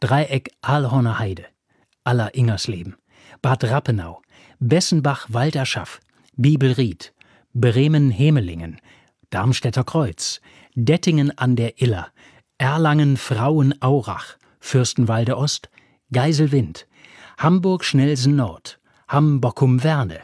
[0.00, 1.46] Dreieck Aalhorner Heide,
[2.04, 2.96] aller Ingersleben,
[3.40, 4.20] Bad Rappenau,
[4.58, 6.00] Bessenbach Walderschaff,
[6.36, 7.14] Bibelried,
[7.54, 8.78] Bremen Hemelingen,
[9.30, 10.42] Darmstädter Kreuz,
[10.74, 12.08] Dettingen an der Iller,
[12.58, 15.70] Erlangen Frauen-Aurach, Fürstenwalde Ost,
[16.12, 16.86] Geiselwind,
[17.38, 18.78] Hamburg Schnelsen Nord,
[19.08, 20.20] Hambockum-Werne,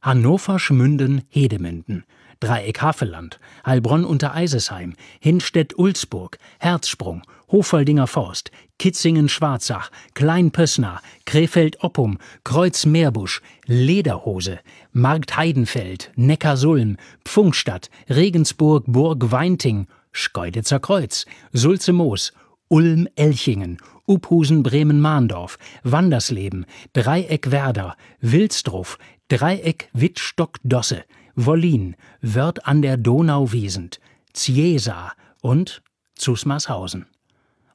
[0.00, 2.04] Hannover Schmünden Hedemünden,
[2.40, 14.58] Dreieck Havelland, Heilbronn unter Eisesheim, Hinstedt-Ulzburg, Herzsprung, Hofaldinger Forst, Kitzingen-Schwarzach, Klein-Pössnach, Krefeld-Oppum, Kreuz-Meerbusch, Lederhose,
[14.92, 22.32] Markt Heidenfeld, Neckarsulm, Pfungstadt, Regensburg, Burg Weinting, Schkeuditzer Kreuz, Sulze-Moos,
[22.68, 31.04] Ulm-Elchingen, Uphusen Bremen-Mahndorf, Wandersleben, Dreieck Werder, Wilsdruf, Dreieck Wittstock-Dosse,
[31.36, 34.00] Wollin, Wörth an der Donau wiesend,
[34.32, 35.82] Ziesa und
[36.14, 37.06] Zusmarshausen.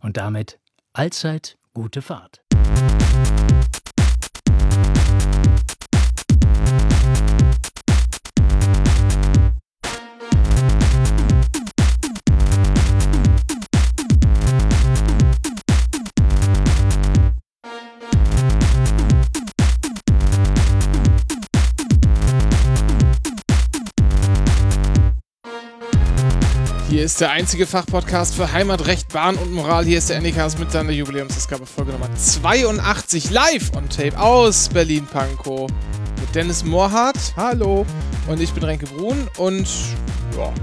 [0.01, 0.59] Und damit
[0.93, 2.41] allzeit gute Fahrt.
[27.01, 29.85] Hier ist der einzige Fachpodcast für Heimatrecht, Bahn und Moral.
[29.85, 35.67] Hier ist der Anycast mit seiner Jubiläumsausgabe Folge Nummer 82 live on tape aus Berlin-Pankow
[36.19, 37.17] mit Dennis Mohrhardt.
[37.35, 37.87] Hallo.
[38.27, 39.67] Und ich bin Renke Brun und
[40.37, 40.53] ja.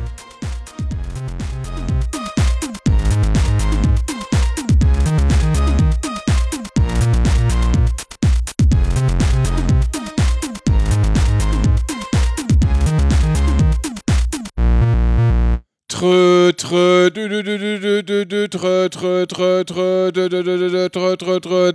[15.99, 20.71] Trö, trö, dü, dü, dü, dü, dü, dü, trö, trö, trö, trö, dü, dü, dü,
[20.73, 21.73] dü, trö, trö, trö.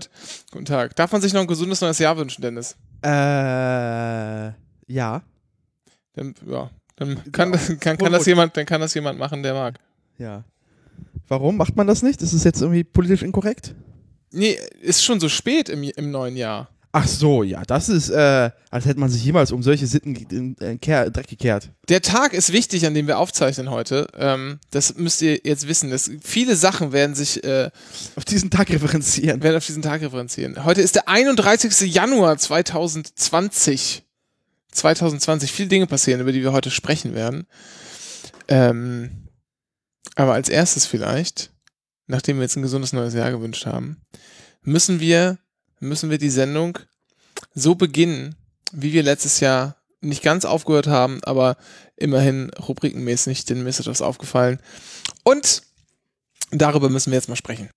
[0.52, 0.96] Guten Tag.
[0.96, 2.78] Darf man sich noch ein gesundes neues Jahr wünschen, Dennis?
[3.04, 3.10] Äh,
[4.88, 5.22] ja.
[6.14, 6.70] Dann, ja.
[6.96, 9.78] Dann kann, das, kann, kann das jemand, dann kann das jemand machen, der mag.
[10.18, 10.46] Ja.
[11.28, 12.22] Warum macht man das nicht?
[12.22, 13.76] Ist es jetzt irgendwie politisch inkorrekt?
[14.32, 16.70] Nee, ist schon so spät im, im neuen Jahr.
[16.96, 20.54] Ach so, ja, das ist, äh, als hätte man sich jemals um solche Sitten in,
[20.54, 21.72] in, Kehr, Dreck gekehrt.
[21.90, 24.06] Der Tag ist wichtig, an dem wir aufzeichnen heute.
[24.16, 25.90] Ähm, das müsst ihr jetzt wissen.
[25.90, 27.72] Dass viele Sachen werden sich äh,
[28.16, 29.42] auf diesen Tag referenzieren.
[29.42, 30.66] Werden auf diesen Tag referenzieren.
[30.66, 31.92] Heute ist der 31.
[31.92, 34.04] Januar 2020.
[34.72, 35.52] 2020.
[35.52, 37.48] Viele Dinge passieren, über die wir heute sprechen werden.
[38.48, 39.30] Ähm,
[40.14, 41.52] aber als erstes vielleicht,
[42.06, 43.98] nachdem wir jetzt ein gesundes neues Jahr gewünscht haben,
[44.62, 45.40] müssen wir
[45.84, 46.80] müssen wir die Sendung
[47.54, 48.36] so beginnen,
[48.72, 51.56] wie wir letztes Jahr nicht ganz aufgehört haben, aber
[51.96, 54.60] immerhin rubrikenmäßig, denn mir ist etwas aufgefallen.
[55.24, 55.62] Und
[56.52, 57.70] darüber müssen wir jetzt mal sprechen.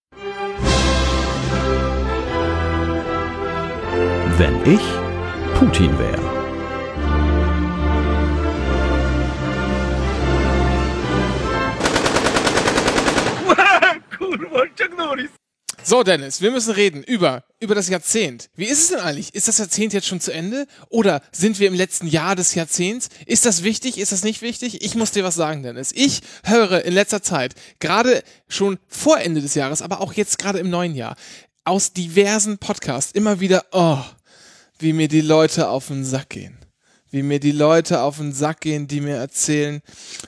[4.38, 4.80] Wenn ich
[5.58, 6.36] Putin wäre.
[15.88, 18.50] So, Dennis, wir müssen reden über, über das Jahrzehnt.
[18.56, 19.32] Wie ist es denn eigentlich?
[19.36, 20.66] Ist das Jahrzehnt jetzt schon zu Ende?
[20.88, 23.08] Oder sind wir im letzten Jahr des Jahrzehnts?
[23.24, 23.96] Ist das wichtig?
[23.96, 24.82] Ist das nicht wichtig?
[24.82, 25.92] Ich muss dir was sagen, Dennis.
[25.94, 30.58] Ich höre in letzter Zeit, gerade schon vor Ende des Jahres, aber auch jetzt gerade
[30.58, 31.14] im neuen Jahr,
[31.62, 34.00] aus diversen Podcasts immer wieder, oh,
[34.80, 36.58] wie mir die Leute auf den Sack gehen
[37.10, 39.80] wie mir die Leute auf den Sack gehen, die mir erzählen,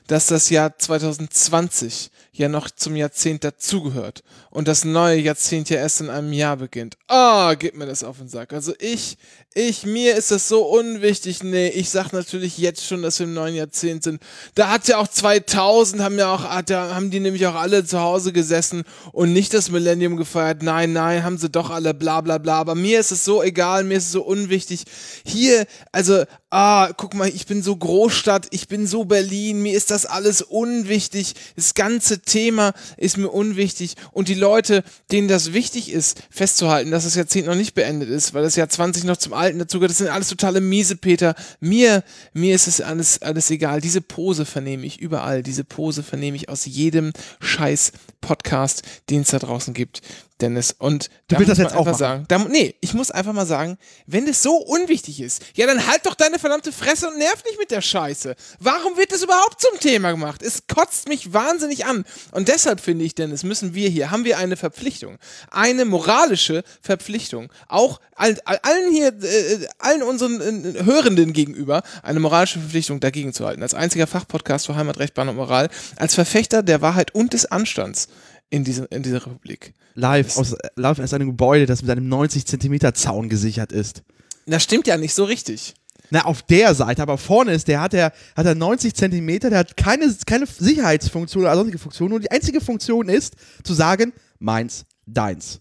[0.06, 6.00] dass das Jahr 2020 ja noch zum Jahrzehnt dazugehört und das neue Jahrzehnt ja erst
[6.00, 6.96] in einem Jahr beginnt.
[7.06, 8.52] Ah, oh, gib mir das auf den Sack.
[8.52, 9.18] Also ich,
[9.54, 11.42] ich, mir ist das so unwichtig.
[11.42, 14.22] Nee, ich sag natürlich jetzt schon, dass wir im neuen Jahrzehnt sind.
[14.54, 17.84] Da hat ja auch 2000, haben ja auch, hat ja, haben die nämlich auch alle
[17.84, 20.62] zu Hause gesessen und nicht das Millennium gefeiert.
[20.62, 22.60] Nein, nein, haben sie doch alle, bla, bla, bla.
[22.60, 24.84] Aber mir ist es so egal, mir ist es so unwichtig.
[25.24, 29.90] Hier, also, ah, guck mal, ich bin so Großstadt, ich bin so Berlin, mir ist
[29.90, 31.34] das alles unwichtig.
[31.56, 37.02] Das ganze Thema ist mir unwichtig und die Leute, denen das wichtig ist, festzuhalten, dass
[37.02, 39.98] das Jahrzehnt noch nicht beendet ist, weil das Jahr 20 noch zum Alten dazugehört, das
[39.98, 41.34] sind alles totale Miesepeter.
[41.58, 43.80] Mir, mir ist es alles, alles egal.
[43.80, 45.42] Diese Pose vernehme ich überall.
[45.42, 50.02] Diese Pose vernehme ich aus jedem scheiß Podcast, den es da draußen gibt.
[50.40, 50.74] Dennis.
[50.78, 51.98] Und du willst das jetzt auch machen.
[51.98, 53.76] sagen, da, nee, ich muss einfach mal sagen,
[54.06, 57.58] wenn das so unwichtig ist, ja, dann halt doch deine verdammte Fresse und nerv nicht
[57.58, 58.34] mit der Scheiße.
[58.60, 60.42] Warum wird das überhaupt zum Thema gemacht?
[60.42, 62.04] Es kotzt mich wahnsinnig an.
[62.32, 65.18] Und deshalb finde ich, Dennis, müssen wir hier, haben wir eine Verpflichtung,
[65.50, 72.60] eine moralische Verpflichtung, auch allen, allen hier, äh, allen unseren äh, Hörenden gegenüber, eine moralische
[72.60, 73.62] Verpflichtung dagegen zu halten.
[73.62, 78.08] Als einziger Fachpodcast für Heimatrecht, Bahn und Moral, als Verfechter der Wahrheit und des Anstands
[78.50, 79.74] in, diese, in dieser Republik.
[79.94, 84.02] Live aus, live aus einem Gebäude, das mit einem 90 Zentimeter Zaun gesichert ist.
[84.46, 85.74] Das stimmt ja nicht so richtig.
[86.10, 89.58] Na, auf der Seite, aber vorne ist der, hat er, hat er 90 Zentimeter, der
[89.58, 92.12] hat keine, keine Sicherheitsfunktion oder sonstige Funktion.
[92.12, 95.60] Und die einzige Funktion ist, zu sagen, meins, deins.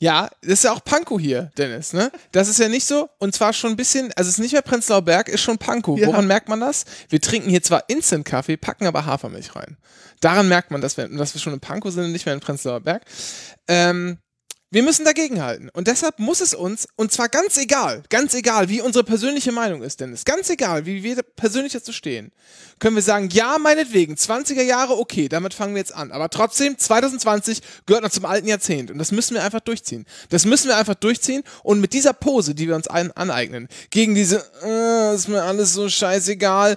[0.00, 2.10] Ja, das ist ja auch Pankow hier, Dennis, ne?
[2.32, 4.62] Das ist ja nicht so, und zwar schon ein bisschen, also es ist nicht mehr
[4.62, 5.98] Prenzlauer Berg, ist schon Pankow.
[5.98, 6.08] Ja.
[6.08, 6.84] Woran merkt man das?
[7.08, 9.76] Wir trinken hier zwar Instant-Kaffee, packen aber Hafermilch rein.
[10.20, 12.40] Daran merkt man, dass wir, dass wir schon in Pankow sind und nicht mehr in
[12.40, 13.04] Prenzlauer Berg.
[13.68, 14.18] Ähm,
[14.74, 15.68] wir müssen dagegenhalten.
[15.68, 19.82] Und deshalb muss es uns, und zwar ganz egal, ganz egal, wie unsere persönliche Meinung
[19.82, 22.32] ist, Dennis, ganz egal, wie wir persönlich dazu stehen,
[22.80, 26.10] können wir sagen, ja, meinetwegen, 20er Jahre, okay, damit fangen wir jetzt an.
[26.10, 28.90] Aber trotzdem, 2020 gehört noch zum alten Jahrzehnt.
[28.90, 30.06] Und das müssen wir einfach durchziehen.
[30.30, 31.44] Das müssen wir einfach durchziehen.
[31.62, 35.88] Und mit dieser Pose, die wir uns aneignen, gegen diese, äh, ist mir alles so
[35.88, 36.76] scheißegal,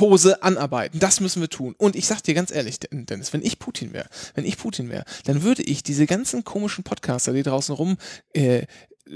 [0.00, 0.98] Pose anarbeiten.
[0.98, 1.74] Das müssen wir tun.
[1.76, 4.88] Und ich sag dir ganz ehrlich, Den- Dennis, wenn ich Putin wäre, wenn ich Putin
[4.88, 7.98] wäre, dann würde ich diese ganzen komischen Podcaster, die draußen rum
[8.32, 8.62] äh,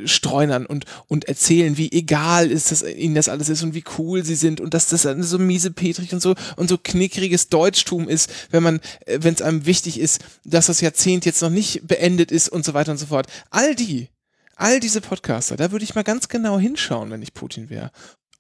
[0.05, 4.27] streunern und, und erzählen, wie egal ist das, ihnen das alles ist und wie cool
[4.27, 8.31] sie sind und dass das so miese Petrig und so und so knickriges Deutschtum ist,
[8.51, 12.31] wenn man, äh, wenn es einem wichtig ist, dass das Jahrzehnt jetzt noch nicht beendet
[12.31, 13.27] ist und so weiter und so fort.
[13.49, 14.11] All die,
[14.57, 17.91] all diese Podcaster, da würde ich mal ganz genau hinschauen, wenn ich Putin wäre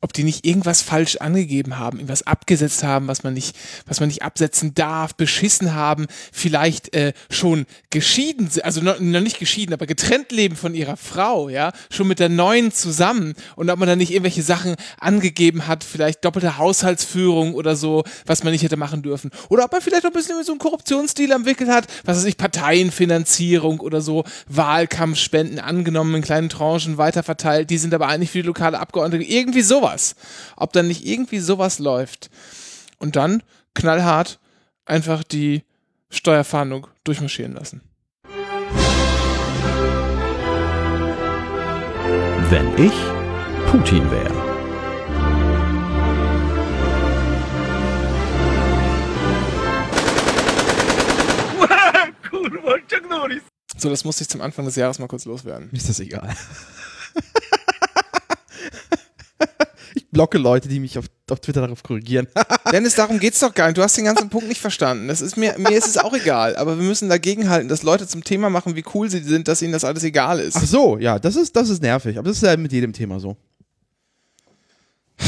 [0.04, 3.56] ob die nicht irgendwas falsch angegeben haben, irgendwas abgesetzt haben, was man nicht,
[3.86, 9.38] was man nicht absetzen darf, beschissen haben, vielleicht äh, schon geschieden, also noch, noch nicht
[9.38, 13.78] geschieden, aber getrennt leben von ihrer Frau, ja, schon mit der neuen zusammen und ob
[13.78, 18.62] man da nicht irgendwelche Sachen angegeben hat, vielleicht doppelte Haushaltsführung oder so, was man nicht
[18.62, 19.30] hätte machen dürfen.
[19.48, 22.36] Oder ob man vielleicht noch ein bisschen so einen Korruptionsstil entwickelt hat, was weiß ich,
[22.36, 28.46] Parteienfinanzierung oder so, Wahlkampfspenden angenommen in kleinen Tranchen weiterverteilt, die sind aber eigentlich für die
[28.46, 29.93] lokale Abgeordnete, irgendwie sowas.
[30.56, 32.30] Ob dann nicht irgendwie sowas läuft.
[32.98, 33.42] Und dann
[33.74, 34.38] knallhart
[34.84, 35.62] einfach die
[36.10, 37.82] Steuerfahndung durchmarschieren lassen.
[42.50, 42.92] Wenn ich
[43.70, 44.32] Putin wäre.
[53.76, 55.68] So, das musste ich zum Anfang des Jahres mal kurz loswerden.
[55.70, 56.34] Mir ist das egal.
[60.14, 62.26] Blocke Leute, die mich auf, auf Twitter darauf korrigieren.
[62.72, 63.76] Dennis, darum geht's doch gar nicht.
[63.76, 65.08] Du hast den ganzen Punkt nicht verstanden.
[65.08, 66.56] Das ist mir, mir ist es auch egal.
[66.56, 69.72] Aber wir müssen dagegenhalten, dass Leute zum Thema machen, wie cool sie sind, dass ihnen
[69.74, 70.56] das alles egal ist.
[70.56, 72.16] Ach so, ja, das ist, das ist nervig.
[72.16, 73.36] Aber das ist ja mit jedem Thema so.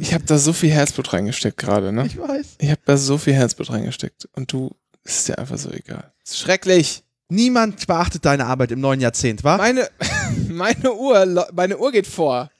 [0.00, 2.06] Ich habe da so viel Herzblut reingesteckt gerade, ne?
[2.06, 2.56] Ich weiß.
[2.58, 4.28] Ich habe da so viel Herzblut reingesteckt.
[4.34, 4.74] Und du,
[5.04, 6.12] es ist dir einfach so egal.
[6.28, 7.04] Schrecklich.
[7.28, 9.56] Niemand beachtet deine Arbeit im neuen Jahrzehnt, wa?
[9.56, 9.88] Meine,
[10.48, 12.50] meine Uhr, meine Uhr geht vor.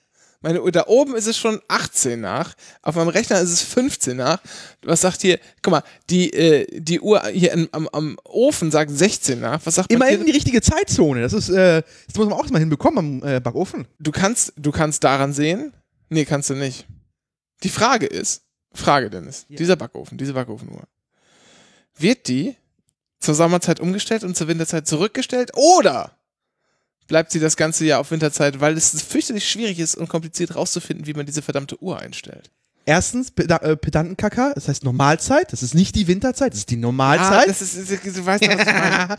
[0.47, 2.55] Meine Uhr, da oben ist es schon 18 nach.
[2.81, 4.41] Auf meinem Rechner ist es 15 nach.
[4.85, 8.93] Was sagt hier, guck mal, die, äh, die Uhr hier am, am, am Ofen sagt
[8.93, 9.61] 16 nach.
[9.65, 11.23] Was sagt Immerhin die richtige Zeitzone.
[11.23, 13.89] Das ist, äh, das muss man auch mal hinbekommen am äh, Backofen.
[13.99, 15.73] Du kannst, du kannst daran sehen?
[16.11, 16.87] Nee, kannst du nicht.
[17.65, 18.43] Die Frage ist,
[18.73, 20.85] Frage Dennis, dieser Backofen, diese Backofenuhr,
[21.99, 22.55] wird die
[23.19, 26.16] zur Sommerzeit umgestellt und zur Winterzeit zurückgestellt oder
[27.07, 31.07] bleibt sie das ganze Jahr auf Winterzeit, weil es fürchterlich schwierig ist und kompliziert rauszufinden,
[31.07, 32.51] wie man diese verdammte Uhr einstellt?
[32.89, 35.53] Erstens, Peda äh, Pedantenkacker, das heißt Normalzeit.
[35.53, 37.49] Das ist nicht die Winterzeit, das ist die Ah, Normalzeit.
[37.49, 39.17] das ist, du weißt was ich meine.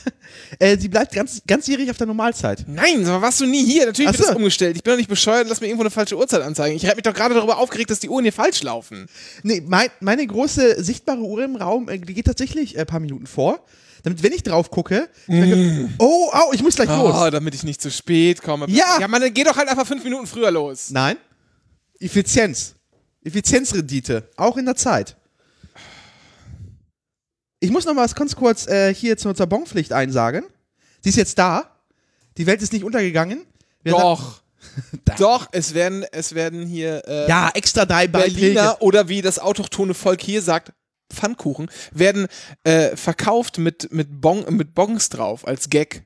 [0.58, 2.64] äh, sie bleibt ganz, ganzjährig auf der Normalzeit.
[2.66, 3.84] Nein, mal, warst du nie hier?
[3.84, 4.36] Natürlich Ach wird das so.
[4.38, 4.74] umgestellt.
[4.76, 6.74] Ich bin doch nicht bescheuert, lass mir irgendwo eine falsche Uhrzeit anzeigen.
[6.74, 9.06] Ich habe mich doch gerade darüber aufgeregt, dass die Uhren hier falsch laufen.
[9.42, 13.00] Nee, mein, meine große sichtbare Uhr im Raum, äh, die geht tatsächlich äh, ein paar
[13.00, 13.62] Minuten vor.
[14.02, 17.30] Damit, wenn ich drauf gucke, denke, oh, au, ich muss gleich Oh, los.
[17.30, 18.66] damit ich nicht zu spät komme.
[18.68, 18.98] Ja.
[19.00, 20.90] Ja, man, dann geh doch halt einfach fünf Minuten früher los.
[20.90, 21.16] Nein.
[21.98, 22.74] Effizienz.
[23.22, 24.28] Effizienzrendite.
[24.36, 25.16] Auch in der Zeit.
[27.60, 30.44] Ich muss noch mal was ganz kurz äh, hier zur, zur Bonpflicht einsagen.
[31.02, 31.70] Sie ist jetzt da.
[32.38, 33.44] Die Welt ist nicht untergegangen.
[33.82, 34.40] Wir Doch.
[35.18, 38.34] Doch, es werden, es werden hier äh, Ja, extra drei Beiträge.
[38.40, 40.72] Berliner oder wie das autochtone Volk hier sagt,
[41.12, 42.26] Pfannkuchen, werden
[42.64, 46.04] äh, verkauft mit, mit, bon, mit Bongs drauf als Gag.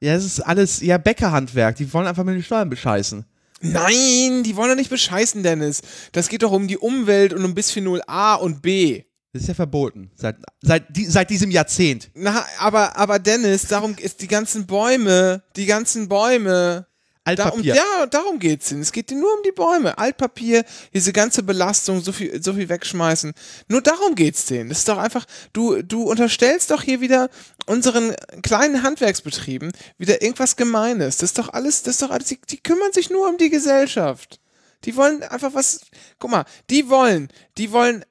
[0.00, 1.76] Ja, das ist alles ja Bäckerhandwerk.
[1.76, 3.24] Die wollen einfach mit den Steuern bescheißen.
[3.62, 5.80] Nein, die wollen doch nicht bescheißen, Dennis.
[6.12, 9.04] Das geht doch um die Umwelt und um Bisphenol A und B.
[9.32, 10.10] Das ist ja verboten.
[10.14, 12.10] Seit, seit, die, seit diesem Jahrzehnt.
[12.14, 16.86] Na, aber, aber Dennis, darum ist die ganzen Bäume, die ganzen Bäume.
[17.26, 17.74] Altpapier.
[17.74, 18.70] ja, darum geht's.
[18.70, 19.98] Es geht nur um die Bäume.
[19.98, 20.64] Altpapier,
[20.94, 23.32] diese ganze Belastung, so viel, so viel wegschmeißen.
[23.66, 24.68] Nur darum geht's denen.
[24.68, 27.28] Das ist doch einfach, du, du unterstellst doch hier wieder
[27.66, 31.16] unseren kleinen Handwerksbetrieben wieder irgendwas Gemeines.
[31.16, 33.50] Das ist doch alles, das ist doch alles, die, die kümmern sich nur um die
[33.50, 34.40] Gesellschaft.
[34.84, 35.80] Die wollen einfach was,
[36.20, 37.28] guck mal, die wollen,
[37.58, 38.04] die wollen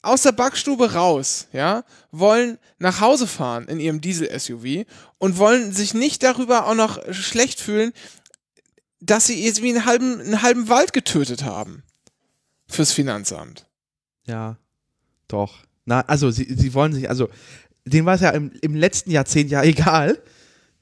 [0.00, 4.86] aus der Backstube raus, ja, wollen nach Hause fahren in ihrem Diesel-SUV
[5.18, 7.92] und wollen sich nicht darüber auch noch schlecht fühlen,
[9.06, 11.82] dass sie jetzt wie einen halben, einen halben Wald getötet haben.
[12.68, 13.66] Fürs Finanzamt.
[14.26, 14.58] Ja,
[15.28, 15.58] doch.
[15.84, 17.28] Na, also sie, sie wollen sich, also
[17.84, 20.18] denen war es ja im, im letzten Jahrzehnt ja egal.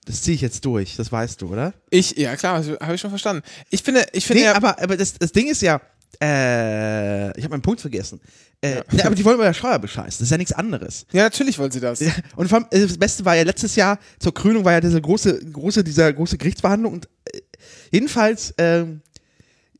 [0.06, 1.72] Das ziehe ich jetzt durch, das weißt du, oder?
[1.90, 3.42] Ich, ja klar, habe ich schon verstanden.
[3.70, 5.80] Ich finde, ich finde Nee, ja, aber, aber das, das Ding ist ja,
[6.22, 8.20] äh, ich habe meinen Punkt vergessen.
[8.60, 8.82] Äh, Ja.
[8.92, 11.06] nee, aber die wollen der Steuer bescheißen, das ist ja nichts anderes.
[11.12, 12.00] ja, natürlich wollen sie das.
[12.00, 14.80] Ja, und vor allem, äh, das Beste war ja letztes Jahr zur Krönung war ja
[14.80, 17.40] diese große, große, dieser große Gerichtsverhandlung und äh,
[17.90, 19.00] jedenfalls ähm,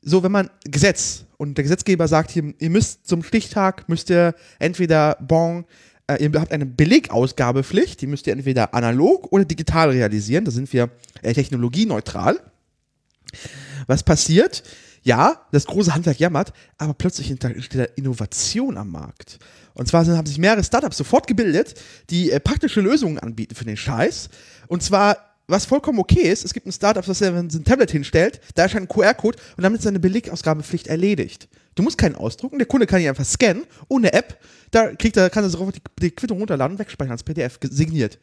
[0.03, 4.35] so, wenn man Gesetz und der Gesetzgeber sagt, hier, ihr müsst zum Stichtag müsst ihr
[4.59, 5.65] entweder bon,
[6.07, 10.45] äh, ihr habt eine Belegausgabepflicht, die müsst ihr entweder analog oder digital realisieren.
[10.45, 10.91] Da sind wir
[11.23, 12.39] äh, technologieneutral.
[13.87, 14.63] Was passiert?
[15.03, 19.39] Ja, das große Handwerk jammert, aber plötzlich entsteht da Innovation am Markt.
[19.75, 21.75] Und zwar haben sich mehrere Startups sofort gebildet,
[22.11, 24.31] die äh, praktische Lösungen anbieten für den Scheiß.
[24.67, 28.63] Und zwar, was vollkommen okay ist, es gibt ein Startup, das ein Tablet hinstellt, da
[28.63, 31.49] erscheint ein QR-Code und damit ist seine Belegausgabepflicht erledigt.
[31.75, 34.39] Du musst keinen ausdrucken, der Kunde kann ihn einfach scannen, ohne App,
[34.71, 38.19] da kriegt er, kann er sofort die, die Quittung runterladen und wegspeichern als PDF, signiert.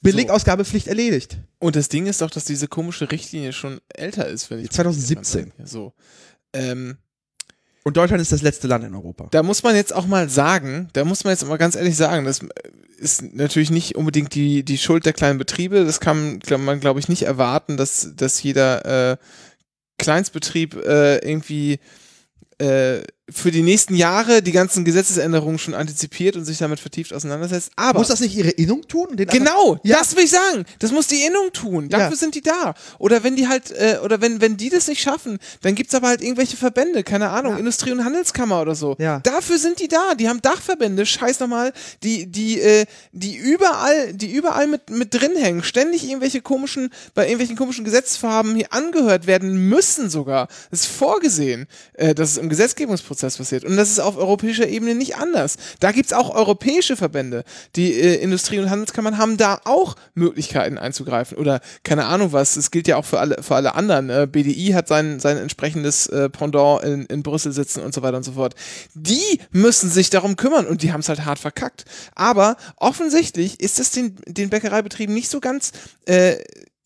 [0.00, 1.38] Belegausgabepflicht erledigt.
[1.58, 5.52] Und das Ding ist doch, dass diese komische Richtlinie schon älter ist, wenn ich 2017.
[5.58, 5.92] Ja, so.
[6.52, 6.96] Ähm,
[7.88, 9.28] Und Deutschland ist das letzte Land in Europa.
[9.30, 12.26] da muss man jetzt auch mal sagen, da muss man jetzt mal ganz ehrlich sagen,
[12.26, 12.40] das
[12.98, 15.86] ist natürlich nicht unbedingt die, die Schuld der kleinen Betriebe.
[15.86, 19.16] Das kann man, glaube ich, nicht erwarten, dass, dass jeder äh,
[19.96, 21.78] Kleinstbetrieb äh, irgendwie
[22.58, 22.98] äh,
[23.30, 27.70] für die nächsten Jahre die ganzen Gesetzesänderungen schon antizipiert und sich damit vertieft auseinandersetzt.
[27.76, 29.08] Aber Muss das nicht ihre Innung tun?
[29.16, 29.98] Genau, Ja.
[29.98, 30.64] das will ich sagen.
[30.78, 31.88] Das muss die Innung tun.
[31.90, 32.16] Dafür Ja.
[32.16, 32.74] sind die da.
[32.98, 36.08] Oder wenn die halt, äh, oder wenn, wenn die das nicht schaffen, dann gibt's aber
[36.08, 37.58] halt irgendwelche Verbände, keine Ahnung, Ja.
[37.58, 38.96] Industrie- und Handelskammer oder so.
[38.98, 39.20] Ja.
[39.20, 40.14] Dafür sind die da.
[40.14, 45.36] Die haben Dachverbände, scheiß nochmal, die, die, äh, die überall, die überall mit, mit drin
[45.36, 50.48] hängen, ständig irgendwelche komischen, bei irgendwelchen komischen Gesetzesvorhaben hier angehört werden müssen sogar.
[50.70, 53.64] Das ist vorgesehen, äh, dass es im Gesetzgebungsprozess passiert.
[53.64, 55.56] Und das ist auf europäischer Ebene nicht anders.
[55.80, 57.44] Da gibt's auch europäische Verbände.
[57.76, 61.38] Die äh, Industrie- und Handelskammern haben da auch Möglichkeiten einzugreifen.
[61.38, 64.10] Oder keine Ahnung was, es gilt ja auch für alle, für alle anderen.
[64.10, 68.16] Äh, BDI hat sein, sein entsprechendes äh, Pendant in, in Brüssel sitzen und so weiter
[68.16, 68.54] und so fort.
[68.94, 71.84] Die müssen sich darum kümmern und die haben es halt hart verkackt.
[72.14, 75.72] Aber offensichtlich ist es den, den Bäckereibetrieben nicht so ganz,
[76.06, 76.36] äh,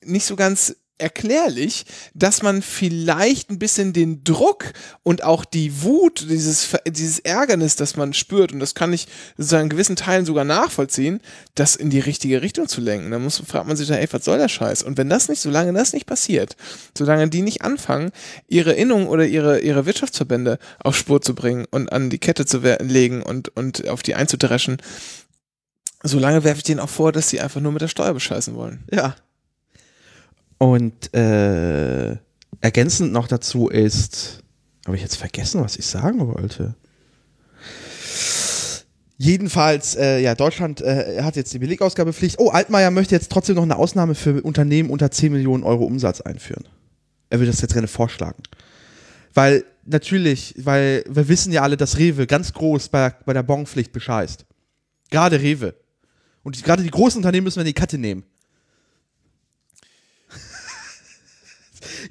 [0.04, 6.26] nicht so ganz erklärlich, dass man vielleicht ein bisschen den Druck und auch die Wut,
[6.30, 10.44] dieses, dieses Ärgernis, das man spürt, und das kann ich sozusagen in gewissen Teilen sogar
[10.44, 11.20] nachvollziehen,
[11.54, 13.10] das in die richtige Richtung zu lenken.
[13.10, 14.82] Da muss, fragt man sich dann, ey, was soll der Scheiß?
[14.82, 16.56] Und wenn das nicht, solange das nicht passiert,
[16.96, 18.12] solange die nicht anfangen,
[18.48, 22.58] ihre Innung oder ihre, ihre Wirtschaftsverbände auf Spur zu bringen und an die Kette zu
[22.58, 24.78] legen und, und auf die einzudreschen,
[26.02, 28.84] solange werfe ich denen auch vor, dass sie einfach nur mit der Steuer bescheißen wollen.
[28.90, 29.16] Ja.
[30.62, 32.18] Und äh,
[32.60, 34.44] ergänzend noch dazu ist,
[34.86, 36.76] habe ich jetzt vergessen, was ich sagen wollte.
[39.18, 42.38] Jedenfalls, äh, ja, Deutschland äh, hat jetzt die Belegausgabepflicht.
[42.38, 46.20] Oh, Altmaier möchte jetzt trotzdem noch eine Ausnahme für Unternehmen unter 10 Millionen Euro Umsatz
[46.20, 46.68] einführen.
[47.28, 48.44] Er will das jetzt gerne vorschlagen.
[49.34, 53.90] Weil natürlich, weil wir wissen ja alle, dass Rewe ganz groß bei, bei der Bonpflicht
[53.90, 54.46] bescheißt.
[55.10, 55.74] Gerade Rewe.
[56.44, 58.22] Und die, gerade die großen Unternehmen müssen wir in die Katte nehmen.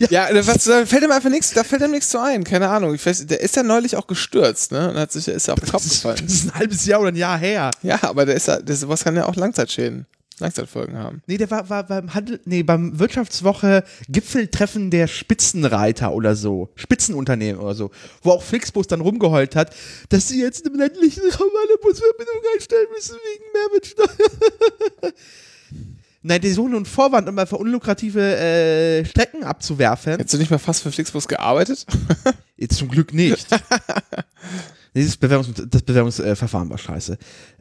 [0.09, 2.93] Ja, was, da fällt ihm einfach nichts, da fällt ihm nichts zu ein, keine Ahnung.
[2.93, 4.89] Ich weiß, der ist ja neulich auch gestürzt, ne?
[4.89, 6.19] Und hat sich, ist ja auf den Kopf gefallen.
[6.23, 7.71] das ist ein halbes Jahr oder ein Jahr her.
[7.83, 10.05] Ja, aber der ist ja, das, sowas kann ja auch Langzeitschäden,
[10.39, 11.21] Langzeitfolgen haben.
[11.27, 16.69] Nee, der war, war beim Handel, nee, beim Wirtschaftswoche Gipfeltreffen der Spitzenreiter oder so.
[16.75, 17.91] Spitzenunternehmen oder so.
[18.21, 19.75] Wo auch Flixbus dann rumgeheult hat,
[20.09, 25.13] dass sie jetzt im ländlichen Raum eine Busverbindung einstellen müssen wegen Mehrwertsteuer.
[26.23, 30.13] Nein, die suchen einen Vorwand, um einfach unlukrative äh, Strecken abzuwerfen.
[30.13, 31.85] Hättest du nicht mal fast für Flixbus gearbeitet?
[32.57, 33.47] Jetzt zum Glück nicht.
[34.93, 37.17] das Bewerbungs das Bewerbungsverfahren war scheiße.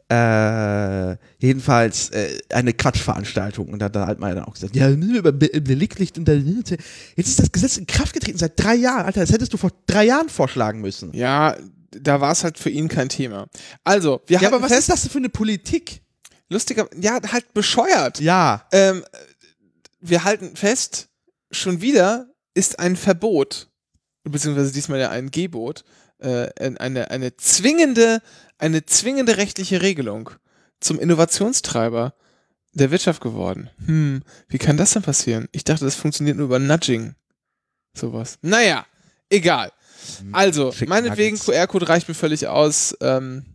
[0.09, 3.69] Äh, jedenfalls äh, eine Quatschveranstaltung.
[3.69, 7.29] Und da hat der Altmaier dann auch gesagt, ja, über Be Belegpflicht und dann- jetzt
[7.29, 9.05] ist das Gesetz in Kraft getreten seit drei Jahren.
[9.05, 11.13] Alter, das hättest du vor drei Jahren vorschlagen müssen.
[11.13, 11.55] Ja,
[11.91, 13.47] da war es halt für ihn kein Thema.
[13.83, 16.01] Also, wir Ja, halten aber was fest, ist das für eine Politik?
[16.51, 18.19] Lustiger, ja, halt bescheuert.
[18.19, 18.67] Ja.
[18.71, 19.03] Ähm,
[19.99, 21.07] wir halten fest,
[21.49, 23.69] schon wieder ist ein Verbot,
[24.23, 25.83] beziehungsweise diesmal ja ein Gebot,
[26.19, 28.21] äh, eine, eine zwingende,
[28.57, 30.29] eine zwingende rechtliche Regelung
[30.79, 32.13] zum Innovationstreiber
[32.73, 33.69] der Wirtschaft geworden.
[33.85, 35.47] Hm, wie kann das denn passieren?
[35.51, 37.15] Ich dachte, das funktioniert nur über Nudging.
[37.93, 38.37] Sowas.
[38.41, 38.85] Naja,
[39.29, 39.71] egal.
[40.31, 41.37] Also, Chicken meinetwegen.
[41.37, 42.95] QR-Code reicht mir völlig aus.
[43.01, 43.45] Ähm,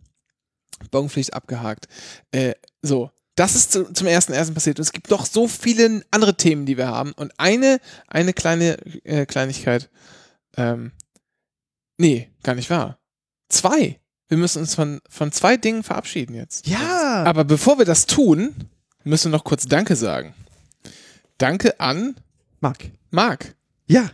[0.91, 1.87] Bonpflicht abgehakt.
[2.31, 4.79] Äh, so, das ist zu, zum ersten ersten passiert.
[4.79, 7.11] Und es gibt noch so viele andere Themen, die wir haben.
[7.13, 9.89] Und eine, eine kleine äh, Kleinigkeit.
[10.57, 10.91] Ähm,
[11.97, 12.97] nee, gar nicht wahr.
[13.49, 13.99] Zwei.
[14.27, 16.67] Wir müssen uns von, von zwei Dingen verabschieden jetzt.
[16.67, 17.23] Ja.
[17.25, 18.55] Aber bevor wir das tun,
[19.03, 20.33] müssen wir noch kurz Danke sagen.
[21.37, 22.15] Danke an
[22.59, 22.89] Marc.
[23.11, 23.55] Marc.
[23.85, 24.09] Ja.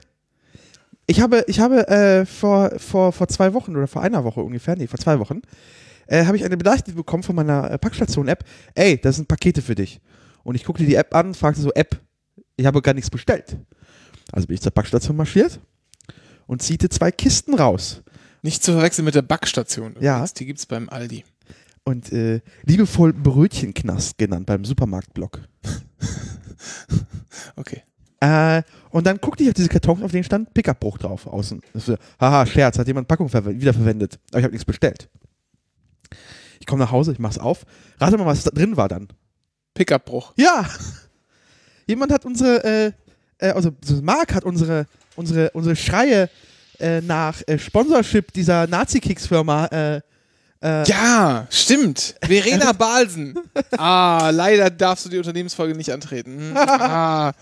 [1.07, 4.75] Ich habe, ich habe äh, vor, vor, vor zwei Wochen oder vor einer Woche ungefähr,
[4.75, 5.41] nee, vor zwei Wochen,
[6.07, 8.43] äh, habe ich eine Benachrichtigung bekommen von meiner äh, Packstation-App.
[8.75, 9.99] Ey, das sind Pakete für dich.
[10.43, 11.99] Und ich guckte die App an fragte so, App,
[12.57, 13.57] ich habe gar nichts bestellt.
[14.31, 15.59] Also bin ich zur Packstation marschiert
[16.47, 18.01] und ziehte zwei Kisten raus.
[18.41, 19.95] Nicht zu verwechseln mit der Backstation.
[19.99, 20.15] Ja.
[20.15, 20.33] Übrigens.
[20.33, 21.23] Die gibt's beim Aldi.
[21.85, 25.41] Und äh, liebevoll Brötchenknast genannt beim Supermarktblock.
[27.55, 27.81] Okay.
[28.19, 31.61] Äh, und dann guckte ich auf diese Kartons, auf denen stand Pickup-Bruch drauf außen.
[31.73, 34.17] So, Haha, Scherz, hat jemand Packung verwe- wiederverwendet.
[34.31, 35.09] Aber ich habe nichts bestellt.
[36.63, 37.65] Ich komme nach Hause, ich mach's auf.
[37.99, 39.09] Rate mal, was da drin war dann.
[39.73, 40.31] Pickup-Bruch.
[40.37, 40.65] Ja!
[41.87, 42.91] Jemand hat unsere, äh,
[43.39, 44.85] äh, also so Mark hat unsere,
[45.17, 46.29] unsere, unsere Schreie
[46.79, 50.01] äh, nach äh, Sponsorship dieser Nazi-Kicks-Firma
[50.63, 52.15] äh, Ja, stimmt.
[52.25, 53.37] Verena Balsen.
[53.77, 56.51] Ah, leider darfst du die Unternehmensfolge nicht antreten.
[56.51, 56.57] Hm.
[56.57, 57.33] Ah.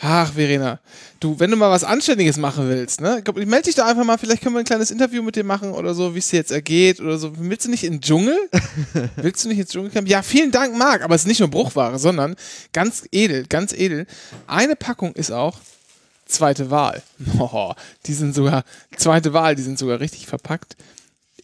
[0.00, 0.78] Ach, Verena.
[1.20, 3.18] Du, wenn du mal was Anständiges machen willst, ne?
[3.18, 5.44] Ich glaub, Meld dich da einfach mal, vielleicht können wir ein kleines Interview mit dir
[5.44, 7.32] machen oder so, wie es dir jetzt ergeht oder so.
[7.38, 8.36] Willst du nicht in den Dschungel?
[9.16, 10.08] Willst du nicht ins Dschungelcamp?
[10.08, 11.02] Ja, vielen Dank, Marc.
[11.02, 12.34] Aber es ist nicht nur Bruchware, sondern
[12.72, 14.06] ganz edel, ganz edel.
[14.46, 15.58] Eine Packung ist auch
[16.26, 17.02] zweite Wahl.
[17.38, 17.72] Oh,
[18.06, 18.64] die sind sogar,
[18.96, 20.76] zweite Wahl, die sind sogar richtig verpackt.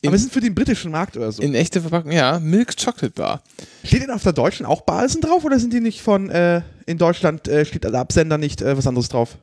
[0.05, 1.43] Aber wir sind für den britischen Markt oder so.
[1.43, 2.38] In echte Verpackung, ja.
[2.38, 3.43] Milk Chocolate Bar.
[3.83, 6.99] Steht denn auf der deutschen auch Balsen drauf oder sind die nicht von, äh, in
[6.99, 9.38] Deutschland äh, steht der Absender nicht äh, was anderes drauf?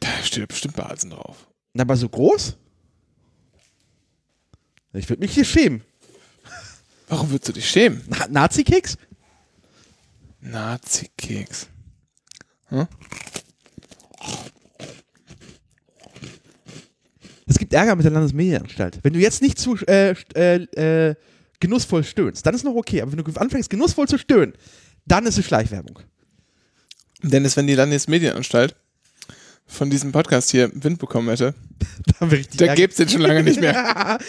[0.00, 1.48] Da steht bestimmt Balsen drauf.
[1.72, 2.56] Na, aber so groß?
[4.92, 5.82] Ich würde mich hier schämen.
[7.08, 8.02] Warum würdest du dich schämen?
[8.08, 8.96] Na Nazi-Keks?
[10.40, 11.68] Nazi-Keks.
[17.46, 18.98] Es gibt Ärger mit der Landesmedienanstalt.
[19.02, 21.14] Wenn du jetzt nicht zu äh, äh, äh,
[21.60, 23.00] genussvoll stöhnst, dann ist noch okay.
[23.02, 24.54] Aber wenn du anfängst, genussvoll zu stöhnen,
[25.06, 26.00] dann ist es Schleichwerbung.
[27.22, 28.74] Dennis, wenn die Landesmedienanstalt
[29.66, 31.54] von diesem Podcast hier Wind bekommen hätte,
[32.18, 32.76] Dann wäre richtig da Ärger.
[32.76, 34.18] gibt's den schon lange nicht mehr.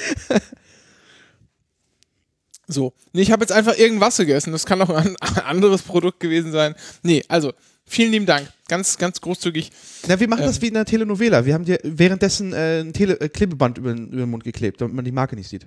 [2.67, 2.93] So.
[3.13, 4.51] Nee, ich habe jetzt einfach irgendwas gegessen.
[4.51, 6.75] Das kann auch ein anderes Produkt gewesen sein.
[7.01, 7.53] Nee, also,
[7.87, 8.51] vielen lieben Dank.
[8.67, 9.71] Ganz, ganz großzügig.
[10.07, 10.47] Na, wir machen Ähm.
[10.47, 11.45] das wie in einer Telenovela.
[11.45, 14.81] Wir haben dir währenddessen äh, ein Tele äh, Klebeband über, den- über den Mund geklebt,
[14.81, 15.65] damit man die Marke nicht sieht.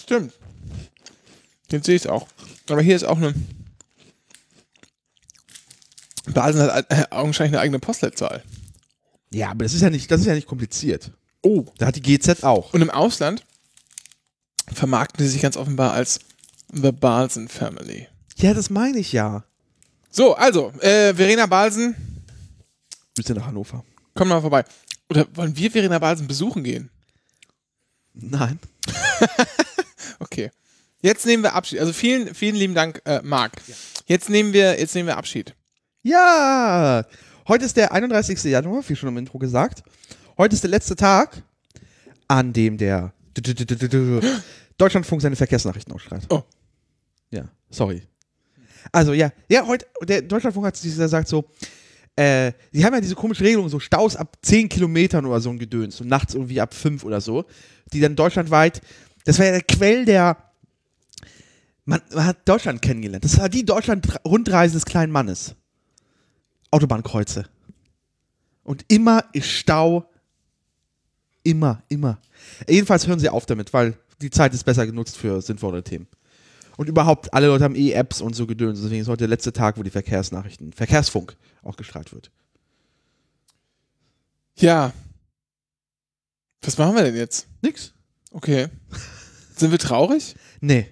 [0.00, 0.32] Stimmt.
[1.70, 2.26] Jetzt sehe ich es auch.
[2.70, 3.34] Aber hier ist auch eine.
[6.32, 8.42] Basen hat äh, augenscheinlich eine eigene Postleitzahl.
[9.30, 11.12] Ja, aber das ist ja nicht, das ist ja nicht kompliziert.
[11.42, 11.66] Oh.
[11.78, 12.72] Da hat die GZ auch.
[12.74, 13.44] Und im Ausland
[14.72, 16.20] vermarkten die sich ganz offenbar als
[16.72, 18.08] The Balsen Family.
[18.36, 19.44] Ja, das meine ich ja.
[20.16, 21.94] So, also, äh, Verena Balsen,
[23.18, 23.84] du nach Hannover?
[24.14, 24.64] komm mal vorbei.
[25.10, 26.88] Oder wollen wir Verena Balsen besuchen gehen?
[28.14, 28.58] Nein.
[30.18, 30.50] Okay.
[31.02, 31.78] Jetzt nehmen wir Abschied.
[31.78, 33.52] Also vielen, vielen lieben Dank, äh, Marc.
[34.06, 35.54] Jetzt nehmen wir, jetzt nehmen wir Abschied.
[36.02, 37.04] Ja!
[37.46, 38.42] Heute ist der 31.
[38.44, 39.82] Januar, wie schon im Intro gesagt.
[40.38, 41.42] Heute ist der letzte Tag,
[42.28, 43.12] an dem der
[44.78, 46.24] Deutschlandfunk seine Verkehrsnachrichten ausstrahlt.
[46.30, 46.42] Oh.
[47.30, 48.02] Ja, sorry.
[48.92, 51.44] Also ja, ja, heute, der Deutschlandfunk hat sich gesagt so,
[52.16, 55.58] äh, die haben ja diese komische Regelung, so Staus ab 10 Kilometern oder so ein
[55.58, 57.44] Gedöns und nachts irgendwie ab 5 oder so,
[57.92, 58.80] die dann deutschlandweit,
[59.24, 60.36] das war ja der Quell der,
[61.84, 63.24] man, man hat Deutschland kennengelernt.
[63.24, 65.54] Das war die Deutschland-Rundreise des kleinen Mannes.
[66.70, 67.46] Autobahnkreuze.
[68.64, 70.10] Und immer ist Stau.
[71.44, 72.18] Immer, immer.
[72.68, 76.08] Jedenfalls hören sie auf damit, weil die Zeit ist besser genutzt für sinnvolle Themen.
[76.76, 78.80] Und überhaupt, alle Leute haben E-Apps und so gedöns.
[78.80, 82.30] Deswegen ist heute der letzte Tag, wo die Verkehrsnachrichten, Verkehrsfunk auch gestrahlt wird.
[84.58, 84.92] Ja.
[86.62, 87.46] Was machen wir denn jetzt?
[87.62, 87.92] Nix.
[88.30, 88.68] Okay.
[89.56, 90.34] Sind wir traurig?
[90.60, 90.88] Nee.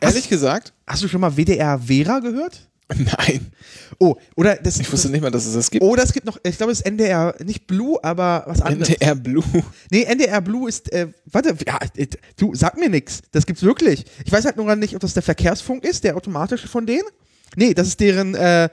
[0.00, 0.72] Ehrlich gesagt?
[0.86, 2.67] Hast du schon mal WDR Vera gehört?
[2.96, 3.52] Nein.
[3.98, 4.80] Oh, oder das.
[4.80, 5.84] Ich wusste nicht mal, dass es das gibt.
[5.84, 8.88] Oder es gibt noch, ich glaube, es ist NDR, nicht Blue, aber was anderes.
[8.88, 9.44] NDR Blue.
[9.90, 13.20] Nee, NDR Blue ist, äh, warte, ja, äh, du, sag mir nix.
[13.32, 14.06] Das gibt's wirklich.
[14.24, 17.08] Ich weiß halt nur nicht, ob das der Verkehrsfunk ist, der automatische von denen.
[17.56, 18.68] Nee, das ist deren äh,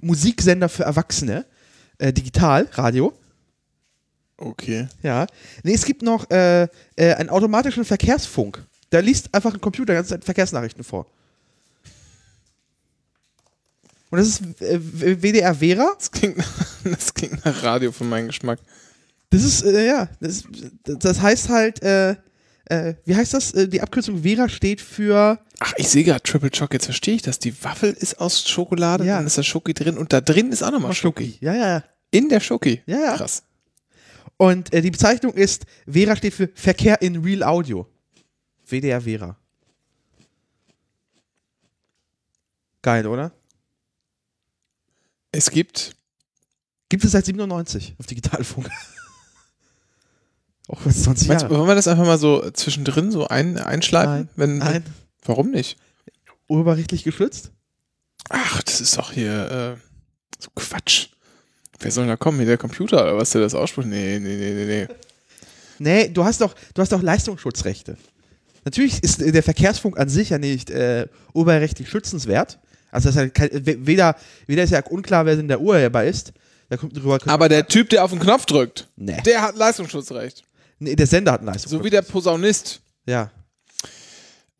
[0.00, 1.46] Musiksender für Erwachsene.
[1.98, 3.12] Äh, digital, Radio.
[4.36, 4.88] Okay.
[5.02, 5.26] Ja.
[5.62, 6.64] Nee, es gibt noch äh,
[6.96, 8.64] äh, einen automatischen Verkehrsfunk.
[8.90, 11.06] Da liest einfach ein Computer die ganze Zeit Verkehrsnachrichten vor.
[14.14, 15.92] Und das ist äh, WDR Vera.
[15.98, 16.36] Das klingt,
[16.84, 18.60] das klingt nach Radio für meinen Geschmack.
[19.30, 20.44] Das ist, äh, ja, das,
[20.84, 22.14] das heißt halt, äh,
[22.66, 23.50] äh, wie heißt das?
[23.54, 27.22] Äh, Die Abkürzung Vera steht für, Ach, ich sehe gerade Triple Choc, jetzt verstehe ich
[27.22, 27.40] das.
[27.40, 29.16] Die Waffel ist aus Schokolade, Ja.
[29.16, 31.36] dann ist da Schoki drin und da drin ist auch nochmal Schoki.
[31.40, 31.84] Ja, ja, ja.
[32.12, 32.82] In der Schoki.
[32.86, 33.16] Ja, ja.
[33.16, 33.42] Krass.
[34.36, 37.88] Und äh, die Bezeichnung ist, Vera steht für Verkehr in Real Audio.
[38.64, 39.36] WDR Vera.
[42.82, 43.32] Geil, oder?
[45.36, 45.96] Es gibt
[46.88, 48.68] Gibt es seit 97 auf Digitalfunk.
[50.68, 51.58] Auch was 20 Meinst, du, Jahre.
[51.58, 54.14] wollen wir das einfach mal so zwischendrin so ein, einschleifen?
[54.14, 54.84] Nein, Wenn, Nein,
[55.24, 55.76] Warum nicht?
[56.46, 57.50] urheberrechtlich geschützt?
[58.28, 59.80] Ach, das ist doch hier äh,
[60.38, 61.08] so Quatsch.
[61.80, 62.38] Wer soll da kommen?
[62.38, 63.88] Hier der Computer oder was der das ausspricht?
[63.88, 64.88] Nee, nee, nee, nee, nee.
[65.78, 67.96] Nee, du hast doch, du hast doch Leistungsschutzrechte.
[68.64, 72.58] Natürlich ist der Verkehrsfunk an sich ja nicht äh, urheberrechtlich schützenswert.
[72.94, 76.32] Also das ist halt weder, weder ist ja unklar, wer denn der Urheber ist.
[76.68, 77.18] Da kommt drüber.
[77.26, 79.20] Aber der Typ, der auf den Knopf drückt, nee.
[79.26, 80.44] der hat Leistungsschutzrecht.
[80.78, 81.80] nee, der Sender hat einen Leistungsschutz.
[81.80, 82.80] So wie der Posaunist.
[83.06, 83.30] Ja.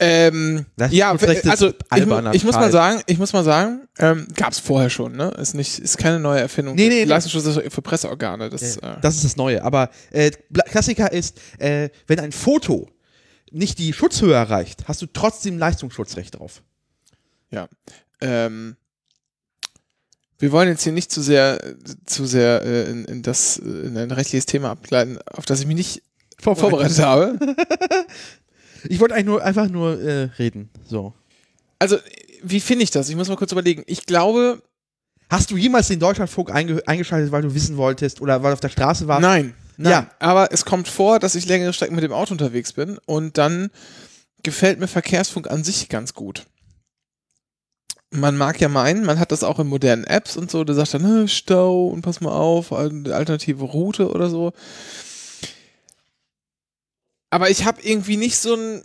[0.01, 4.53] Ähm, ja, Leistungsschutzrecht also ich, ich muss mal sagen, ich muss mal sagen, ähm, gab
[4.53, 5.31] es vorher schon, ne?
[5.38, 6.75] Ist nicht, ist keine neue Erfindung.
[6.75, 7.05] Nee, nee, nee.
[7.05, 8.51] Leistungsschutz ist für Presseorgane.
[8.51, 9.62] Das, Ja, äh, Das ist das Neue.
[9.62, 10.33] Aber äh,
[10.70, 12.90] Klassiker ist, äh, wenn ein Foto
[13.53, 16.62] nicht die Schutzhöhe erreicht, hast du trotzdem Leistungsschutzrecht drauf.
[17.51, 17.68] Ja.
[18.20, 18.77] Ähm,
[20.38, 23.96] wir wollen jetzt hier nicht zu sehr, zu sehr äh, in, in das äh, in
[23.96, 26.03] ein rechtliches Thema abgleiten, auf das ich mich nicht
[26.38, 27.38] vorbereitet habe.
[28.87, 30.68] Ich wollte eigentlich nur einfach nur äh, reden.
[30.87, 31.14] So.
[31.79, 31.96] Also,
[32.42, 33.09] wie finde ich das?
[33.09, 33.83] Ich muss mal kurz überlegen.
[33.87, 34.61] Ich glaube,
[35.31, 38.61] Hast du jemals den Deutschlandfunk einge eingeschaltet, weil du wissen wolltest oder weil du auf
[38.61, 39.22] der Straße warst?
[39.22, 39.55] nein.
[39.77, 39.90] Nein.
[39.90, 40.11] Ja.
[40.20, 43.70] Aber es kommt vor, dass ich längere Strecken mit dem Auto unterwegs bin und dann
[44.44, 46.46] gefällt mir Verkehrsfunk an sich ganz gut.
[48.16, 50.94] Man mag ja meinen, man hat das auch in modernen Apps und so, da sagt
[50.94, 54.53] dann, "Äh, Stau und pass mal auf, alternative Route oder so.
[57.31, 58.83] Aber ich habe irgendwie nicht so ein.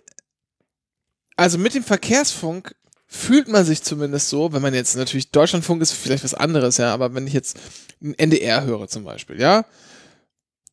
[1.35, 2.75] Also mit dem Verkehrsfunk
[3.07, 6.93] fühlt man sich zumindest so, wenn man jetzt natürlich, Deutschlandfunk ist vielleicht was anderes, ja,
[6.93, 7.57] aber wenn ich jetzt
[8.01, 9.65] ein NDR höre zum Beispiel, ja,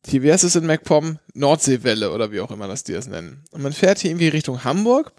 [0.05, 1.19] hier, heißt es in MacPom?
[1.33, 3.43] Nordseewelle oder wie auch immer das die das nennen.
[3.51, 5.11] Und man fährt hier irgendwie Richtung Hamburg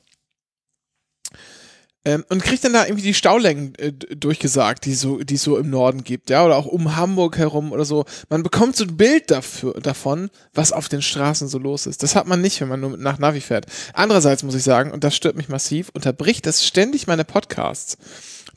[2.08, 5.68] ähm, und kriegt dann da irgendwie die Staulängen äh, durchgesagt, die so, die so im
[5.68, 8.06] Norden gibt, ja, oder auch um Hamburg herum oder so.
[8.30, 12.02] Man bekommt so ein Bild dafür, davon, was auf den Straßen so los ist.
[12.02, 13.66] Das hat man nicht, wenn man nur nach Navi fährt.
[13.92, 17.98] Andererseits muss ich sagen, und das stört mich massiv, unterbricht das ständig meine Podcasts,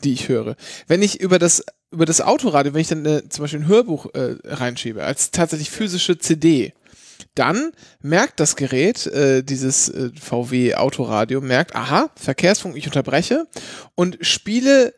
[0.05, 0.55] die ich höre.
[0.87, 4.13] Wenn ich über das über das Autoradio, wenn ich dann äh, zum Beispiel ein Hörbuch
[4.13, 6.71] äh, reinschiebe, als tatsächlich physische CD,
[7.35, 13.47] dann merkt das Gerät, äh, dieses äh, VW Autoradio, merkt, aha, Verkehrsfunk, ich unterbreche
[13.95, 14.93] und spiele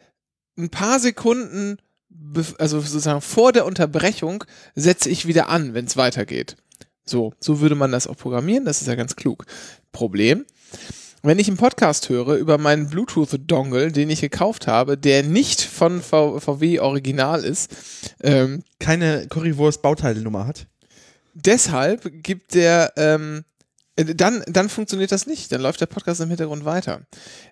[0.58, 1.78] ein paar Sekunden,
[2.58, 4.44] also sozusagen vor der Unterbrechung,
[4.76, 6.58] setze ich wieder an, wenn es weitergeht.
[7.06, 9.46] So, so würde man das auch programmieren, das ist ja ganz klug.
[9.92, 10.46] Problem,
[11.22, 16.02] wenn ich einen Podcast höre über meinen Bluetooth-Dongle, den ich gekauft habe, der nicht von
[16.02, 17.74] VW Original ist,
[18.22, 20.68] ähm, Keine Currywurst-Bauteilnummer hat.
[21.34, 23.44] Deshalb gibt der, ähm,
[23.96, 25.52] äh, dann, dann funktioniert das nicht.
[25.52, 27.02] Dann läuft der Podcast im Hintergrund weiter.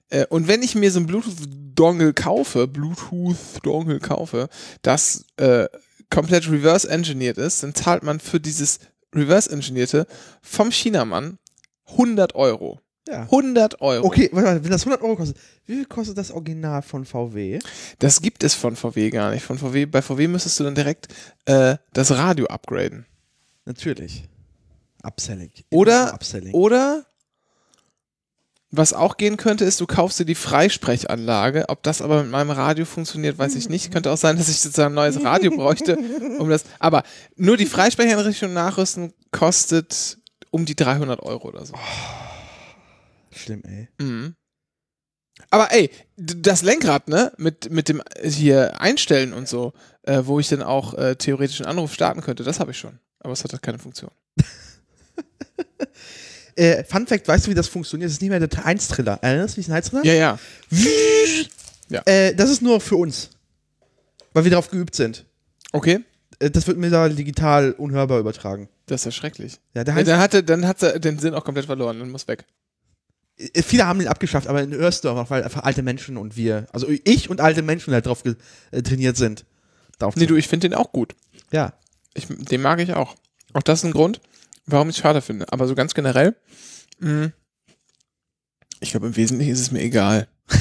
[0.09, 4.49] Äh, und wenn ich mir so ein Bluetooth-Dongle kaufe, Bluetooth-Dongle kaufe,
[4.81, 5.67] das äh,
[6.09, 8.79] komplett reverse-engineert ist, dann zahlt man für dieses
[9.15, 10.07] reverse-engineerte
[10.41, 11.37] vom Chinamann
[11.91, 12.79] 100 Euro.
[13.07, 13.23] Ja.
[13.23, 14.05] 100 Euro.
[14.05, 17.59] Okay, warte mal, wenn das 100 Euro kostet, wie viel kostet das Original von VW?
[17.99, 19.43] Das gibt es von VW gar nicht.
[19.43, 21.07] Von VW, bei VW müsstest du dann direkt
[21.45, 23.05] äh, das Radio upgraden.
[23.71, 24.25] Natürlich.
[25.01, 25.51] Upselling.
[25.69, 26.53] Oder- Upselling.
[26.53, 27.05] Oder
[28.69, 31.69] was auch gehen könnte, ist, du kaufst dir die Freisprechanlage.
[31.69, 33.91] Ob das aber mit meinem Radio funktioniert, weiß ich nicht.
[33.91, 35.97] Könnte auch sein, dass ich sozusagen ein neues Radio bräuchte,
[36.39, 36.65] um das.
[36.79, 37.03] Aber
[37.37, 40.17] nur die Freisprechanrichtung nachrüsten kostet
[40.51, 41.73] um die 300 Euro oder so.
[43.31, 43.87] Schlimm, ey.
[44.01, 44.35] Mhm.
[45.49, 50.39] Aber ey, das Lenkrad, ne, mit, mit dem äh, hier Einstellen und so, äh, wo
[50.39, 52.99] ich dann auch äh, theoretisch einen Anruf starten könnte, das habe ich schon.
[53.21, 54.11] Aber es hat halt keine Funktion.
[56.57, 58.09] Äh, Fun Fact, weißt du, wie das funktioniert?
[58.09, 59.19] Das ist nicht mehr der 1-Triller.
[59.21, 60.03] Erinnerst du dich an den 1-Triller?
[60.05, 60.39] Ja, ja.
[61.89, 62.01] Ja.
[62.05, 63.29] Äh, das ist nur für uns.
[64.33, 65.25] Weil wir darauf geübt sind.
[65.71, 66.01] Okay.
[66.39, 68.67] Äh, das wird mir da digital unhörbar übertragen.
[68.85, 69.59] Das ist ja schrecklich.
[69.73, 72.27] Ja, der Ja, dann, hatte, dann hat er den Sinn auch komplett verloren und muss
[72.27, 72.43] weg.
[73.37, 76.87] äh, viele haben den abgeschafft, aber in Örsdorf, weil einfach alte Menschen und wir, also
[76.89, 78.23] ich und alte Menschen halt drauf
[78.71, 79.45] äh, trainiert sind.
[79.99, 81.15] Darauf Nee, du, ich finde den auch gut.
[81.51, 81.73] ja.
[82.13, 83.15] Ich, den mag ich auch.
[83.53, 84.21] Auch das ist ein Grund,
[84.65, 85.51] warum ich es schade finde.
[85.51, 86.35] Aber so ganz generell,
[86.99, 87.31] mh,
[88.79, 90.27] ich glaube, im Wesentlichen ist es mir egal.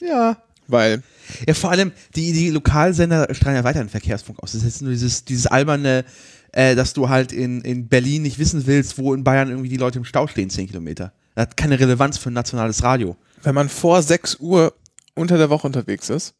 [0.00, 0.36] Ja.
[0.66, 1.02] Weil
[1.46, 4.52] Ja, vor allem, die, die Lokalsender strahlen ja weiterhin Verkehrsfunk aus.
[4.52, 6.04] Das ist jetzt nur dieses, dieses alberne,
[6.52, 9.78] äh, dass du halt in, in Berlin nicht wissen willst, wo in Bayern irgendwie die
[9.78, 11.14] Leute im Stau stehen, 10 Kilometer.
[11.34, 13.16] Das hat keine Relevanz für ein nationales Radio.
[13.42, 14.74] Wenn man vor 6 Uhr
[15.14, 16.34] unter der Woche unterwegs ist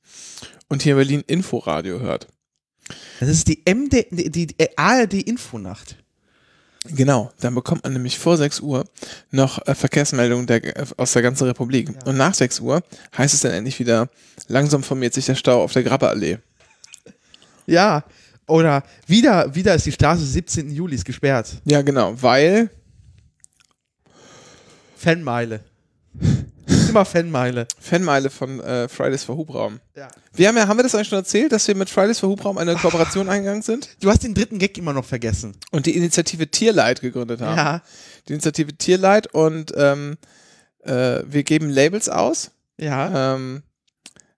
[0.68, 2.28] und hier in Berlin Inforadio hört.
[3.20, 5.96] Das ist die MD, die, die ARD-Infonacht.
[6.86, 8.84] Genau, dann bekommt man nämlich vor 6 Uhr
[9.30, 11.88] noch äh, Verkehrsmeldungen der, äh, aus der ganzen Republik.
[11.88, 12.04] Ja.
[12.04, 12.82] Und nach 6 Uhr
[13.16, 14.10] heißt es dann endlich wieder,
[14.48, 16.38] langsam formiert sich der Stau auf der Grabbeallee.
[17.66, 18.04] Ja.
[18.46, 20.70] Oder wieder, wieder ist die Straße 17.
[20.70, 21.62] Julis gesperrt.
[21.64, 22.68] Ja, genau, weil
[24.96, 25.60] Fanmeile.
[26.94, 27.66] Immer Fanmeile.
[27.80, 29.80] Fanmeile von äh, Fridays for Hubraum.
[29.96, 30.06] Ja.
[30.32, 32.56] Wir haben ja, haben wir das eigentlich schon erzählt, dass wir mit Fridays for Hubraum
[32.56, 35.56] eine Kooperation eingegangen sind Du hast den dritten Gag immer noch vergessen.
[35.72, 37.56] und die Initiative Tierleid gegründet haben.
[37.56, 37.82] Ja.
[38.28, 40.16] Die Initiative Tierleid und ähm,
[40.84, 43.34] äh, wir geben Labels aus Ja.
[43.34, 43.62] ähm,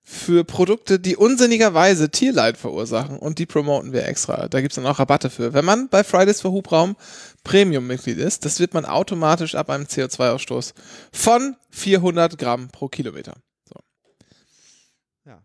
[0.09, 4.47] für Produkte, die unsinnigerweise Tierleid verursachen und die promoten wir extra.
[4.47, 5.53] Da gibt es dann auch Rabatte für.
[5.53, 6.95] Wenn man bei Fridays for Hubraum
[7.43, 10.75] Premium-Mitglied ist, das wird man automatisch ab einem CO2-Ausstoß
[11.11, 13.35] von 400 Gramm pro Kilometer.
[13.69, 13.75] So.
[15.25, 15.43] Ja.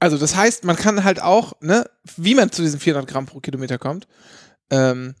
[0.00, 3.40] Also das heißt, man kann halt auch, ne, wie man zu diesen 400 Gramm pro
[3.40, 4.06] Kilometer kommt,
[4.68, 5.14] ähm,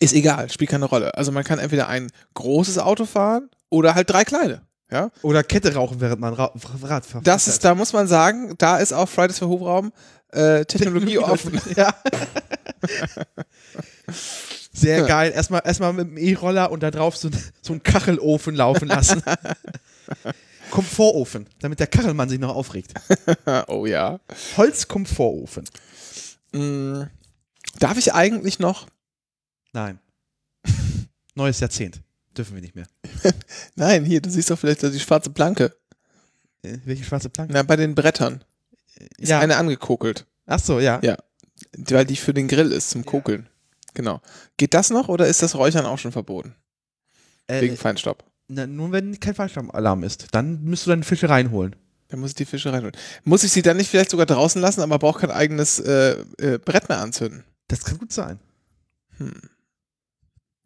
[0.00, 1.14] ist egal, spielt keine Rolle.
[1.14, 4.66] Also man kann entweder ein großes Auto fahren oder halt drei kleine.
[4.90, 7.26] Ja, Oder Kette rauchen, während man Ra Rad fährt.
[7.26, 9.92] das ist, da muss man sagen, da ist auch Fridays for Hubraum
[10.32, 11.60] äh, Technologie offen.
[11.76, 11.94] Ja.
[14.72, 15.32] Sehr geil.
[15.32, 19.22] Erstmal, erstmal mit dem E-Roller und da drauf so, so einen Kachelofen laufen lassen.
[20.70, 22.94] Komfortofen, damit der Kachelmann sich noch aufregt.
[23.66, 24.20] oh ja.
[24.56, 25.64] Holzkomfortofen.
[26.52, 27.02] Mm,
[27.80, 28.86] darf ich eigentlich noch?
[29.72, 29.98] Nein.
[31.34, 32.00] Neues Jahrzehnt.
[32.36, 32.86] Dürfen wir nicht mehr.
[33.74, 35.74] Nein, hier, du siehst doch vielleicht die schwarze Planke.
[36.62, 37.52] Äh, Welche schwarze Planke?
[37.52, 38.44] Na, bei den Brettern
[39.18, 39.40] ist Ja.
[39.40, 41.00] eine angekokelt, Ach so, ja.
[41.02, 41.16] Ja.
[41.76, 43.48] weil die für den Grill ist zum Kokeln.
[43.94, 44.20] Genau.
[44.56, 46.54] Geht das noch oder ist das Räuchern auch schon verboten?
[47.48, 48.22] Äh, Wegen Feinstaub.
[48.48, 50.28] na, nur wenn kein Fallschirmalarm ist.
[50.32, 51.74] Dann müsst du deine Fische reinholen.
[52.08, 52.94] Dann muss ich die Fische reinholen.
[53.24, 56.58] Muss ich sie dann nicht vielleicht sogar draußen lassen, aber brauche kein eigenes äh, äh,
[56.58, 57.44] Brett mehr anzünden?
[57.68, 58.38] Das kann gut sein.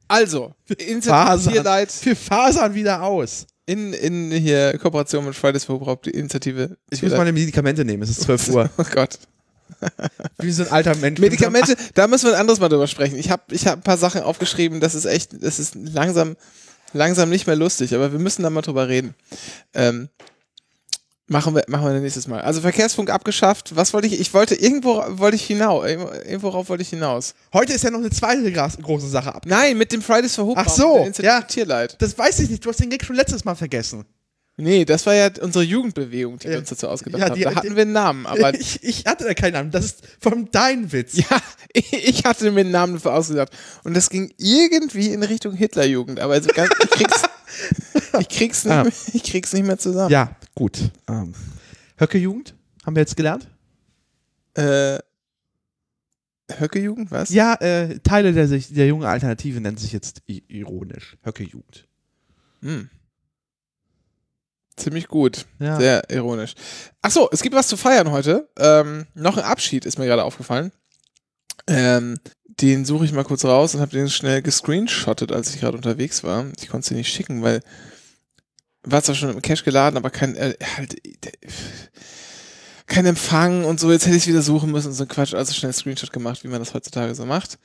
[0.09, 0.55] Also,
[1.01, 1.55] Fasern.
[2.03, 3.47] Wir fasern wieder aus.
[3.67, 8.03] in, in hier Kooperation mit Fridays for Hubraum, die Initiative Ich muss meine Medikamente nehmen.
[8.03, 8.71] Es ist 12 Uhr.
[8.79, 9.19] Oh Gott.
[10.39, 11.21] Wie so ein alter Mensch.
[11.21, 13.19] Medikamente, da müssen wir ein anderes Mal drüber sprechen.
[13.19, 16.37] Ich habe ich hab ein paar Sachen aufgeschrieben, das ist echt, das ist langsam,
[16.93, 19.15] langsam nicht mehr lustig, aber wir müssen da mal drüber reden.
[19.73, 20.09] Ähm,
[21.27, 22.41] machen wir, machen wir nächstes Mal.
[22.43, 23.75] Also Verkehrsfunk abgeschafft.
[23.77, 24.21] Was wollte ich?
[24.21, 25.87] Ich wollte irgendwo wollte ich hinaus.
[25.87, 27.35] Irgendwo rauf wollte ich hinaus.
[27.53, 29.45] Heute ist ja noch eine zweite große Sache ab.
[29.47, 30.65] Nein, mit dem Fridays for Hubraum.
[30.67, 31.41] Ach so, ja.
[31.43, 31.97] Tierleid.
[32.01, 32.65] Das weiß ich nicht.
[32.65, 34.05] Du hast den Gag schon letztes Mal vergessen.
[34.57, 36.59] Nee, das war ja unsere Jugendbewegung, die wir Ja.
[36.61, 37.35] uns dazu ausgedacht Ja, haben.
[37.35, 39.71] die- Da hatten wir einen Namen, aber ich, ich hatte da keinen Namen.
[39.73, 41.17] Das ist von dein Witz.
[41.17, 41.41] Ja,
[41.75, 43.51] ich hatte mir einen Namen dafür ausgedacht.
[43.83, 46.21] Und das ging irgendwie in Richtung Hitlerjugend.
[46.21, 47.23] Aber also ganz, ich, krieg's,
[48.21, 48.85] ich, krieg's nicht, Ah.
[48.85, 50.11] mehr- ich krieg's nicht mehr zusammen.
[50.11, 50.91] Ja, gut.
[51.09, 51.35] Ähm,
[51.99, 52.55] Höcke-Jugend?
[52.85, 53.49] Haben wir jetzt gelernt?
[54.55, 54.99] Äh,
[56.51, 57.31] Höcke-Jugend, was?
[57.31, 61.17] Ja, äh, Teile der, der jungen Alternative nennen sich jetzt ironisch.
[61.25, 61.87] Höcke-Jugend.
[62.63, 62.91] Hm.
[64.77, 65.47] Ziemlich gut.
[65.61, 65.77] Ja.
[65.79, 66.55] Sehr ironisch.
[67.01, 68.49] Achso, es gibt was zu feiern heute.
[68.59, 70.73] Ähm, noch ein Abschied ist mir gerade aufgefallen.
[71.69, 72.19] Ähm,
[72.61, 76.23] den suche ich mal kurz raus und habe den schnell gescreenshottet, als ich gerade unterwegs
[76.25, 76.47] war.
[76.61, 77.61] Ich konnte es dir nicht schicken, weil
[78.83, 81.31] war zwar schon im Cache geladen, aber kein äh, halt äh,
[82.87, 83.91] kein Empfang und so.
[83.91, 85.35] Jetzt hätte ich wieder suchen müssen und so ein Quatsch.
[85.35, 87.59] Also schnell Screenshot gemacht, wie man das heutzutage so macht.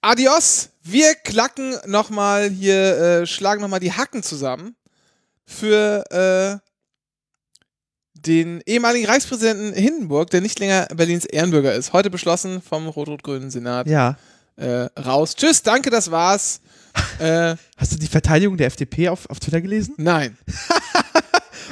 [0.00, 0.70] Adios!
[0.82, 4.74] Wir klacken nochmal hier, äh, schlagen nochmal die Hacken zusammen
[5.44, 6.67] für äh,
[8.26, 11.92] den ehemaligen Reichspräsidenten Hindenburg, der nicht länger Berlins Ehrenbürger ist.
[11.92, 13.86] Heute beschlossen vom rot-rot-grünen Senat.
[13.86, 14.16] Ja.
[14.56, 15.36] Äh, raus.
[15.36, 16.60] Tschüss, danke, das war's.
[17.18, 19.94] äh, Hast du die Verteidigung der FDP auf, auf Twitter gelesen?
[19.96, 20.36] nein.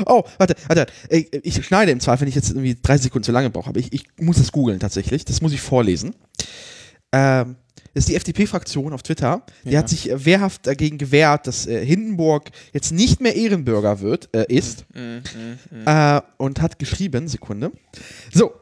[0.05, 0.87] Oh, warte, warte.
[1.09, 3.81] Ich, ich schneide im Zweifel, wenn ich jetzt irgendwie drei Sekunden zu lange brauche, aber
[3.81, 5.25] ich, ich muss das googeln tatsächlich.
[5.25, 6.15] Das muss ich vorlesen.
[7.13, 7.57] Ähm,
[7.97, 9.41] das ist die FDP-Fraktion auf Twitter.
[9.65, 9.79] Die Ja.
[9.79, 14.45] hat sich äh, wehrhaft dagegen gewehrt, dass äh, Hindenburg jetzt nicht mehr Ehrenbürger wird, äh,
[14.55, 14.85] ist.
[14.95, 15.87] Mm, mm, mm.
[15.89, 17.73] Äh, und hat geschrieben, Sekunde.
[18.31, 18.53] So,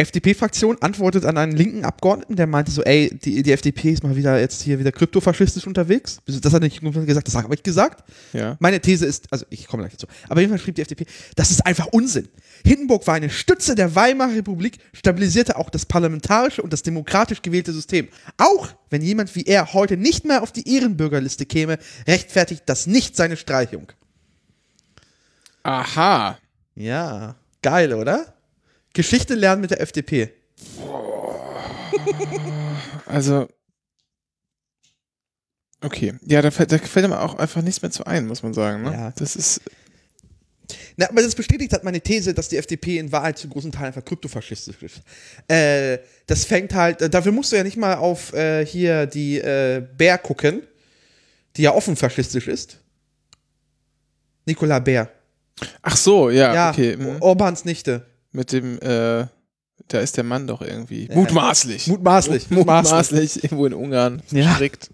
[0.00, 4.16] FDP-Fraktion antwortet an einen linken Abgeordneten, der meinte so, ey, die, die FDP ist mal
[4.16, 6.20] wieder jetzt hier wieder kryptofaschistisch unterwegs.
[6.26, 8.04] Das hat er nicht gesagt, das habe ich gesagt.
[8.32, 8.56] Ja.
[8.60, 11.64] Meine These ist, also ich komme gleich dazu, aber jedenfalls schrieb die FDP, das ist
[11.66, 12.28] einfach Unsinn.
[12.64, 17.72] Hindenburg war eine Stütze der Weimarer Republik, stabilisierte auch das parlamentarische und das demokratisch gewählte
[17.72, 18.08] System.
[18.36, 23.16] Auch wenn jemand wie er heute nicht mehr auf die Ehrenbürgerliste käme, rechtfertigt das nicht
[23.16, 23.92] seine Streichung.
[25.62, 26.38] Aha.
[26.74, 28.34] Ja, geil, oder?
[28.92, 30.32] Geschichte lernen mit der FDP.
[33.06, 33.48] Also.
[35.80, 36.14] Okay.
[36.22, 38.82] Ja, da fällt, da fällt mir auch einfach nichts mehr zu ein, muss man sagen.
[38.82, 38.92] Ne?
[38.92, 39.10] Ja.
[39.16, 39.60] Das ist.
[40.96, 43.86] Na, aber das bestätigt hat meine These, dass die FDP in Wahrheit zu großen Teilen
[43.86, 45.00] einfach kryptofaschistisch ist.
[45.48, 49.38] Äh, das fängt halt, äh, dafür musst du ja nicht mal auf äh, hier die
[49.38, 50.62] äh, Bär gucken,
[51.56, 52.78] die ja offen faschistisch ist.
[54.46, 55.10] Nicola Bär.
[55.82, 56.96] Ach so, ja, Ja, okay.
[56.96, 57.16] mhm.
[57.20, 58.06] Orbans Nichte.
[58.32, 59.26] Mit dem, äh,
[59.88, 61.08] da ist der Mann doch irgendwie.
[61.12, 61.86] Mutmaßlich.
[61.88, 62.50] Mutmaßlich.
[62.50, 64.54] Mutmaßlich irgendwo in Ungarn Ja.
[64.54, 64.90] strikt.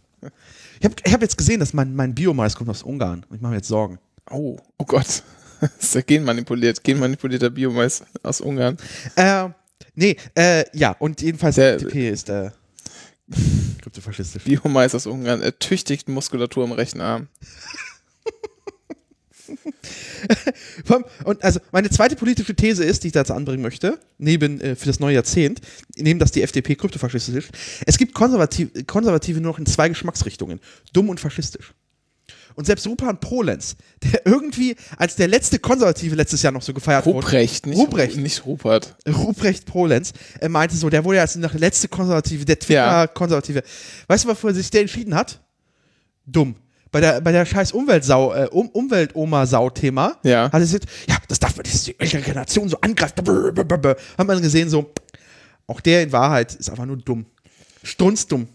[0.81, 3.25] Ich habe ich hab jetzt gesehen, dass mein, mein Biomais kommt aus Ungarn.
[3.29, 3.99] Und ich mache mir jetzt Sorgen.
[4.31, 5.23] Oh, oh Gott.
[5.61, 6.83] Das ist ja genmanipuliert.
[6.85, 8.77] Genmanipulierter Biomais aus Ungarn.
[9.17, 9.49] Äh,
[9.95, 12.51] nee, äh, ja, und jedenfalls Der- FDP ist äh,
[13.83, 14.45] kryptofaschistisch.
[14.45, 17.29] Biomais aus Ungarn ertüchtigt Muskulatur im rechten Arm.
[21.25, 24.87] Und also meine zweite politische These ist, die ich dazu anbringen möchte, neben äh, für
[24.87, 25.61] das neue Jahrzehnt,
[25.97, 27.51] neben dass die FDP kryptofaschistisch ist,
[27.87, 30.61] es gibt Konservativ Konservative nur noch in zwei Geschmacksrichtungen,
[30.93, 31.75] dumm und faschistisch.
[32.55, 37.05] Und selbst Rupan Prolenz, der irgendwie als der letzte Konservative letztes Jahr noch so gefeiert
[37.05, 38.17] wurde, Ruprecht, nicht, Ruprecht.
[38.17, 38.97] nicht Rupert.
[39.07, 43.07] Ruprecht Polenz, er meinte so, der wurde ja als der letzte Konservative, der Ja.
[43.07, 43.63] Twitter-Konservative.
[44.09, 45.39] Weißt du, wofür sich der entschieden hat?
[46.25, 46.57] Dumm.
[46.97, 50.45] Bei der, bei der scheiß Umweltsau, äh, um, Umwelt-Oma-Sau-Thema Ja.
[50.45, 53.17] hat er gesagt, ja, das darf man, das ist die ältere Generation so angreift.
[53.23, 53.97] Blablabla.
[54.17, 54.95] Hat man gesehen, so,
[55.67, 57.27] auch der in Wahrheit ist einfach nur dumm.
[57.83, 58.49] Strunzdumm.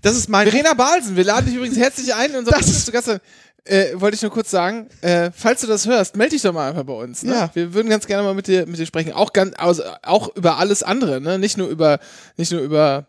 [0.00, 0.48] Das ist mein.
[0.48, 3.20] Verena Balsen, wir laden dich übrigens herzlich ein in unser Das ist- Gast.
[3.64, 6.70] Äh, wollte ich nur kurz sagen, äh, falls du das hörst, melde dich doch mal
[6.70, 7.22] einfach bei uns.
[7.22, 7.34] Ne?
[7.34, 7.50] Ja.
[7.52, 9.12] Wir würden ganz gerne mal mit dir, mit dir sprechen.
[9.12, 11.38] Auch, ganz, also, auch über alles andere, ne?
[11.38, 12.00] Nicht nur über,
[12.38, 13.08] nicht nur über,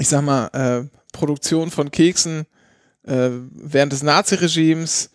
[0.00, 2.46] ich sag mal, äh, Produktion von Keksen
[3.06, 5.10] äh, während des Naziregimes,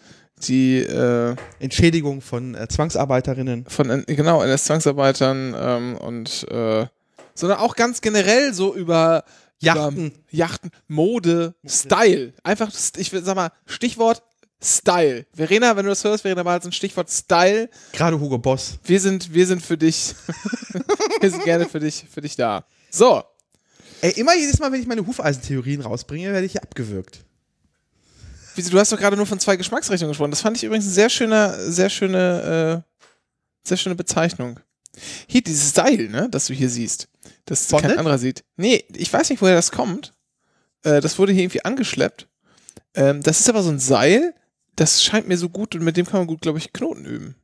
[0.47, 3.65] die äh, Entschädigung von äh, Zwangsarbeiterinnen.
[3.67, 6.86] von N- genau NS-Zwangsarbeitern ähm, und äh,
[7.34, 9.23] sondern auch ganz generell so über
[9.60, 10.08] Yachten.
[10.08, 12.34] über Yachten, Mode, Style.
[12.43, 14.23] Einfach, ich will sag mal, Stichwort
[14.62, 15.25] Style.
[15.34, 17.69] Verena, wenn du das hörst, Verena Balzen, Stichwort Style.
[17.93, 18.79] Gerade Hugo Boss.
[18.84, 20.15] Wir sind, wir sind für dich,
[21.21, 22.65] wir sind gerne für dich, für dich da.
[22.89, 23.21] So,
[24.06, 27.26] Ey, immer jedes Mal, wenn ich meine Hufeisentheorien rausbringe, werde ich hier abgewürgt.
[28.54, 30.30] Wieso, du hast doch gerade nur von zwei Geschmacksrichtungen gesprochen.
[30.30, 34.60] Das fand ich übrigens eine sehr schöne, sehr schöne, äh, sehr schöne Bezeichnung.
[35.26, 37.08] Hier, dieses Seil, ne, das du hier siehst,
[37.46, 37.98] das kein Bondage?
[37.98, 38.44] anderer sieht.
[38.58, 40.13] Nee, ich weiß nicht, woher das kommt.
[40.84, 42.28] Äh, das wurde hier irgendwie angeschleppt.
[42.94, 44.36] Ähm, das ist aber so ein Seil,
[44.76, 47.36] das scheint mir so gut und mit dem kann man gut, glaube ich, Knoten üben.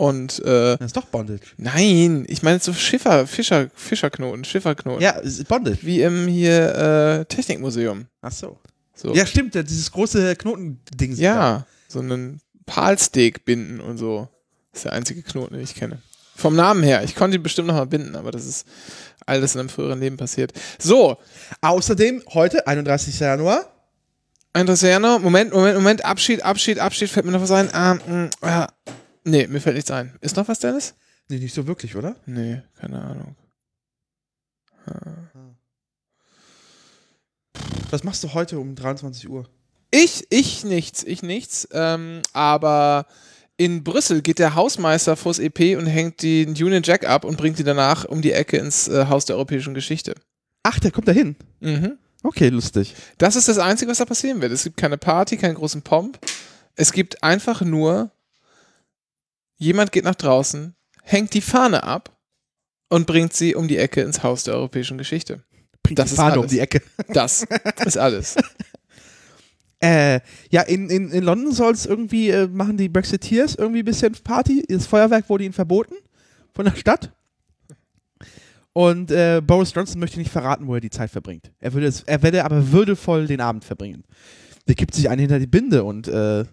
[0.00, 1.42] Und, äh, Das ist doch Bondage.
[1.58, 5.02] nein, ich meine so Schiffer, Fischer, Fischerknoten, Schifferknoten.
[5.02, 5.80] Ja, Bondage.
[5.82, 8.06] Wie im hier, äh, Technikmuseum.
[8.22, 8.58] Ach so.
[8.94, 9.14] So.
[9.14, 11.16] Ja, stimmt, dieses große Knotending.
[11.16, 14.28] Ja, so einen Palsteak binden und so.
[14.72, 15.98] Das ist der einzige Knoten, den ich kenne.
[16.34, 17.04] Vom Namen her.
[17.04, 18.66] Ich konnte ihn bestimmt noch mal binden, aber das ist
[19.26, 20.54] alles in einem früheren Leben passiert.
[20.78, 21.18] So,
[21.60, 23.20] Außerdem heute, 31.
[23.20, 23.66] Januar,
[24.54, 27.66] Andresiano, Moment, Moment, Moment, Abschied, Abschied, Abschied, fällt mir noch was ein?
[27.66, 28.68] Mh, ah.
[29.24, 30.16] Nee, mir fällt nichts ein.
[30.20, 30.94] Ist noch was, Dennis?
[31.28, 32.16] nee, nicht so wirklich, oder?
[32.26, 33.36] Nee, keine Ahnung.
[37.90, 39.48] Was machst du heute um 23 Uhr?
[39.90, 41.68] Ich, ich nichts, ich nichts.
[41.72, 43.06] Ähm, aber
[43.56, 47.58] in Brüssel geht der Hausmeister vors EP und hängt den Union Jack ab und bringt
[47.58, 50.14] die danach um die Ecke ins äh, Haus der europäischen Geschichte.
[50.62, 51.36] Ach, der kommt da hin.
[51.60, 51.98] Mhm.
[52.22, 52.94] Okay, lustig.
[53.18, 54.52] Das ist das Einzige, was da passieren wird.
[54.52, 56.18] Es gibt keine Party, keinen großen Pomp.
[56.76, 58.10] Es gibt einfach nur,
[59.60, 62.18] jemand geht nach draußen, hängt die Fahne ab
[62.88, 65.44] und bringt sie um die Ecke ins Haus der europäischen Geschichte.
[65.82, 66.50] Bringt Das die Fahne um alles.
[66.50, 66.82] die Ecke.
[67.08, 67.46] Das
[67.84, 68.36] ist alles.
[69.82, 70.20] Äh,
[70.50, 74.12] ja, in, in, in London soll es irgendwie, äh, machen die Brexiteers irgendwie ein bisschen
[74.12, 74.62] Party.
[74.68, 75.94] Das Feuerwerk wurde ihnen verboten
[76.52, 77.14] von der Stadt.
[78.74, 81.50] Und äh, Boris Johnson möchte nicht verraten, wo er die Zeit verbringt.
[81.60, 84.04] Er würde, es, er werde aber würdevoll den Abend verbringen.
[84.68, 86.44] Der gibt sich einen hinter die Binde und äh,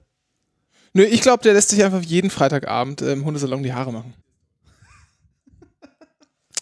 [0.93, 4.13] Nö, ich glaube, der lässt sich einfach jeden Freitagabend im Hundesalon die Haare machen.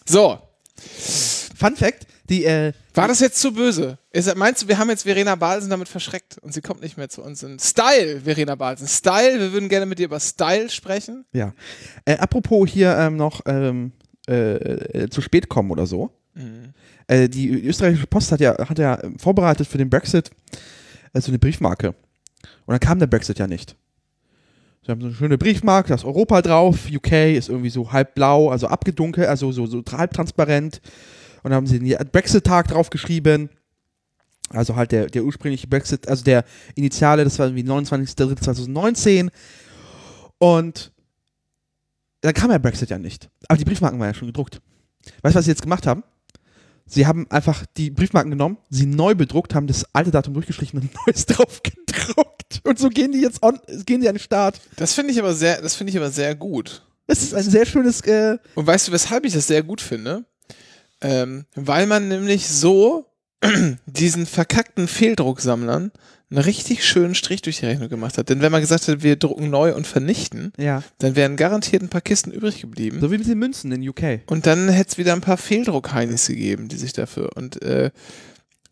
[0.04, 0.38] So,
[1.56, 3.98] Fun Fact, die, äh, war das jetzt zu böse?
[4.12, 7.08] Ist, meinst du, wir haben jetzt Verena Balsen damit verschreckt und sie kommt nicht mehr
[7.08, 8.86] zu uns in Style, Verena Balsen.
[8.86, 11.24] Style, wir würden gerne mit dir über Style sprechen.
[11.32, 11.52] ja.
[12.04, 13.92] Äh, apropos hier ähm, noch ähm,
[14.28, 16.10] äh, äh, zu spät kommen oder so.
[17.06, 20.30] Äh, die österreichische Post hat ja, hat ja ähm, vorbereitet für den Brexit
[21.14, 21.88] äh, so eine Briefmarke.
[21.88, 23.76] Und dann kam der Brexit ja nicht.
[24.86, 28.14] Sie haben so eine schöne Briefmarke, da ist Europa drauf, UK ist irgendwie so halb
[28.14, 30.80] blau, also abgedunkelt, also so, so halb transparent.
[31.42, 33.50] Und dann haben sie den Brexit-Tag draufgeschrieben.
[34.50, 36.44] Also halt der, der ursprüngliche Brexit, also der
[36.76, 39.30] Initiale, das war irgendwie 29.03.2019.
[40.38, 40.92] Und
[42.20, 43.28] dann kam der Brexit ja nicht.
[43.48, 44.60] Aber die Briefmarken waren ja schon gedruckt.
[45.22, 46.04] Weißt du, was sie jetzt gemacht haben?
[46.88, 50.84] Sie haben einfach die Briefmarken genommen, sie neu bedruckt, haben das alte Datum durchgestrichen und
[50.86, 52.60] ein neues drauf gedruckt.
[52.64, 54.60] Und so gehen die jetzt on, gehen die an den Start.
[54.76, 56.86] Das finde ich aber sehr, das finde ich aber sehr gut.
[57.08, 58.00] Das ist ein sehr schönes.
[58.02, 60.24] Äh, Und weißt du, weshalb ich das sehr gut finde?
[61.00, 63.06] Ähm, weil man nämlich so
[63.86, 65.92] diesen verkackten Fehldrucksammlern
[66.28, 68.28] einen richtig schönen Strich durch die Rechnung gemacht hat.
[68.28, 70.82] Denn wenn man gesagt hätte, wir drucken neu und vernichten, ja.
[70.98, 72.98] dann wären garantiert ein paar Kisten übrig geblieben.
[73.00, 74.22] So wie mit den Münzen in UK.
[74.26, 77.30] Und dann hätte es wieder ein paar Fehldruckheinis gegeben, die sich dafür.
[77.36, 77.90] Und äh,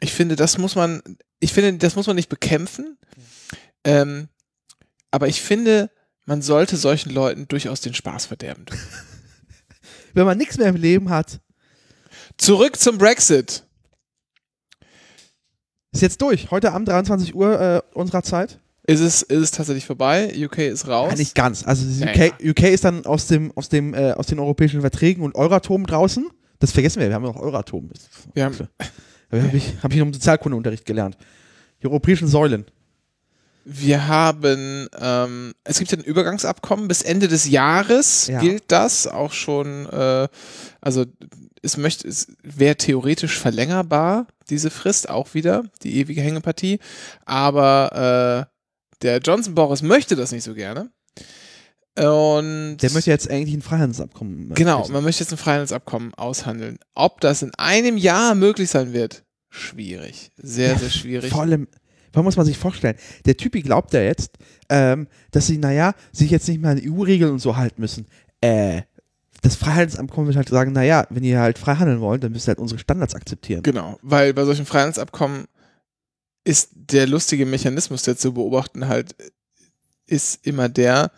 [0.00, 1.02] ich finde, das muss man,
[1.38, 2.98] ich finde, das muss man nicht bekämpfen.
[3.84, 4.28] Ähm,
[5.12, 5.90] aber ich finde,
[6.24, 8.64] man sollte solchen Leuten durchaus den Spaß verderben.
[10.14, 11.40] Wenn man nichts mehr im Leben hat,
[12.36, 13.64] Zurück zum Brexit.
[15.94, 16.50] Ist jetzt durch.
[16.50, 18.58] Heute Abend 23 Uhr äh, unserer Zeit.
[18.86, 20.32] Ist es, ist es tatsächlich vorbei?
[20.36, 21.12] UK ist raus.
[21.12, 21.66] Ja, nicht ganz.
[21.66, 25.22] Also Ja, UK, UK ist dann aus dem, aus dem, äh, aus den europäischen Verträgen
[25.22, 26.28] und Euratom draußen.
[26.58, 27.90] Das vergessen wir, wir haben ja noch Euratom.
[28.34, 28.56] Wir haben,
[29.30, 31.16] Habe ich, hab ich noch im Sozialkundeunterricht gelernt.
[31.82, 32.66] Die europäischen Säulen.
[33.64, 38.40] Wir haben, ähm, es gibt ja ein Übergangsabkommen bis Ende des Jahres Ja.
[38.40, 40.28] gilt das auch schon, äh,
[40.80, 41.06] also
[41.62, 46.78] es möchte, es wäre theoretisch verlängerbar, diese Frist auch wieder, die ewige Hängepartie,
[47.24, 48.54] aber äh,
[49.02, 50.90] der Johnson Boris möchte das nicht so gerne.
[51.96, 54.50] Und Der möchte jetzt eigentlich ein Freihandelsabkommen.
[54.50, 56.78] äh, Genau, man möchte jetzt ein Freihandelsabkommen aushandeln.
[56.94, 60.32] Ob das in einem Jahr möglich sein wird, schwierig.
[60.36, 61.30] Sehr, sehr schwierig.
[61.30, 61.68] Vor allem,
[62.14, 62.96] warum muss man sich vorstellen?
[63.26, 64.32] Der Typi glaubt ja jetzt,
[64.70, 68.06] ähm, dass sie, naja, sich jetzt nicht mehr an EU-Regeln und so halten müssen.
[68.40, 68.82] Äh,
[69.42, 72.52] das Freihandelsabkommen wird halt sagen, naja, wenn ihr halt frei handeln wollt, dann müsst ihr
[72.52, 73.62] halt unsere Standards akzeptieren.
[73.62, 75.44] Genau, weil bei solchen Freihandelsabkommen
[76.44, 79.14] ist der lustige Mechanismus, der zu beobachten halt,
[80.06, 81.10] ist immer der,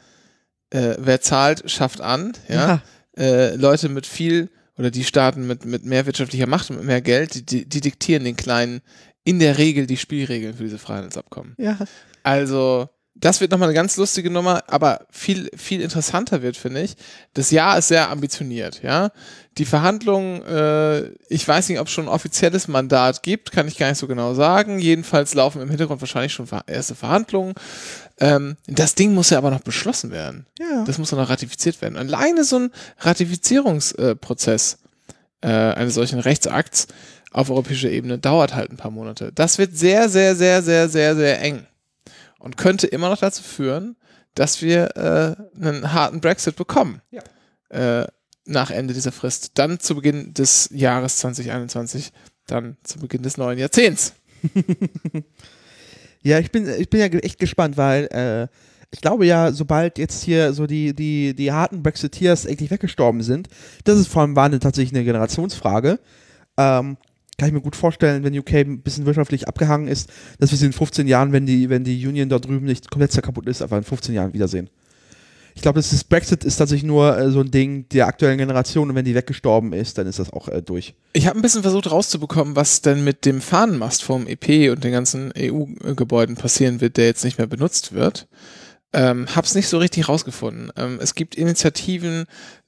[0.70, 2.32] äh, wer zahlt, schafft an.
[2.49, 2.82] Ja?
[3.16, 7.01] Äh, Leute mit viel oder die Staaten mit, mit mehr wirtschaftlicher Macht und mit mehr
[7.01, 8.82] Geld, die, die, die diktieren den Kleinen
[9.26, 11.54] in der Regel die Spielregeln für diese Freihandelsabkommen.
[11.58, 11.76] ja.
[12.22, 16.96] Also, das wird nochmal eine ganz lustige Nummer, aber viel, viel interessanter wird, finde ich.
[17.34, 19.10] Das Jahr ist sehr ambitioniert, ja.
[19.58, 23.78] Die Verhandlungen, äh, ich weiß nicht, ob es schon ein offizielles Mandat gibt, kann ich
[23.78, 24.78] gar nicht so genau sagen.
[24.78, 27.54] Jedenfalls laufen im Hintergrund wahrscheinlich schon erste Verhandlungen.
[28.18, 30.46] Ähm, das Ding muss ja aber noch beschlossen werden.
[30.58, 30.84] Ja.
[30.84, 31.96] Das muss noch ratifiziert werden.
[31.96, 34.78] Alleine so ein Ratifizierungsprozess
[35.40, 36.88] äh, eines solchen Rechtsakts
[37.37, 39.30] auf europäischer Ebene dauert halt ein paar Monate.
[39.34, 41.66] Das wird sehr, sehr, sehr, sehr, sehr, sehr eng
[42.39, 43.97] und könnte immer noch dazu führen,
[44.34, 47.03] dass wir äh, einen harten Brexit bekommen.
[47.68, 48.07] Äh,
[48.47, 49.51] nach Ende dieser Frist.
[49.55, 52.12] Dann zu Beginn des Jahres 2021,
[52.47, 54.14] dann zu Beginn des neuen Jahrzehnts.
[56.22, 58.49] Ja, ich bin, ich bin ja echt gespannt, weil äh,
[58.91, 63.49] ich glaube ja, sobald jetzt hier so die, die, die harten Brexiteers endlich weggestorben sind,
[63.84, 66.01] das ist vor allem war eine, tatsächlich eine Generationsfrage.
[66.57, 66.97] Ähm,
[67.39, 70.66] kann ich mir gut vorstellen, wenn UK ein bisschen wirtschaftlich abgehangen ist, dass wir sie
[70.66, 73.76] in 15 Jahren, wenn die, wenn die Union da drüben nicht komplett kaputt ist, einfach
[73.76, 74.70] in 15 Jahren wiedersehen.
[75.55, 78.91] Ich glaube, das ist, Brexit ist tatsächlich nur äh, so ein Ding der aktuellen Generation
[78.91, 80.95] und wenn die weggestorben ist, dann ist das auch äh, durch.
[81.14, 84.93] Ich habe ein bisschen versucht rauszubekommen, was denn mit dem Fahnenmast vom EP und den
[84.93, 88.28] ganzen EU-Gebäuden passieren wird, der jetzt nicht mehr benutzt wird.
[88.93, 90.70] Ähm, hab's nicht so richtig rausgefunden.
[90.76, 92.26] Ähm, es gibt Initiativen,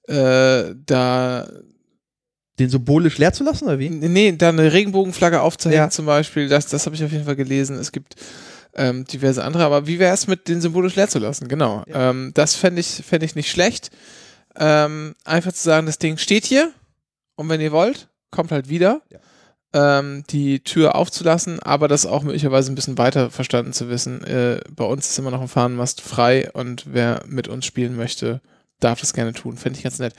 [0.09, 1.49] äh, da
[2.59, 3.89] Den symbolisch leer zu lassen, oder wie?
[3.91, 5.91] Nee, da eine Regenbogenflagge aufzuhängen Ja.
[5.91, 7.77] zum Beispiel, das, das habe ich auf jeden Fall gelesen.
[7.79, 8.17] Es gibt
[8.75, 11.49] ähm, diverse andere, aber wie wäre es mit den symbolisch leer zu lassen?
[11.49, 11.85] Genau.
[11.93, 13.91] Ähm, das fände ich, fänd ich nicht schlecht.
[14.57, 16.73] Ähm, einfach zu sagen, das Ding steht hier
[17.37, 19.03] und wenn ihr wollt, kommt halt wieder.
[19.75, 24.25] Ähm, die Tür aufzulassen, aber das auch möglicherweise ein bisschen weiter verstanden zu wissen.
[24.25, 28.41] Äh, bei uns ist immer noch ein Fahnenmast frei und wer mit uns spielen möchte,
[28.81, 29.57] darf das gerne tun.
[29.57, 30.15] Fände ich ganz nett.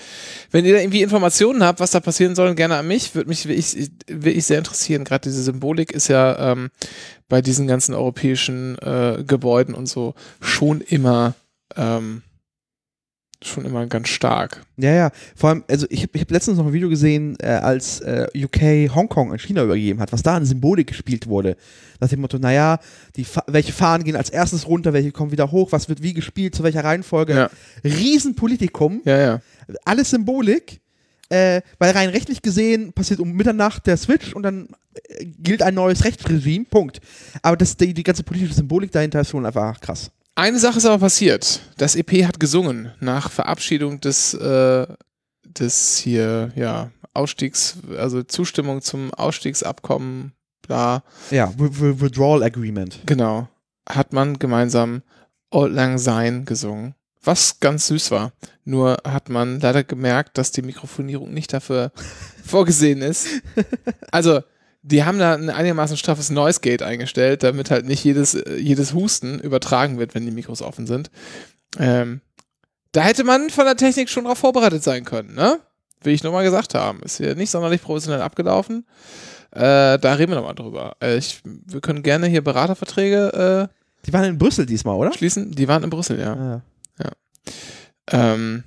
[0.52, 3.16] Wenn ihr da irgendwie Informationen habt, was da passieren soll, gerne an mich.
[3.16, 5.04] Würde mich wirklich, wirklich sehr interessieren.
[5.04, 6.70] Gerade diese Symbolik ist ja ähm,
[7.28, 11.36] bei diesen ganzen europäischen äh, Gebäuden und so schon immer
[11.76, 12.24] ähm,
[13.44, 14.66] schon immer ganz stark.
[14.78, 15.12] Ja, ja.
[15.36, 18.28] Vor allem, also ich habe ich hab letztens noch ein Video gesehen, äh, als äh,
[18.36, 21.56] UK Hongkong an China übergeben hat, was da an Symbolik gespielt wurde.
[22.00, 22.80] Nach dem Motto, naja,
[23.16, 26.14] die Fa welche Fahnen gehen als erstes runter, welche kommen wieder hoch, was wird wie
[26.14, 27.34] gespielt, zu welcher Reihenfolge.
[27.34, 27.50] Ja.
[27.84, 29.42] Riesenpolitikum, Ja, ja.
[29.86, 30.82] alles Symbolik.
[31.32, 35.76] Äh, weil rein rechtlich gesehen passiert um Mitternacht der Switch und dann äh, gilt ein
[35.76, 37.02] neues Rechtsregime, Punkt.
[37.44, 40.10] Aber das, die, die ganze politische Symbolik dahinter ist schon einfach krass.
[40.40, 41.60] Eine Sache ist aber passiert.
[41.78, 44.88] Das EP hat gesungen nach Verabschiedung des, äh,
[45.44, 50.32] des hier, ja, Ausstiegs, also Zustimmung zum Ausstiegsabkommen,
[50.66, 53.00] bla, Ja, Wi- Wi- Withdrawal Agreement.
[53.06, 53.50] genau,
[53.88, 55.02] hat man gemeinsam
[55.52, 56.96] Old Lang Syne gesungen.
[57.22, 58.32] was ganz süß war.
[58.64, 61.92] Nur hat man leider gemerkt, dass die Mikrofonierung nicht dafür
[62.46, 63.28] vorgesehen ist.
[64.10, 64.40] Also,
[64.82, 68.94] die haben da ein einigermaßen straffes Noise Gate eingestellt, damit halt nicht jedes, äh, jedes
[68.94, 71.12] Husten übertragen wird, wenn die Mikros offen sind.
[71.78, 72.22] Ähm,
[72.92, 75.60] da hätte man von der Technik schon darauf vorbereitet sein können, ne?
[76.02, 77.02] Will ich nur mal gesagt haben.
[77.04, 78.86] Ist hier nicht sonderlich professionell abgelaufen.
[79.52, 80.96] Äh, da reden wir nochmal drüber.
[81.02, 83.70] Äh, ich, wir können gerne hier Beraterverträge
[84.06, 85.12] Die waren in Brüssel diesmal, oder?
[85.12, 85.52] äh, schließen.
[85.52, 86.34] Die waren in Brüssel, ja.
[86.34, 86.62] Ah,
[88.12, 88.64] Ähm,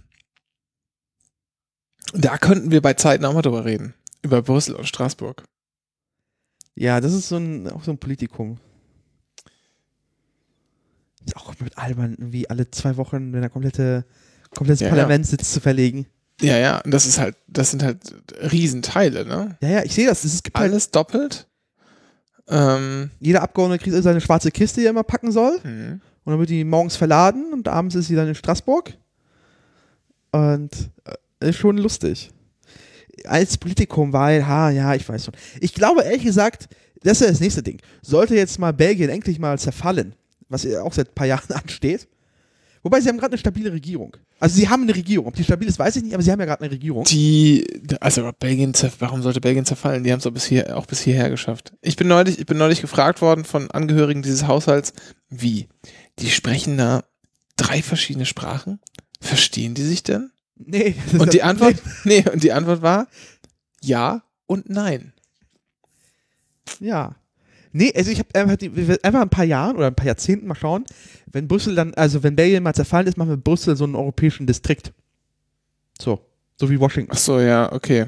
[2.12, 3.94] da könnten wir bei Zeiten auch mal drüber reden.
[4.22, 5.42] Über Brüssel und Straßburg.
[6.74, 8.58] Ja, das ist so ein, auch so ein Politikum.
[11.24, 14.04] Ist auch mit albern, wie alle zwei Wochen, wenn der komplette,
[14.54, 16.06] komplettes Ja, Parlament sitzt, zu verlegen.
[16.40, 17.98] Ja, ja, und das ist halt, das sind halt
[18.50, 19.56] Riesenteile, ne?
[19.60, 20.24] Ja, ja, ich sehe das.
[20.24, 21.46] Es gibt halt, Alles doppelt.
[22.48, 25.58] Ähm, jeder Abgeordnete kriegt seine schwarze Kiste, die er immer packen soll.
[25.62, 26.00] mhm.
[26.24, 28.94] Und dann wird die morgens verladen und abends ist sie dann in Straßburg.
[30.30, 30.70] Und
[31.40, 32.30] äh, ist schon lustig.
[33.24, 35.34] Als Politikum, weil, ha, ja, ich weiß schon.
[35.60, 36.68] Ich glaube, ehrlich gesagt,
[37.02, 37.78] das ist das nächste Ding.
[38.02, 40.14] Sollte jetzt mal Belgien endlich mal zerfallen,
[40.48, 42.08] was auch seit ein paar Jahren ansteht.
[42.84, 44.16] Wobei, sie haben gerade eine stabile Regierung.
[44.40, 45.26] Also, sie haben eine Regierung.
[45.26, 47.04] Ob die stabil ist, weiß ich nicht, aber sie haben ja gerade eine Regierung.
[47.04, 47.64] Die,
[48.00, 50.02] also Belgien, warum sollte Belgien zerfallen?
[50.02, 51.72] Die haben es auch bis hier, auch bis hierher geschafft.
[51.80, 54.94] Ich bin neulich, ich bin neulich gefragt worden von Angehörigen dieses Haushalts,
[55.30, 55.68] wie?
[56.18, 57.04] Die sprechen da
[57.56, 58.80] drei verschiedene Sprachen?
[59.20, 60.31] Verstehen die sich denn?
[60.56, 60.94] Nee.
[61.18, 63.08] Und die Antwort, nee, und die Antwort war
[63.82, 65.12] ja und nein.
[66.80, 67.16] Ja.
[67.72, 68.56] Nee, also ich habe einfach,
[69.02, 70.84] einfach ein paar Jahren oder ein paar Jahrzehnten mal schauen,
[71.26, 74.46] wenn Brüssel dann, also wenn Belgien mal zerfallen ist, machen wir Brüssel so einen europäischen
[74.46, 74.92] Distrikt.
[76.00, 76.20] So.
[76.60, 77.12] So wie Washington.
[77.14, 78.06] Ach so, ja, okay.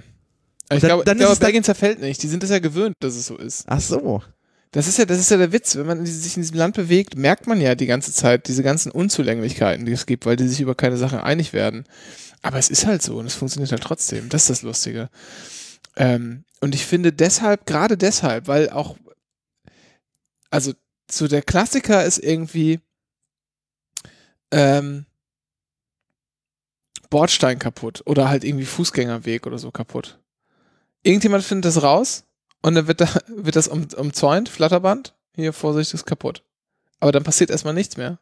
[0.71, 2.23] Ich Dann- glaube, dann- Belgien zerfällt nicht.
[2.23, 3.65] Die sind es ja gewöhnt, dass es so ist.
[3.67, 4.23] Ach so.
[4.75, 5.77] Das ist ja, das ist ja der Witz.
[5.77, 8.91] Wenn man sich in diesem Land bewegt, merkt man ja die ganze Zeit diese ganzen
[8.91, 11.85] Unzulänglichkeiten, die es gibt, weil die sich über keine Sache einig werden.
[12.43, 14.29] Aber es ist halt so und es funktioniert halt trotzdem.
[14.31, 15.11] Das ist das Lustige.
[15.95, 18.97] Ähm, und ich finde deshalb, gerade deshalb, weil auch,
[20.51, 20.73] also
[21.09, 22.81] so der Klassiker ist irgendwie
[24.51, 25.07] ähm,
[27.11, 30.19] Bordstein kaputt oder halt irgendwie Fußgängerweg oder so kaputt.
[31.05, 32.25] Irgendjemand findet das raus
[32.65, 36.43] und dann wird, da, wird das um, umzäunt, Flatterband, hier Vorsicht ist kaputt.
[36.99, 38.19] Aber dann passiert erstmal nichts mehr.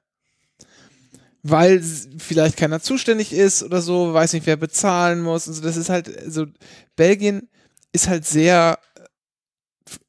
[1.44, 5.46] Weil vielleicht keiner zuständig ist oder so, weiß nicht, wer bezahlen muss.
[5.46, 5.62] Und so.
[5.62, 6.46] Das ist halt, so,
[6.96, 7.48] Belgien
[7.92, 8.80] ist halt sehr,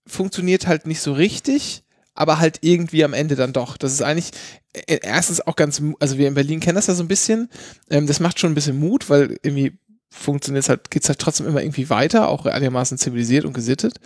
[0.07, 1.84] funktioniert halt nicht so richtig,
[2.15, 3.77] aber halt irgendwie am Ende dann doch.
[3.77, 4.31] Das ist eigentlich
[4.73, 7.51] äh, erstens auch ganz, also wir in Berlin kennen das ja so ein bisschen.
[7.91, 9.77] Ähm, das macht schon ein bisschen Mut, weil irgendwie
[10.14, 13.99] funktioniert es halt, geht es halt trotzdem immer irgendwie weiter, auch einigermaßen zivilisiert und gesittet.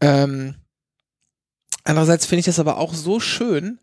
[0.00, 0.54] Ähm,
[1.82, 3.80] andererseits finde ich das aber auch so schön,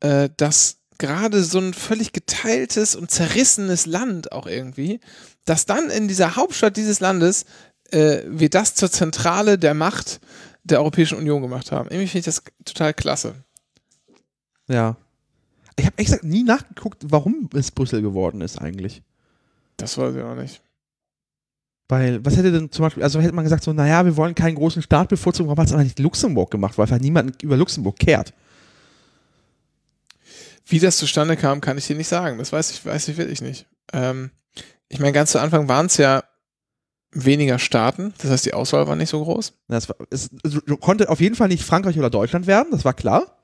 [0.00, 5.00] äh, dass gerade so ein völlig geteiltes und zerrissenes Land auch irgendwie,
[5.44, 7.44] dass dann in dieser Hauptstadt dieses Landes
[7.90, 10.20] äh, wir das zur Zentrale der Macht
[10.64, 11.88] der Europäischen Union gemacht haben.
[11.88, 13.34] Irgendwie finde ich das total klasse.
[14.68, 14.96] Ja.
[15.78, 19.02] Ich habe gesagt nie nachgeguckt, warum es Brüssel geworden ist eigentlich.
[19.76, 20.62] Das weiß ich auch nicht.
[21.88, 24.56] Weil, was hätte denn zum Beispiel, also hätte man gesagt, so, naja, wir wollen keinen
[24.56, 27.98] großen Staat bevorzugen, warum hat es aber nicht Luxemburg gemacht, weil einfach niemand über Luxemburg
[27.98, 28.34] kehrt.
[30.66, 32.38] Wie das zustande kam, kann ich dir nicht sagen.
[32.38, 33.66] Das weiß ich, weiß ich wirklich nicht.
[33.92, 34.30] Ähm,
[34.88, 36.24] ich meine, ganz zu Anfang waren es ja
[37.12, 39.54] weniger Staaten, das heißt, die Auswahl war nicht so groß.
[39.68, 42.94] Das war, es, es konnte auf jeden Fall nicht Frankreich oder Deutschland werden, das war
[42.94, 43.35] klar.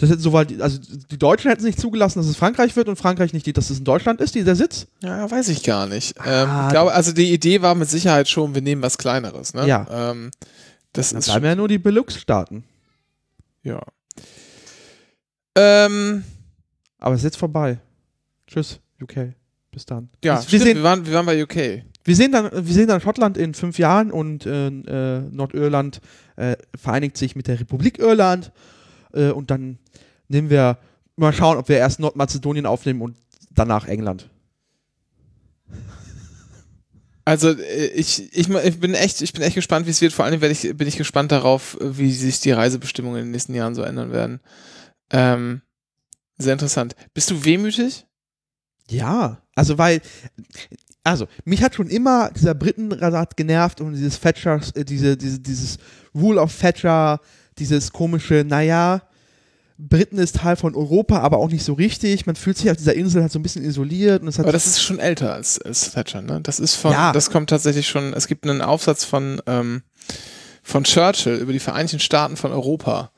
[0.00, 0.78] Das hätte soweit, also
[1.10, 3.78] die Deutschen hätten es nicht zugelassen, dass es Frankreich wird und Frankreich nicht, dass es
[3.80, 4.86] in Deutschland ist, dieser Sitz.
[5.02, 6.14] Ja, weiß ich gar nicht.
[6.24, 9.54] Ähm, Ah, ich glaube, also die Idee war mit Sicherheit schon, wir nehmen was Kleineres.
[9.54, 9.66] Ne?
[9.66, 9.86] Ja.
[9.90, 10.30] Ähm,
[10.92, 12.62] das Dann ist bleiben ja nur die Benelux-Staaten.
[13.64, 13.80] ja.
[15.56, 16.24] Ähm,
[16.98, 17.78] Aber es ist jetzt vorbei.
[18.46, 19.34] Tschüss, UK.
[19.72, 20.08] Bis dann.
[20.24, 21.82] ja, wir, stimmt, sehen, wir, waren, wir waren bei UK.
[22.04, 26.00] wir, sehen dann, wir sehen dann Schottland in fünf Jahren und äh, äh, Nordirland
[26.36, 28.52] äh, vereinigt sich mit der Republik Irland
[29.12, 29.78] äh, und dann
[30.28, 30.78] nehmen wir
[31.16, 33.16] mal schauen, ob wir erst Nordmazedonien aufnehmen und
[33.50, 34.28] danach England.
[37.24, 40.14] Also äh, ich, ich, ich bin echt, ich bin echt gespannt, wie es wird.
[40.14, 43.74] Vor allem ich, bin ich gespannt darauf, wie sich die Reisebestimmungen in den nächsten Jahren
[43.74, 44.40] so ändern werden.
[45.10, 45.60] Ähm,
[46.38, 46.94] sehr interessant.
[47.12, 48.06] Bist du wehmütig?
[48.88, 50.00] Ja, also weil,
[51.04, 55.78] also mich hat schon immer dieser Britenrat genervt und dieses Thatcher, äh, diese, diese, dieses
[56.14, 57.20] Rule of Thatcher,
[57.58, 59.02] dieses komische, naja,
[59.80, 62.26] Briten ist Teil von Europa, aber auch nicht so richtig.
[62.26, 64.52] Man fühlt sich auf dieser Insel halt so ein bisschen isoliert und es hat Aber
[64.52, 66.40] das ist schon älter als, als Thatcher, ne?
[66.42, 67.12] Das ist von, Ja.
[67.12, 69.82] das kommt tatsächlich schon, es gibt einen Aufsatz von, ähm,
[70.64, 73.12] von Churchill über die Vereinigten Staaten von Europa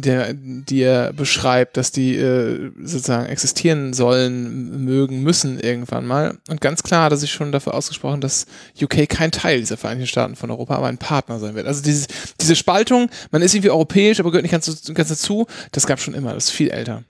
[0.00, 6.38] der, die er beschreibt, dass die äh, sozusagen existieren sollen, mögen, müssen irgendwann mal.
[6.48, 8.46] Und ganz klar hat er sich schon dafür ausgesprochen, dass
[8.80, 11.66] UK kein Teil dieser Vereinigten Staaten von Europa, aber ein Partner sein wird.
[11.66, 12.06] Also dieses,
[12.40, 16.14] diese Spaltung, man ist irgendwie europäisch, aber gehört nicht ganz, ganz dazu, das gab schon
[16.14, 17.04] immer, das ist viel älter.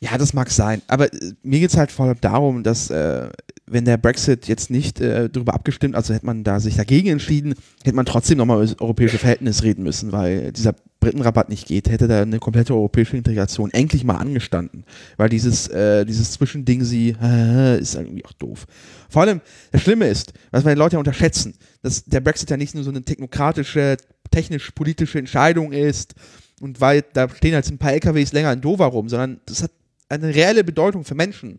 [0.00, 0.82] Ja, das mag sein.
[0.86, 3.28] Aber äh, mir geht es halt vor allem darum, dass äh,
[3.66, 7.54] wenn der Brexit jetzt nicht äh, darüber abgestimmt, also hätte man da sich dagegen entschieden,
[7.84, 11.88] hätte man trotzdem nochmal über das europäische Verhältnis reden müssen, weil dieser Britenrabatt nicht geht,
[11.88, 14.84] hätte da eine komplette europäische Integration endlich mal angestanden.
[15.16, 18.66] Weil dieses, äh, dieses Zwischending sie äh, ist irgendwie auch doof.
[19.08, 19.40] Vor allem,
[19.70, 22.84] das Schlimme ist, was wir die Leute ja unterschätzen, dass der Brexit ja nicht nur
[22.84, 23.96] so eine technokratische,
[24.30, 26.14] technisch-politische Entscheidung ist
[26.60, 29.70] und weil da stehen halt ein paar LKWs länger in Dover rum, sondern das hat
[30.08, 31.58] eine reelle Bedeutung für Menschen,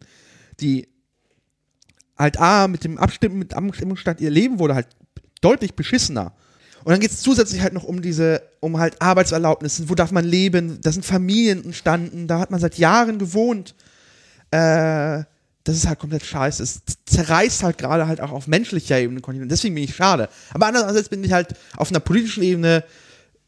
[0.60, 0.88] die
[2.18, 4.88] halt A, mit dem Abstimmen, mit Abstimmungsstand ihr Leben wurde halt
[5.42, 6.34] deutlich beschissener.
[6.90, 10.26] Und dann geht es zusätzlich halt noch um diese, um halt Arbeitserlaubnisse, wo darf man
[10.26, 13.76] leben, da sind Familien entstanden, da hat man seit Jahren gewohnt.
[14.50, 15.22] Äh,
[15.66, 16.64] das ist halt komplett scheiße.
[16.64, 19.52] Es zerreißt halt gerade halt auch auf menschlicher Ebene Kontinent.
[19.52, 20.30] Deswegen bin ich schade.
[20.52, 22.84] Aber andererseits bin ich halt auf einer politischen Ebene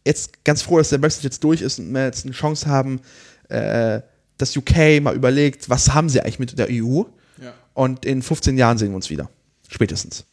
[0.06, 3.02] jetzt ganz froh, dass der Brexit jetzt durch ist und wir jetzt eine Chance haben,
[3.50, 4.02] äh,
[4.38, 7.06] dass UK mal überlegt, was haben sie eigentlich mit der EU?
[7.42, 7.56] Ja.
[7.74, 9.32] Und in 15 Jahren sehen wir uns wieder.
[9.68, 10.26] Spätestens.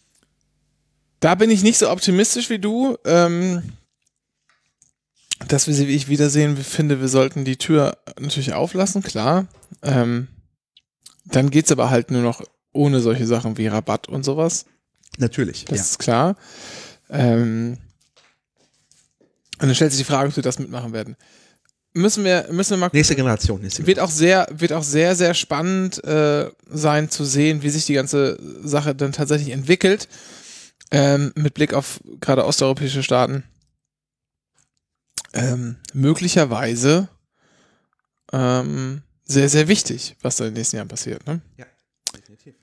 [1.20, 3.62] Da bin ich nicht so optimistisch wie du, ähm,
[5.48, 6.56] dass wir sie wie ich wiedersehen.
[6.60, 9.46] Ich finde, wir sollten die Tür natürlich auflassen, klar.
[9.82, 10.28] Ähm,
[11.24, 12.42] dann geht's aber halt nur noch
[12.72, 14.66] ohne solche Sachen wie Rabatt und sowas.
[15.18, 15.64] Natürlich.
[15.64, 15.84] Das ja.
[15.84, 16.36] ist klar.
[17.10, 17.78] Ähm,
[19.60, 21.16] und dann stellt sich die Frage, ob wir das mitmachen werden.
[21.94, 23.60] Müssen wir, müssen wir mal Nächste Generation.
[23.60, 27.86] Nächste wird auch sehr, wird auch sehr, sehr spannend äh, sein zu sehen, wie sich
[27.86, 30.06] die ganze Sache dann tatsächlich entwickelt.
[30.90, 33.44] Ähm, mit Blick auf gerade osteuropäische Staaten.
[35.34, 37.08] Ähm, möglicherweise
[38.32, 41.26] ähm, sehr, sehr wichtig, was da in den nächsten Jahren passiert.
[41.26, 41.40] Ne?
[41.58, 41.66] Ja,
[42.16, 42.54] definitiv.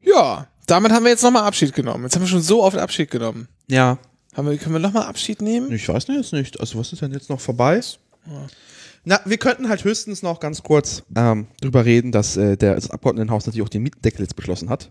[0.00, 2.04] Ja, damit haben wir jetzt nochmal Abschied genommen.
[2.04, 3.48] Jetzt haben wir schon so oft Abschied genommen.
[3.68, 3.98] Ja,
[4.34, 5.70] Haben wir, können wir nochmal Abschied nehmen?
[5.72, 6.58] ich weiß nicht, jetzt nicht.
[6.60, 7.80] Also, was ist denn jetzt noch vorbei?
[9.04, 12.90] Na, wir könnten halt höchstens noch ganz kurz ähm, drüber reden, dass äh, der, das
[12.90, 14.90] Abgeordnetenhaus natürlich auch den Mietendeckel jetzt beschlossen hat.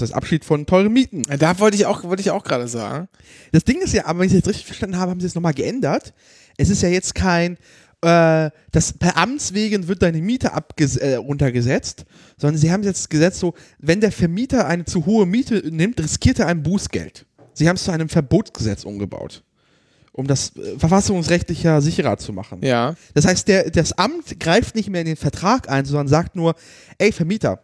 [0.00, 1.22] Das heißt Abschied von teuren Mieten.
[1.28, 3.08] Ja, Da wollte ich auch, wollte ich auch gerade sagen.
[3.52, 5.34] Das Ding ist ja, aber wenn ich es jetzt richtig verstanden habe, haben sie es
[5.34, 6.12] nochmal geändert.
[6.56, 7.56] Es ist ja jetzt kein,
[8.02, 10.52] äh, das per Amtswegen wird deine Miete
[11.00, 12.04] äh, runtergesetzt,
[12.36, 16.38] sondern sie haben jetzt gesetzt so, wenn der Vermieter eine zu hohe Miete nimmt, riskiert
[16.38, 17.26] er ein Bußgeld.
[17.54, 19.42] Sie haben es zu einem Verbotsgesetz umgebaut,
[20.12, 22.60] um das äh, verfassungsrechtlicher sicherer zu machen.
[22.62, 22.94] Ja.
[23.14, 26.54] Das heißt, der, das Amt greift nicht mehr in den Vertrag ein, sondern sagt nur,
[26.98, 27.62] ey Vermieter,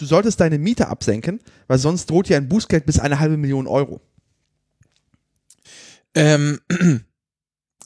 [0.00, 3.66] du solltest deine Miete absenken, weil sonst droht dir ein Bußgeld bis eine halbe Million
[3.66, 4.00] Euro.
[6.14, 6.60] Ähm,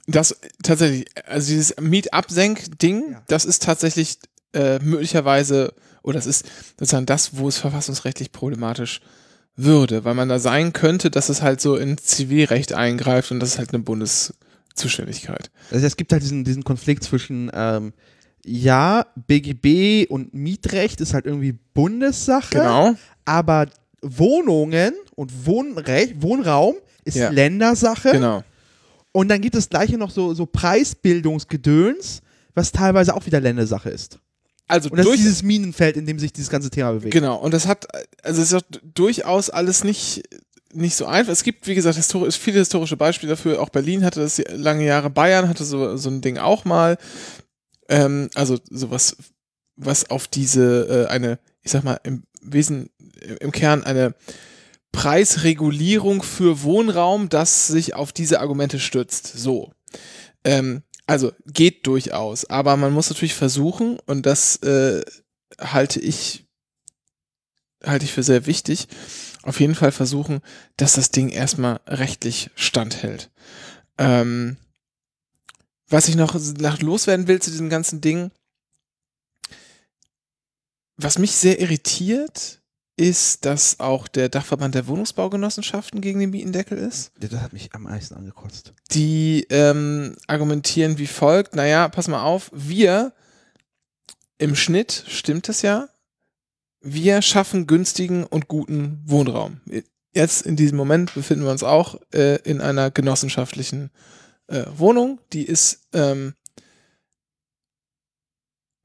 [0.07, 3.23] das tatsächlich, also dieses Mietabsenk-Ding, Ja.
[3.27, 4.19] das ist tatsächlich
[4.53, 6.47] äh, möglicherweise, oder das ist
[6.79, 9.01] sozusagen das, wo es verfassungsrechtlich problematisch
[9.57, 13.51] würde, weil man da sein könnte, dass es halt so in Zivilrecht eingreift und das
[13.51, 15.51] ist halt eine Bundeszuständigkeit.
[15.71, 17.93] Also es gibt halt diesen, diesen Konflikt zwischen, ähm,
[18.45, 22.95] ja, BGB und Mietrecht ist halt irgendwie Bundessache, Genau.
[23.25, 23.67] aber
[24.03, 26.75] Wohnungen und Wohnrecht, Wohnraum
[27.05, 27.31] ist Ja.
[27.31, 28.13] Ländersache.
[28.13, 28.45] Genau.
[29.13, 32.21] Und dann gibt es gleiche noch so, so Preisbildungsgedöns,
[32.55, 34.19] was teilweise auch wieder Ländersache ist.
[34.67, 37.13] Also Und das durch, ist dieses Minenfeld, in dem sich dieses ganze Thema bewegt.
[37.13, 37.87] Genau, und das hat,
[38.23, 38.63] also es ist auch
[38.95, 40.23] durchaus alles nicht,
[40.73, 41.33] nicht so einfach.
[41.33, 43.61] Es gibt, wie gesagt, historisch, viele historische Beispiele dafür.
[43.61, 46.97] Auch Berlin hatte das lange Jahre, Bayern hatte so, so ein Ding auch mal.
[47.89, 49.17] Ähm, also sowas,
[49.77, 52.91] was auf diese, äh, eine, ich sag mal, im Wesen,
[53.41, 54.15] im Kern eine
[54.93, 59.27] Preisregulierung für Wohnraum, das sich auf diese Argumente stützt.
[59.27, 59.73] So.
[60.45, 65.03] Ähm, also geht durchaus, aber man muss natürlich versuchen, und das äh,
[65.61, 66.45] halte ich
[67.85, 68.89] halte ich für sehr wichtig,
[69.43, 70.41] auf jeden Fall versuchen,
[70.77, 73.31] dass das Ding erstmal rechtlich standhält.
[73.99, 74.57] Ähm,
[75.95, 76.35] was ich noch
[76.81, 78.33] loswerden will zu diesem ganzen Ding,
[80.97, 82.61] was mich sehr irritiert,
[82.97, 87.13] ist, dass auch der Dachverband der Wohnungsbaugenossenschaften gegen den Mietendeckel ist.
[87.21, 88.73] Ja, Das hat mich am meisten angekotzt.
[88.91, 93.13] Die ähm, argumentieren wie folgt: Naja, pass mal auf, wir
[94.39, 95.89] im Schnitt, stimmt das ja,
[96.81, 99.61] wir schaffen günstigen und guten Wohnraum.
[100.13, 104.24] Jetzt in diesem Moment befinden wir uns auch äh, in einer genossenschaftlichen äh,
[104.77, 105.21] Wohnung.
[105.33, 106.35] Die ist ähm,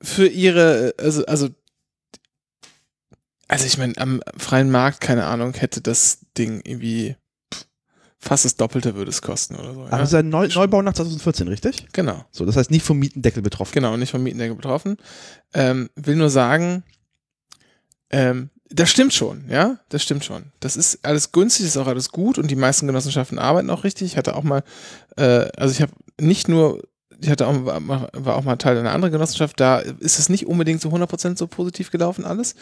[0.02, 1.50] für ihre, also, also,
[3.48, 7.16] also ich meine, am freien Markt, keine Ahnung, hätte das Ding irgendwie
[8.22, 9.82] fast das Doppelte würde es kosten oder so.
[9.82, 9.98] Aber Ja?
[9.98, 11.88] das ist ein Neu Neubau nach 2014, richtig?
[11.94, 12.26] Genau.
[12.32, 13.74] So, das heißt nicht vom Mietendeckel betroffen.
[13.74, 14.98] Genau, nicht vom Mietendeckel betroffen.
[15.54, 16.84] Ähm, will nur sagen,
[18.10, 20.44] ähm, das stimmt schon, ja, das stimmt schon.
[20.60, 24.12] Das ist alles günstig, ist auch alles gut und die meisten Genossenschaften arbeiten auch richtig.
[24.12, 24.64] Ich hatte auch mal,
[25.18, 26.84] äh, also ich habe nicht nur,
[27.20, 30.46] ich hatte auch, war, war auch mal Teil einer anderen Genossenschaft, da ist es nicht
[30.46, 32.56] unbedingt so 100% so positiv gelaufen alles.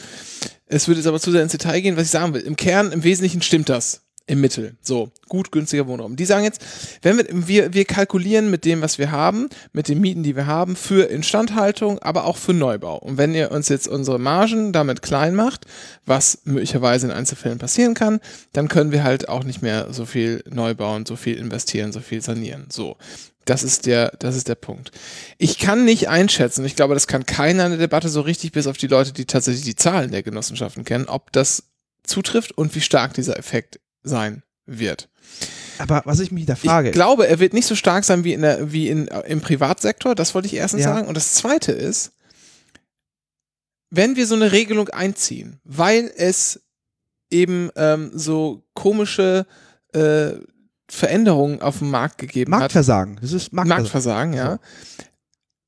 [0.65, 2.41] Es würde jetzt aber zu sehr ins Detail gehen, was ich sagen will.
[2.41, 4.06] Im Kern, im Wesentlichen stimmt das.
[4.29, 4.75] Im Mittel.
[4.81, 6.17] So, gut, günstiger Wohnraum.
[6.17, 6.61] Die sagen jetzt,
[7.01, 10.45] wenn wir, wir, wir kalkulieren mit dem, was wir haben, mit den Mieten, die wir
[10.45, 12.97] haben, für Instandhaltung, aber auch für Neubau.
[12.97, 15.65] Und wenn ihr uns jetzt unsere Margen damit klein macht,
[16.05, 18.19] was möglicherweise in Einzelfällen passieren kann,
[18.51, 22.01] dann können wir halt auch nicht mehr so viel neu bauen, so viel investieren, so
[22.01, 22.67] viel sanieren.
[22.69, 22.97] So.
[23.45, 24.91] Das ist der, das ist der Punkt.
[25.37, 28.67] Ich kann nicht einschätzen, ich glaube, das kann keiner in der Debatte so richtig, bis
[28.67, 31.63] auf die Leute, die tatsächlich die Zahlen der Genossenschaften kennen, ob das
[32.03, 35.09] zutrifft und wie stark dieser Effekt sein wird.
[35.77, 38.33] Aber was ich mich da frage, Ich glaube, er wird nicht so stark sein wie,
[38.33, 40.93] in der, wie in, im Privatsektor, das wollte ich erstens Ja.
[40.93, 41.07] sagen.
[41.07, 42.11] Und das Zweite ist,
[43.89, 46.61] wenn wir so eine Regelung einziehen, weil es
[47.29, 49.45] eben ähm, so komische
[49.93, 50.31] äh,
[50.89, 53.17] Veränderungen auf dem Markt gegeben hat, Marktversagen.
[53.21, 54.31] Das ist Marktversagen.
[54.31, 54.59] Marktversagen, ja,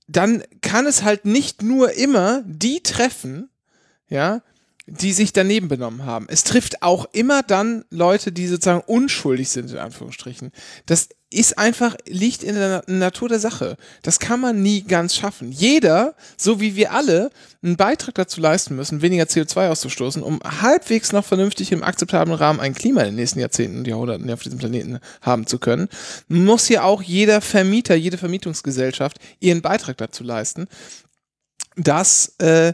[0.07, 3.49] dann kann es halt nicht nur immer die treffen,
[4.07, 4.41] ja,
[4.89, 6.27] die sich daneben benommen haben.
[6.29, 10.51] Es trifft auch immer dann Leute, die sozusagen unschuldig sind, in Anführungsstrichen.
[10.85, 13.77] Das ist einfach, liegt in der Na- Natur der Sache.
[14.01, 15.51] Das kann man nie ganz schaffen.
[15.51, 17.29] Jeder, so wie wir alle,
[17.61, 22.59] einen Beitrag dazu leisten müssen, weniger CO2 auszustoßen, um halbwegs noch vernünftig im akzeptablen Rahmen
[22.59, 25.87] ein Klima in den nächsten Jahrzehnten und Jahrhunderten auf diesem Planeten haben zu können,
[26.27, 30.67] muss ja auch jeder Vermieter, jede Vermietungsgesellschaft ihren Beitrag dazu leisten,
[31.75, 32.73] dass äh,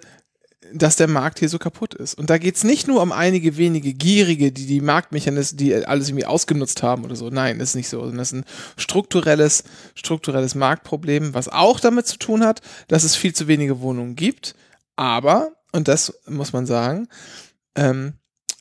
[0.73, 2.15] dass der Markt hier so kaputt ist.
[2.15, 6.25] Und da geht's nicht nur um einige wenige Gierige, die die Marktmechanismen, die alles irgendwie
[6.25, 7.29] ausgenutzt haben oder so.
[7.29, 7.99] Nein, ist nicht so.
[7.99, 8.45] Sondern Das ist ein
[8.77, 9.63] strukturelles,
[9.95, 14.55] strukturelles Marktproblem, was auch damit zu tun hat, dass es viel zu wenige Wohnungen gibt.
[14.95, 17.07] Aber, und das muss man sagen,
[17.75, 18.13] ähm,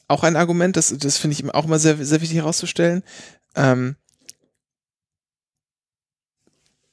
[0.08, 3.02] auch ein Argument, das, das finde ich auch immer sehr, sehr wichtig herauszustellen,
[3.54, 3.96] ähm,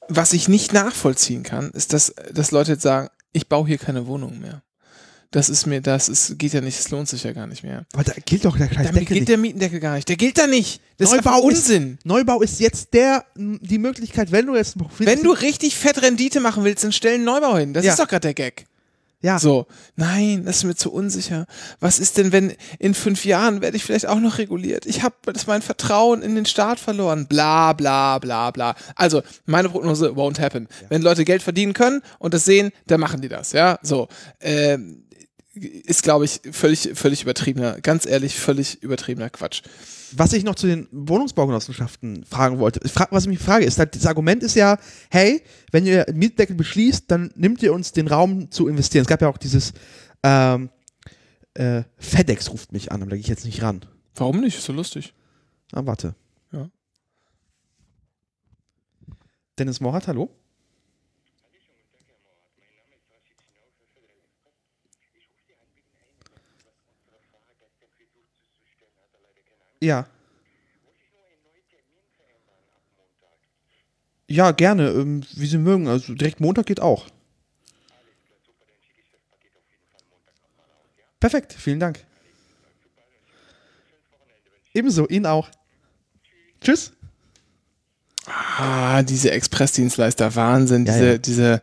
[0.08, 4.06] was ich nicht nachvollziehen kann, ist, dass, dass Leute jetzt sagen, ich baue hier keine
[4.06, 4.62] Wohnung mehr.
[5.32, 7.84] Das ist mir, das ist, geht ja nicht, das lohnt sich ja gar nicht mehr.
[7.94, 10.08] Aber da gilt doch der scheiß Damit Deckel gilt der Mietendeckel gar nicht.
[10.08, 10.80] Der gilt da nicht.
[10.98, 11.98] Das ist Neubau ist- Unsinn.
[12.04, 16.64] Neubau ist jetzt der, die Möglichkeit, wenn du jetzt Wenn du richtig fett Rendite machen
[16.64, 17.72] willst, dann stell einen Neubau hin.
[17.74, 17.92] Das Ja.
[17.92, 18.66] ist doch gerade der Gag.
[19.22, 19.66] ja, So,
[19.96, 21.46] nein, das ist mir zu unsicher.
[21.80, 24.84] Was ist denn, wenn in fünf Jahren werde ich vielleicht auch noch reguliert?
[24.84, 27.26] Ich habe das mein Vertrauen in den Staat verloren.
[27.26, 28.74] Bla, bla, bla, bla.
[28.96, 30.68] Also, meine Prognose won't happen.
[30.90, 33.78] Wenn Leute Geld verdienen können und das sehen, dann machen die das, ja.
[33.82, 34.08] So,
[34.40, 35.01] ähm,
[35.54, 39.62] ist, glaube ich, völlig, völlig übertriebener, ganz ehrlich, völlig übertriebener Quatsch.
[40.12, 42.80] was ich noch zu den Wohnungsbaugenossenschaften fragen wollte,
[43.10, 44.78] was ich mich frage, ist, halt, das Argument ist ja,
[45.10, 49.02] hey, wenn ihr Mietdeckel beschließt, dann nimmt ihr uns den Raum zu investieren.
[49.02, 49.72] Es gab ja auch dieses
[50.22, 50.70] ähm,
[51.54, 53.84] äh, FedEx ruft mich an, aber da gehe ich jetzt nicht ran.
[54.14, 54.58] Warum nicht?
[54.58, 55.14] Ist so lustig.
[55.72, 56.14] Ah, warte.
[56.52, 56.70] Ja.
[59.58, 60.30] Dennis Morat, hallo?
[69.82, 70.06] Ja.
[74.28, 75.88] Ja, gerne, ähm, wie Sie mögen.
[75.88, 77.06] Also direkt Montag geht auch.
[81.18, 82.04] Perfekt, vielen Dank.
[84.72, 85.50] Ebenso, Ihnen auch.
[86.60, 86.92] Tschüss.
[88.26, 91.18] Ah, diese Expressdienstleister, Wahnsinn, Ja, diese, ja.
[91.18, 91.62] diese,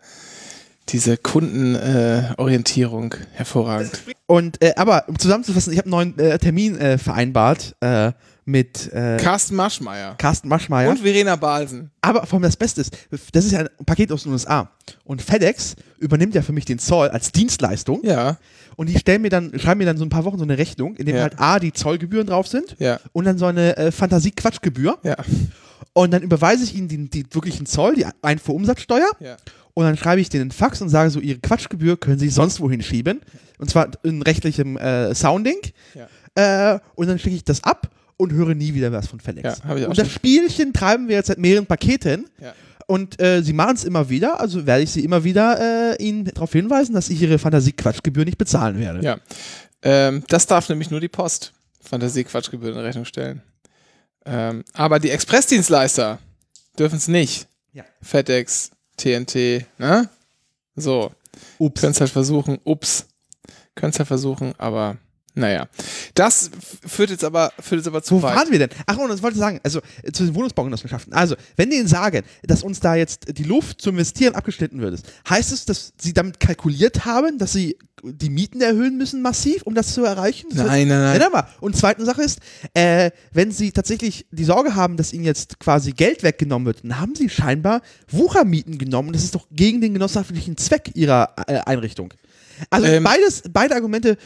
[0.91, 3.91] diese Kundenorientierung, äh, hervorragend.
[4.27, 8.11] Und äh, aber um zusammenzufassen, ich habe einen neuen äh, Termin äh, vereinbart äh,
[8.45, 10.89] mit äh, Carsten Maschmeyer Carsten Maschmeyer.
[10.89, 11.91] und Verena Balsen.
[12.01, 12.95] Aber vor allem das Beste ist,
[13.33, 14.71] das ist ja ein Paket aus den USA.
[15.03, 18.01] Und FedEx übernimmt ja für mich den Zoll als Dienstleistung.
[18.03, 18.37] Ja,
[18.75, 20.95] Und die stellen mir dann, schreiben mir dann so ein paar Wochen so eine Rechnung,
[20.95, 21.23] in dem Ja.
[21.23, 24.97] halt A, die Zollgebühren drauf sind ja, und dann so eine Fantasie-Quatschgebühr.
[25.03, 25.15] ja,
[25.93, 29.11] Und dann überweise ich ihnen die, die wirklichen Zoll, die Einfuhrumsatzsteuer.
[29.19, 29.37] ja.
[29.73, 32.59] Und dann schreibe ich denen einen Fax und sage so, ihre Quatschgebühr können sie sonst
[32.59, 33.21] wohin schieben.
[33.57, 35.59] Und zwar in rechtlichem äh, Sounding.
[36.35, 39.61] Äh, und dann schicke ich das ab und höre nie wieder was von FedEx.
[39.65, 40.15] Ja, und das schon.
[40.15, 42.29] Spielchen treiben wir jetzt seit mehreren Paketen.
[42.41, 42.53] Ja.
[42.87, 46.25] Und äh, sie machen es immer wieder, also werde ich sie immer wieder äh, ihnen
[46.25, 49.03] darauf hinweisen, dass ich ihre Fantasie-Quatschgebühr nicht bezahlen werde.
[49.03, 49.17] ja.
[49.81, 53.41] Ähm, das darf nämlich nur die Post Fantasie-Quatschgebühren in Rechnung stellen.
[54.25, 56.19] Ähm, aber die Expressdienstleister
[56.77, 57.47] dürfen es nicht.
[57.73, 57.85] Ja.
[58.01, 60.09] FedEx, TNT, ne?
[60.75, 61.11] So.
[61.57, 61.81] Ups.
[61.81, 63.07] Können es halt versuchen, ups.
[63.75, 64.97] Können es halt versuchen, aber
[65.39, 65.67] Naja,
[66.13, 66.51] das
[66.85, 68.35] führt jetzt aber, führt jetzt aber zu Wo weit.
[68.35, 68.69] waren wir denn?
[68.85, 71.13] Ach, und das wollte ich sagen, also äh, zu den Wohnungsbaugenossenschaften.
[71.13, 75.01] Also, wenn die ihnen sagen, dass uns da jetzt die Luft zum Investieren abgeschnitten wird,
[75.29, 79.75] heißt es, dass sie damit kalkuliert haben, dass sie die Mieten erhöhen müssen massiv, um
[79.75, 80.47] das zu erreichen?
[80.49, 81.19] Das Nein, nein, nein.
[81.19, 81.49] Ja, aber.
[81.59, 82.39] Und zweite Sache ist,
[82.73, 86.99] äh, wenn sie tatsächlich die Sorge haben, dass ihnen jetzt quasi Geld weggenommen wird, dann
[86.99, 89.13] haben sie scheinbar Wuchermieten genommen.
[89.13, 92.13] Das ist doch gegen den genossenschaftlichen Zweck ihrer äh, Einrichtung.
[92.69, 94.17] Also Ähm, beides, beide Argumente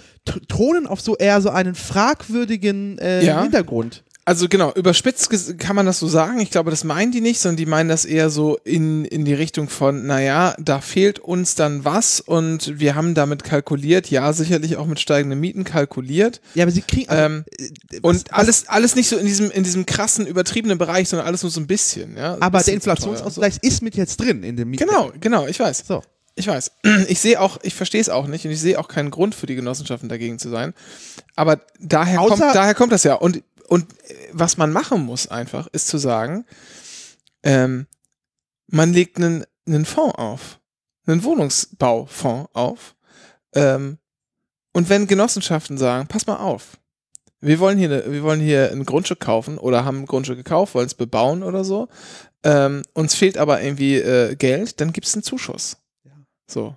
[0.48, 3.42] thronen auf so eher so einen fragwürdigen äh, Ja.
[3.42, 4.04] Hintergrund.
[4.26, 5.30] Also genau, überspitzt
[5.60, 6.40] kann man das so sagen.
[6.40, 9.34] Ich glaube, das meinen die nicht, sondern die meinen das eher so in, in die
[9.34, 14.78] Richtung von, naja, da fehlt uns dann was und wir haben damit kalkuliert, ja, sicherlich
[14.78, 16.40] auch mit steigenden Mieten kalkuliert.
[16.56, 17.10] Ja, aber sie kriegen.
[17.10, 20.26] also, Ähm, äh, was- und was- alles, alles nicht so in diesem, in diesem krassen,
[20.26, 22.16] übertriebenen Bereich, sondern alles nur so ein bisschen.
[22.16, 22.36] Ja?
[22.40, 22.76] Aber der bisschen teuer.
[22.94, 25.84] Inflationsausgleich ist mit jetzt drin in dem Miet Genau, genau, ich weiß.
[25.86, 26.02] So.
[26.36, 26.72] Ich weiß.
[27.08, 29.46] Ich sehe auch, ich verstehe es auch nicht und ich sehe auch keinen Grund für
[29.46, 30.74] die Genossenschaften dagegen zu sein.
[31.36, 33.16] Aber daher, Außer- kommt, daher kommt das ja.
[33.16, 36.46] Und, und äh, was man machen muss einfach, ist zu sagen,
[37.44, 37.88] ähm,
[38.68, 40.60] man legt einen, einen Fonds auf,
[41.06, 42.96] einen Wohnungsbaufonds auf.
[43.54, 43.98] Ähm,
[44.74, 46.78] und wenn Genossenschaften sagen, pass mal auf,
[47.42, 50.74] wir wollen hier, ne, wir wollen hier ein Grundstück kaufen oder haben ein Grundstück gekauft,
[50.74, 51.90] wollen es bebauen oder so,
[52.44, 55.78] ähm, uns fehlt aber irgendwie äh, Geld, dann gibt es einen Zuschuss.
[56.48, 56.76] So.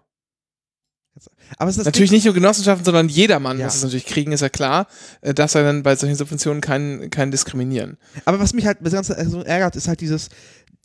[1.56, 3.64] Aber es ist das Natürlich nicht nur Genossenschaften, sondern jedermann Ja.
[3.64, 4.86] muss es natürlich kriegen, ist ja klar.
[5.22, 7.96] Äh, darf er dann bei solchen Subventionen keinen keinen diskriminieren.
[8.26, 10.28] Aber was mich halt das Ganze so ärgert, ist halt dieses,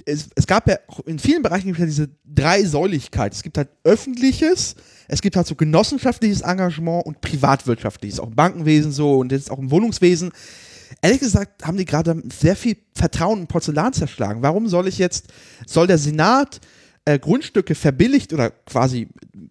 [0.06, 3.34] es, es gab ja in vielen Bereichen gibt es ja diese Dreisäuligkeit.
[3.34, 4.76] Es gibt halt öffentliches,
[5.10, 9.60] es gibt halt so genossenschaftliches Engagement und privatwirtschaftliches, auch im Bankenwesen so und jetzt auch
[9.60, 10.32] im Wohnungswesen.
[11.02, 14.42] Ehrlich gesagt haben die gerade sehr viel Vertrauen in Porzellan zerschlagen.
[14.42, 15.28] Warum soll ich jetzt,
[15.66, 16.62] soll der Senat
[17.06, 19.08] äh, Grundstücke verbilligt oder quasi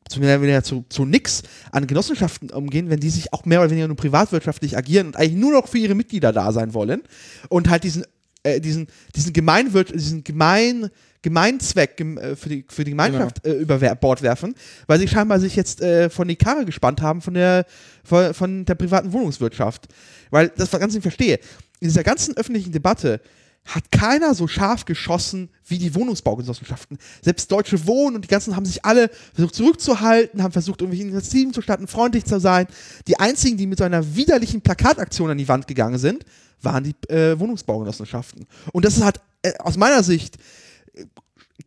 [0.09, 0.20] zu,
[0.62, 1.42] zu, zu nix
[1.72, 5.40] an Genossenschaften umgehen, wenn die sich auch mehr oder weniger nur privatwirtschaftlich agieren und eigentlich
[5.40, 7.03] nur noch für ihre Mitglieder da sein wollen
[7.48, 8.05] und halt diesen,
[8.42, 8.86] äh, diesen,
[9.16, 10.90] diesen Gemeinwirt, diesen Gemein,
[11.22, 14.55] Gemeinzweck gem, äh, für, die, für die Gemeinschaft äh, über Bord werfen,
[14.86, 17.66] weil sie scheinbar sich jetzt äh, von die Karre gespannt haben von der,
[18.05, 19.88] von, von der privaten Wohnungswirtschaft.
[20.30, 21.40] Weil das ganz nicht verstehe.
[21.80, 23.20] In dieser ganzen öffentlichen Debatte
[23.64, 26.98] hat keiner so scharf geschossen wie die Wohnungsbaugenossenschaften.
[27.22, 31.52] Selbst Deutsche Wohnen und die ganzen haben sich alle versucht zurückzuhalten, haben versucht, irgendwelche Initiativen
[31.52, 32.66] zu starten, freundlich zu sein.
[33.06, 36.24] Die einzigen, die mit so einer widerlichen Plakataktion an die Wand gegangen sind,
[36.62, 38.46] waren die äh, Wohnungsbaugenossenschaften.
[38.72, 40.36] Und das hat äh, aus meiner Sicht
[40.94, 41.04] äh,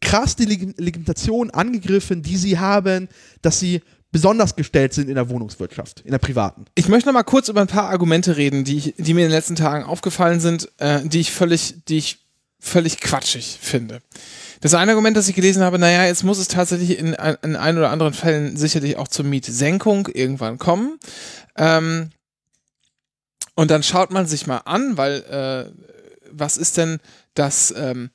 [0.02, 3.08] krass die Leg Legitimation angegriffen, die sie haben,
[3.42, 3.82] dass sie
[4.14, 6.66] besonders gestellt sind in der Wohnungswirtschaft, in der privaten.
[6.76, 9.32] Ich möchte noch mal kurz über ein paar Argumente reden, die, ich, die mir in
[9.32, 12.20] den letzten Tagen aufgefallen sind, äh, die ich völlig, die ich
[12.60, 14.02] völlig quatschig finde.
[14.62, 17.78] Das eine Argument, das ich gelesen habe, naja, jetzt muss es tatsächlich in, in ein
[17.78, 21.00] oder anderen Fällen sicherlich auch zur Mietsenkung irgendwann kommen.
[21.58, 22.12] Ähm,
[23.56, 25.72] und dann schaut man sich mal an, weil äh,
[26.32, 27.00] was ist denn
[27.34, 28.12] das, ähm,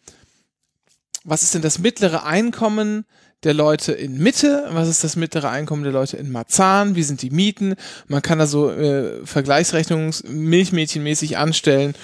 [1.24, 3.04] was ist denn das mittlere Einkommen
[3.44, 4.66] der Leute in Mitte?
[4.70, 6.94] Was ist das mittlere Einkommen der Leute in Marzahn?
[6.96, 7.74] Wie sind die Mieten?
[8.06, 11.94] Man kann da so äh, Vergleichsrechnungen milchmädchenmäßig anstellen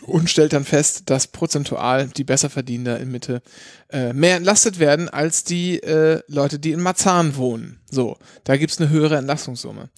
[0.00, 3.42] und stellt dann fest, dass prozentual die Besserverdiener in Mitte
[3.90, 7.80] äh, mehr entlastet werden als die äh, Leute, die in Marzahn wohnen.
[7.90, 9.90] So, da gibt's eine höhere Entlastungssumme.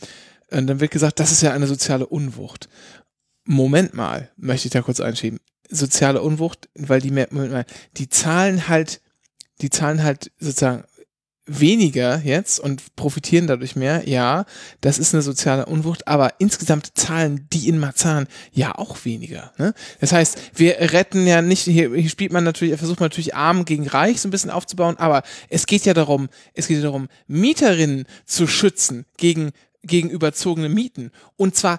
[0.51, 2.69] Und dann wird gesagt, das ist ja eine soziale Unwucht.
[3.45, 5.41] Moment mal, möchte ich da kurz einschieben.
[5.69, 9.01] Soziale Unwucht, weil die Moment mal, die zahlen halt,
[9.61, 10.85] die zahlen halt sozusagen
[11.47, 14.47] weniger jetzt und profitieren dadurch mehr, ja,
[14.81, 19.53] das ist eine soziale Unwucht, aber insgesamt zahlen die in Marzahn ja auch weniger.
[19.59, 19.75] Ne?
[20.01, 23.67] Das heißt, wir retten ja nicht, hier, hier spielt man natürlich, versucht man natürlich arm
[23.67, 27.09] gegen reich so ein bisschen aufzubauen, aber es geht ja darum, es geht ja darum,
[27.27, 29.51] Mieterinnen zu schützen gegen,
[29.83, 31.11] gegen überzogene Mieten.
[31.37, 31.79] Und zwar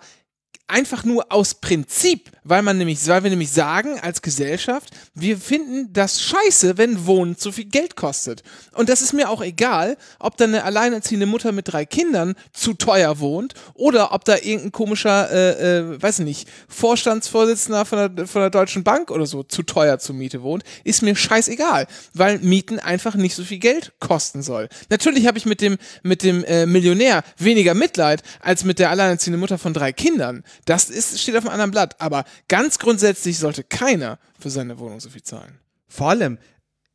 [0.68, 5.94] einfach nur aus Prinzip, weil man nämlich, weil wir nämlich sagen als Gesellschaft, wir finden
[5.94, 8.42] das scheiße, wenn Wohnen zu viel Geld kostet.
[8.74, 12.74] Und das ist mir auch egal, ob da eine alleinerziehende Mutter mit drei Kindern zu
[12.74, 18.28] teuer wohnt oder ob da irgendein komischer, äh, äh, weiß ich nicht, Vorstandsvorsitzender von der,
[18.28, 22.40] von der Deutschen Bank oder so zu teuer zur Miete wohnt, ist mir scheißegal, weil
[22.40, 24.70] Mieten einfach nicht so viel Geld kosten soll.
[24.90, 29.40] Natürlich habe ich mit dem, mit dem äh, Millionär weniger Mitleid als mit der alleinerziehenden
[29.40, 30.44] Mutter von drei Kindern.
[30.66, 32.00] Das ist, steht auf einem anderen Blatt.
[32.00, 35.60] Aber ganz grundsätzlich sollte keiner für seine Wohnung so viel zahlen.
[35.88, 36.38] Vor allem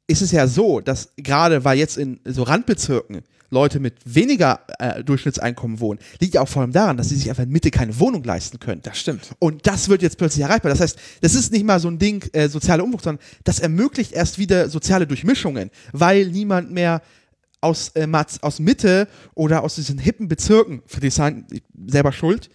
[0.06, 5.02] ist es ja so, dass gerade weil jetzt in so Randbezirken Leute mit weniger äh,
[5.02, 7.98] Durchschnittseinkommen wohnen, liegt ja auch vor allem daran, dass sie sich einfach in Mitte keine
[7.98, 8.80] Wohnung leisten können.
[8.82, 9.30] Das stimmt.
[9.38, 10.70] Und das wird jetzt plötzlich erreichbar.
[10.70, 14.12] Das heißt, das ist nicht mal so ein Ding, äh, soziale Umbruch, sondern das ermöglicht
[14.12, 17.02] erst wieder soziale Durchmischungen, weil niemand mehr
[17.61, 18.08] aus, äh,
[18.40, 21.46] aus Mitte oder aus diesen hippen Bezirken, für die sein,
[21.86, 22.50] selber schuld.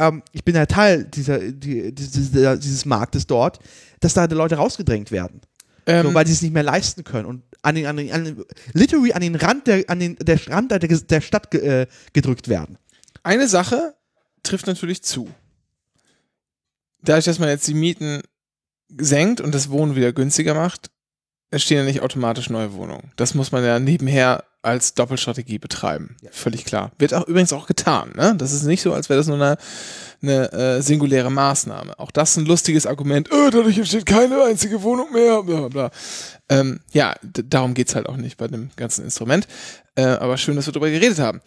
[0.00, 3.60] Ähm, ich bin ja Teil dieser, die, dieses, dieses Marktes dort,
[4.00, 5.42] dass da die Leute rausgedrängt werden.
[5.86, 8.24] Ähm, so, weil sie es nicht mehr leisten können und an den, an den, an
[8.24, 12.48] den literally an den Rand der, an den, der Rand der, der Stadt äh, gedrückt
[12.48, 12.78] werden.
[13.22, 13.94] Eine Sache
[14.42, 15.28] trifft natürlich zu.
[17.02, 18.22] Dadurch, dass man jetzt die Mieten
[18.98, 20.90] senkt und das Wohnen wieder günstiger macht,
[21.50, 23.12] entstehen ja nicht automatisch neue Wohnungen.
[23.16, 26.16] Das muss man ja nebenher als Doppelstrategie betreiben.
[26.30, 26.92] Völlig klar.
[26.98, 28.12] Wird auch übrigens auch getan.
[28.14, 28.34] Ne?
[28.36, 29.56] Das ist nicht so, als wäre das nur eine,
[30.22, 31.98] eine äh, singuläre Maßnahme.
[31.98, 33.30] Auch das ist ein lustiges Argument.
[33.30, 35.42] Äh, dadurch entsteht keine einzige Wohnung mehr.
[35.42, 35.90] Bla, bla.
[36.48, 39.48] Ähm, ja, darum geht's halt auch nicht bei dem ganzen Instrument.
[39.94, 41.40] Äh, aber schön, dass wir darüber geredet haben.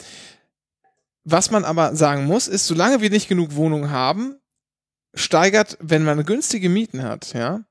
[1.23, 4.35] Was man aber sagen muss, ist, solange wir nicht genug Wohnungen haben,
[5.13, 7.61] steigert, wenn man günstige Mieten hat, ja,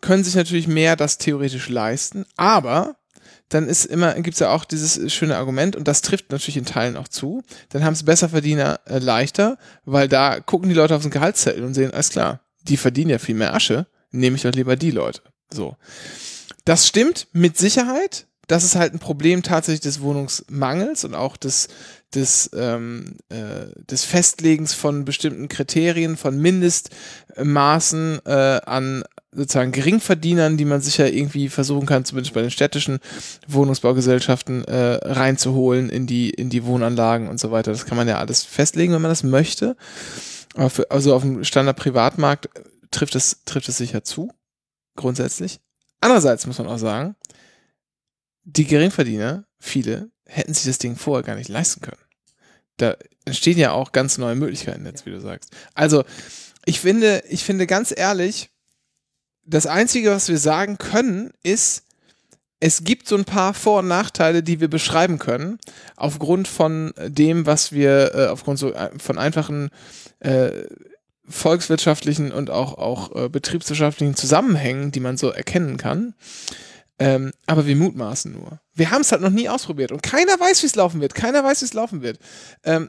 [0.00, 2.96] können sich natürlich mehr das theoretisch leisten, aber
[3.54, 6.64] dann ist immer, gibt es ja auch dieses schöne Argument, und das trifft natürlich in
[6.64, 11.02] Teilen auch zu, dann haben es Besserverdiener äh, leichter, weil da gucken die Leute auf
[11.02, 14.52] den Gehaltszettel und sehen, alles klar, die verdienen ja viel mehr Asche, nehme ich doch
[14.52, 15.20] lieber die Leute.
[15.52, 15.76] So.
[16.64, 18.26] Das stimmt mit Sicherheit.
[18.48, 21.68] Das ist halt ein Problem tatsächlich des Wohnungsmangels und auch des,
[22.14, 29.04] des, ähm, äh, des Festlegens von bestimmten Kriterien, von Mindestmaßen äh, an
[29.34, 32.98] sozusagen Geringverdienern, die man sicher irgendwie versuchen kann, zumindest bei den städtischen
[33.48, 37.72] Wohnungsbaugesellschaften äh, reinzuholen in die, in die Wohnanlagen und so weiter.
[37.72, 39.76] Das kann man ja alles festlegen, wenn man das möchte.
[40.54, 42.50] Aber für, also auf dem Standard-Privatmarkt
[42.90, 44.30] trifft es, trifft es sicher zu,
[44.96, 45.60] grundsätzlich.
[46.00, 47.16] Andererseits muss man auch sagen,
[48.44, 52.00] die Geringverdiener, viele, hätten sich das Ding vorher gar nicht leisten können.
[52.76, 55.50] Da entstehen ja auch ganz neue Möglichkeiten jetzt, wie du sagst.
[55.74, 56.04] Also,
[56.64, 58.50] ich finde, ich finde ganz ehrlich,
[59.52, 61.84] das Einzige, was wir sagen können, ist,
[62.58, 65.58] es gibt so ein paar Vor- und Nachteile, die wir beschreiben können,
[65.96, 69.70] aufgrund von dem, was wir, äh, aufgrund so äh, von einfachen
[70.20, 70.50] äh,
[71.28, 76.14] volkswirtschaftlichen und auch, auch äh, betriebswirtschaftlichen Zusammenhängen, die man so erkennen kann.
[76.98, 78.60] Ähm, aber wir mutmaßen nur.
[78.74, 81.14] Wir haben es halt noch nie ausprobiert und keiner weiß, wie es laufen wird.
[81.14, 82.18] Keiner weiß, wie es laufen wird.
[82.64, 82.88] Ähm,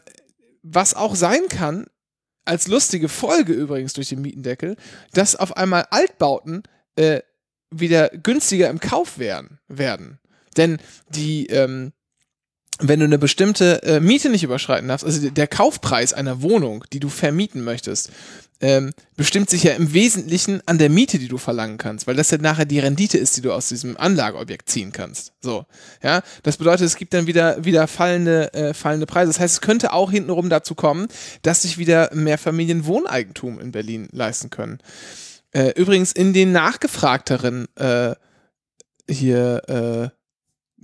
[0.62, 1.88] was auch sein kann,
[2.46, 4.76] als lustige Folge übrigens durch den Mietendeckel,
[5.14, 6.64] dass auf einmal Altbauten
[6.96, 7.22] äh,
[7.72, 9.60] wieder günstiger im Kauf werden.
[9.68, 10.20] werden.
[10.58, 10.78] Denn
[11.10, 11.94] die, ähm,
[12.80, 17.00] wenn du eine bestimmte äh, Miete nicht überschreiten darfst, also der Kaufpreis einer Wohnung, die
[17.00, 18.10] du vermieten möchtest,
[18.62, 22.32] ähm, bestimmt sich ja im Wesentlichen an der Miete, die du verlangen kannst, weil das
[22.32, 25.34] ja nachher die Rendite ist, die du aus diesem Anlageobjekt ziehen kannst.
[25.42, 25.66] So,
[26.02, 29.32] ja, das bedeutet, es gibt dann wieder wieder fallende äh, fallende Preise.
[29.32, 31.08] Das heißt, es könnte auch hintenrum dazu kommen,
[31.42, 34.80] dass sich wieder mehr Familien Wohneigentum in Berlin leisten können.
[35.52, 38.16] Äh, übrigens in den nachgefragteren äh,
[39.10, 39.62] hier
[40.12, 40.23] äh,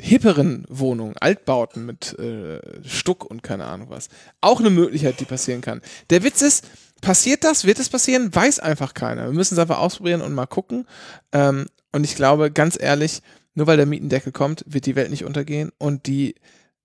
[0.02, 4.10] hipperen Wohnungen, Altbauten mit äh, Stuck und keine Ahnung was.
[4.42, 5.82] Auch eine Möglichkeit, die passieren kann.
[6.10, 6.66] Der Witz ist,
[7.02, 7.66] passiert das?
[7.66, 8.34] Wird es passieren?
[8.34, 9.26] Weiß einfach keiner.
[9.26, 10.86] Wir müssen es einfach ausprobieren und mal gucken.
[11.32, 13.22] Ähm, und ich glaube, ganz ehrlich,
[13.56, 16.36] nur weil der Mietendeckel kommt, wird die Welt nicht untergehen und die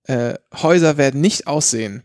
[0.03, 2.03] äh, Häuser werden nicht aussehen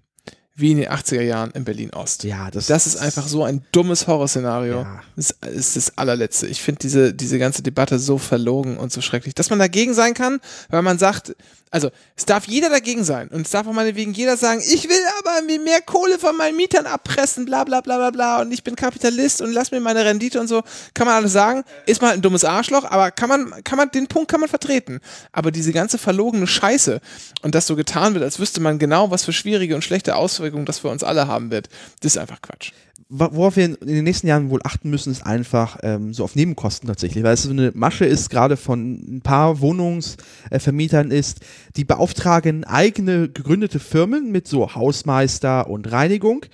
[0.60, 2.24] wie in den 80er Jahren in Berlin-Ost.
[2.24, 4.82] Ja, das, Das ist einfach so ein dummes Horrorszenario.
[4.82, 5.02] Ja.
[5.16, 6.46] Das ist das allerletzte.
[6.46, 9.34] Ich finde diese, diese ganze Debatte so verlogen und so schrecklich.
[9.34, 11.34] Dass man dagegen sein kann, weil man sagt,
[11.72, 15.02] also es darf jeder dagegen sein und es darf auch meinetwegen jeder sagen, ich will
[15.20, 18.74] aber mehr Kohle von meinen Mietern abpressen, bla bla bla bla bla und ich bin
[18.74, 20.62] Kapitalist und lass mir meine Rendite und so.
[20.94, 21.62] Kann man alles sagen.
[21.86, 25.00] Ist mal ein dummes Arschloch, aber kann man, kann man, den Punkt kann man vertreten.
[25.30, 27.00] Aber diese ganze verlogene Scheiße
[27.42, 30.66] und das so getan wird, als wüsste man genau, was für schwierige und schlechte Auswirkungen
[30.66, 31.68] das für uns alle haben wird,
[32.00, 32.72] das ist einfach Quatsch.
[33.12, 36.86] Worauf wir in den nächsten Jahren wohl achten müssen, ist einfach ähm, so auf Nebenkosten
[36.86, 41.40] tatsächlich, weil es so eine Masche ist, gerade von ein paar Wohnungsvermietern ist,
[41.76, 46.46] die beauftragen eigene gegründete Firmen mit so Hausmeister und Reinigung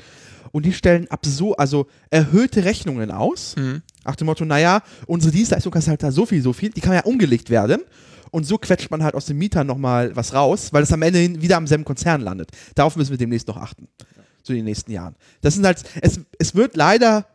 [0.51, 3.55] und die stellen absurd, also erhöhte Rechnungen aus,
[4.07, 6.95] nach dem Motto, naja, unsere Dienstleistung kostet halt da so viel, so viel, die kann
[6.95, 7.83] ja umgelegt werden.
[8.31, 11.43] Und so quetscht man halt aus den Mietern nochmal was raus, weil es am Ende
[11.43, 12.51] wieder am selben Konzern landet.
[12.75, 13.89] Darauf müssen wir demnächst noch achten
[14.53, 15.17] in den nächsten Jahren.
[15.41, 17.27] Das sind halt, es, es wird leider,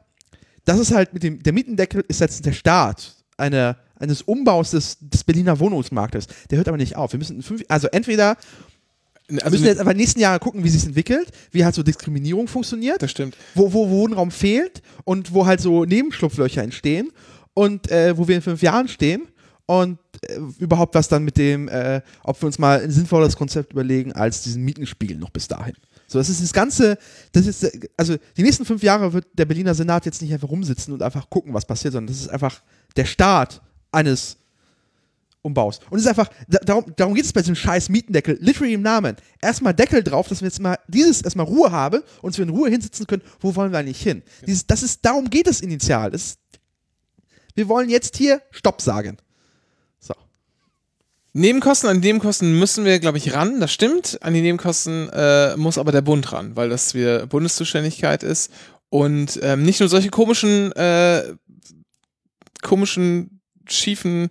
[0.66, 4.98] das ist halt mit dem, der Mietendeckel ist jetzt der Start einer, eines Umbaus des,
[5.00, 6.28] des Berliner Wohnungsmarktes.
[6.50, 7.14] Der hört aber nicht auf.
[7.14, 8.38] Wir müssen in fünf, also entweder
[9.30, 11.84] Also müssen jetzt aber in den nächsten Jahren gucken, wie sich entwickelt, wie halt so
[11.84, 13.36] Diskriminierung funktioniert, das stimmt.
[13.56, 17.12] wo, wo Wohnraum fehlt und wo halt so Nebenschlupflöcher entstehen
[17.54, 19.28] und äh, wo wir in fünf Jahren stehen
[19.80, 23.72] und äh, überhaupt was dann mit dem, äh, ob wir uns mal ein sinnvolles Konzept
[23.72, 25.76] überlegen als diesen Mietenspiegel noch bis dahin.
[26.08, 26.98] So, das ist das Ganze,
[27.32, 30.94] das ist, also die nächsten fünf Jahre wird der Berliner Senat jetzt nicht einfach rumsitzen
[30.94, 32.62] und einfach gucken, was passiert, sondern das ist einfach
[32.98, 33.62] der Start
[33.94, 34.36] eines
[35.42, 35.84] umbaust.
[35.90, 38.82] Und es ist einfach, da, darum, darum geht es bei diesem scheiß Mietendeckel, literally im
[38.82, 39.16] Namen.
[39.42, 42.70] Erstmal Deckel drauf, dass wir jetzt mal dieses erstmal Ruhe haben und wir in Ruhe
[42.70, 44.22] hinsetzen können, wo wollen wir eigentlich hin?
[44.46, 46.12] Dieses, das ist, darum geht es initial.
[46.12, 46.40] Das ist,
[47.56, 49.16] wir wollen jetzt hier Stopp sagen.
[51.34, 54.22] Nebenkosten, an die Nebenkosten müssen wir, glaube ich, ran, das stimmt.
[54.22, 58.52] An die Nebenkosten äh, muss aber der Bund ran, weil das wieder Bundeszuständigkeit ist.
[58.90, 61.36] Und ähm, nicht nur solche komischen, äh,
[62.62, 64.30] komischen, schiefen,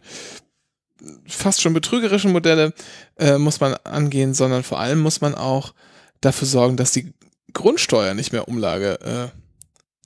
[1.26, 2.74] fast schon betrügerischen Modelle
[3.18, 5.74] äh, muss man angehen, sondern vor allem muss man auch
[6.20, 7.14] dafür sorgen, dass die
[7.54, 9.28] Grundsteuer nicht mehr Umlage, äh,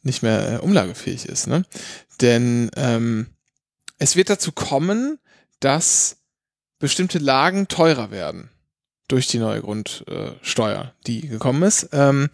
[0.03, 1.49] nicht mehr äh, umlagefähig ist.
[1.49, 1.65] Ne?
[2.21, 3.27] Denn ähm,
[3.99, 5.19] es wird dazu kommen,
[5.59, 6.19] dass
[6.79, 8.51] bestimmte Lagen teurer werden
[9.09, 11.89] durch die neue Grundsteuer, die gekommen ist.
[11.93, 12.31] Ähm,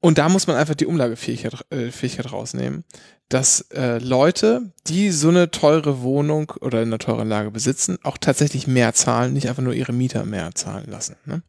[0.00, 2.84] und da muss man einfach die Umlagefähigkeit äh, Fähigkeit rausnehmen,
[3.28, 8.66] dass äh, Leute, die so eine teure Wohnung oder eine teure Lage besitzen, auch tatsächlich
[8.66, 11.16] mehr zahlen, nicht einfach nur ihre Mieter mehr zahlen lassen.
[11.24, 11.42] Ne?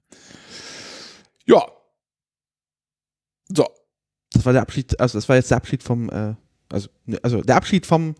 [1.45, 1.65] Ja.
[3.49, 3.67] So.
[4.31, 6.35] Das war der Abschied, also das war jetzt der Abschied vom, äh,
[6.71, 8.15] also, ne, also der Abschied vom,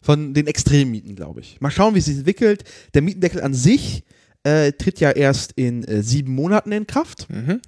[0.00, 1.60] von den Extremmieten, glaube ich.
[1.60, 2.64] Mal schauen, wie es sich entwickelt.
[2.94, 4.04] Der Mietendeckel an sich
[4.44, 7.28] äh, tritt ja erst in äh, sieben Monaten in Kraft.
[7.30, 7.60] Mhm.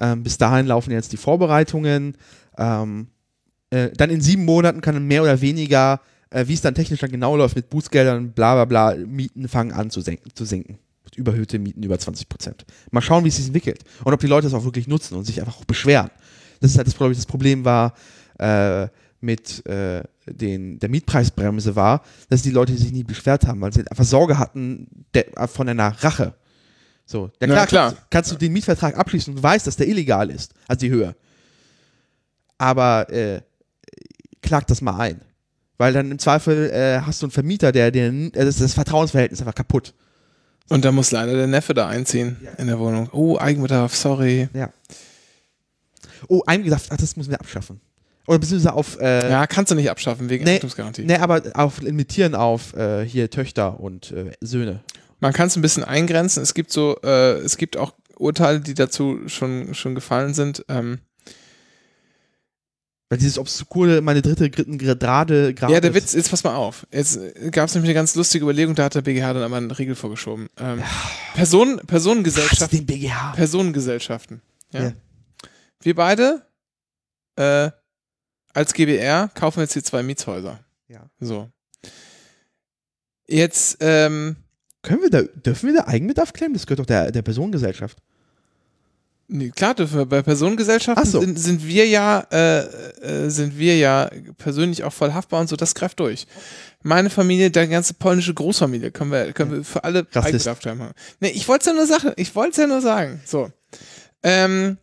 [0.00, 2.16] Ähm, bis dahin laufen jetzt die Vorbereitungen.
[2.58, 3.08] Ähm,
[3.70, 7.10] äh, dann in sieben Monaten kann mehr oder weniger, äh, wie es dann technisch dann
[7.10, 10.78] genau läuft mit Bußgeldern, bla bla bla, Mieten fangen an zu, senken, zu sinken.
[11.16, 12.64] Überhöhte Mieten über 20 Prozent.
[12.90, 13.84] Mal schauen, wie es sich entwickelt.
[14.02, 16.10] Und ob die Leute das auch wirklich nutzen und sich einfach auch beschweren.
[16.60, 17.14] Das ist halt das Problem.
[17.14, 17.94] Das Problem war
[18.38, 18.88] äh,
[19.20, 23.86] mit äh, den, der Mietpreisbremse war, dass die Leute sich nie beschwert haben, weil sie
[23.88, 26.34] einfach Sorge hatten der, von einer Rache.
[27.06, 27.94] So, ja, Ja, klar, klar.
[28.10, 31.14] Kannst, du den Mietvertrag abschließen und weißt, dass der illegal ist, also die Höhe.
[32.56, 33.42] Aber äh,
[34.42, 35.20] klag das mal ein.
[35.76, 39.40] Weil dann im Zweifel äh, hast du einen Vermieter, der, der äh, das, das Vertrauensverhältnis
[39.40, 39.92] einfach kaputt.
[40.68, 43.10] Und da muss leider der Neffe da einziehen in der Wohnung.
[43.12, 44.48] Oh, Eigenbedarf, sorry.
[44.54, 44.70] Ja.
[46.28, 47.80] Oh, eingedacht, ach, das müssen wir abschaffen.
[48.26, 51.04] Oder beziehungsweise auf, äh, Ja, kannst du nicht abschaffen wegen Nee, Eigentumsgarantie.
[51.04, 54.80] ne, aber auf limitieren auf äh, hier Töchter und äh, Söhne.
[55.20, 56.42] Man kann es ein bisschen eingrenzen.
[56.42, 60.64] Es gibt so, äh, es gibt auch Urteile, die dazu schon, schon gefallen sind.
[60.68, 60.98] Ähm,
[63.10, 66.86] Weil dieses obskure, meine dritte, Grade, Grad ja, der Witz, jetzt pass mal auf.
[66.92, 67.18] Jetzt
[67.52, 69.94] gab es nämlich eine ganz lustige Überlegung, da hat der BGH dann aber einen Riegel
[69.94, 70.48] vorgeschoben.
[70.58, 70.82] Ähm,
[71.34, 72.78] Person, Hasse Personengesellschaften.
[72.78, 73.32] den BGH.
[73.36, 74.40] Personengesellschaften.
[74.72, 74.82] Ja.
[74.84, 74.92] Ja.
[75.82, 76.46] Wir beide
[77.36, 77.70] äh,
[78.54, 80.60] als GBR kaufen jetzt hier zwei Mietshäuser.
[80.88, 81.10] Ja.
[81.20, 81.50] So.
[83.26, 84.36] Jetzt, ähm,
[84.82, 86.54] Können wir da, dürfen wir da Eigenbedarf claimen?
[86.54, 87.98] Das gehört doch der, der Personengesellschaft.
[89.28, 91.20] nee, klar, dürfen wir bei Personengesellschaften Ach so.
[91.20, 92.60] sind, sind wir ja, äh,
[93.00, 96.26] äh, sind wir ja persönlich auch voll haftbar und so, das greift durch.
[96.82, 100.46] Meine Familie, der ganze polnische Großfamilie, können wir, können wir für alle Rassist.
[100.46, 100.94] Eigenbedarf haben.
[101.20, 103.22] Nee, ich wollte es ja nur sagen, ich wollte es ja nur sagen.
[103.24, 103.50] So.
[104.22, 104.76] Ähm,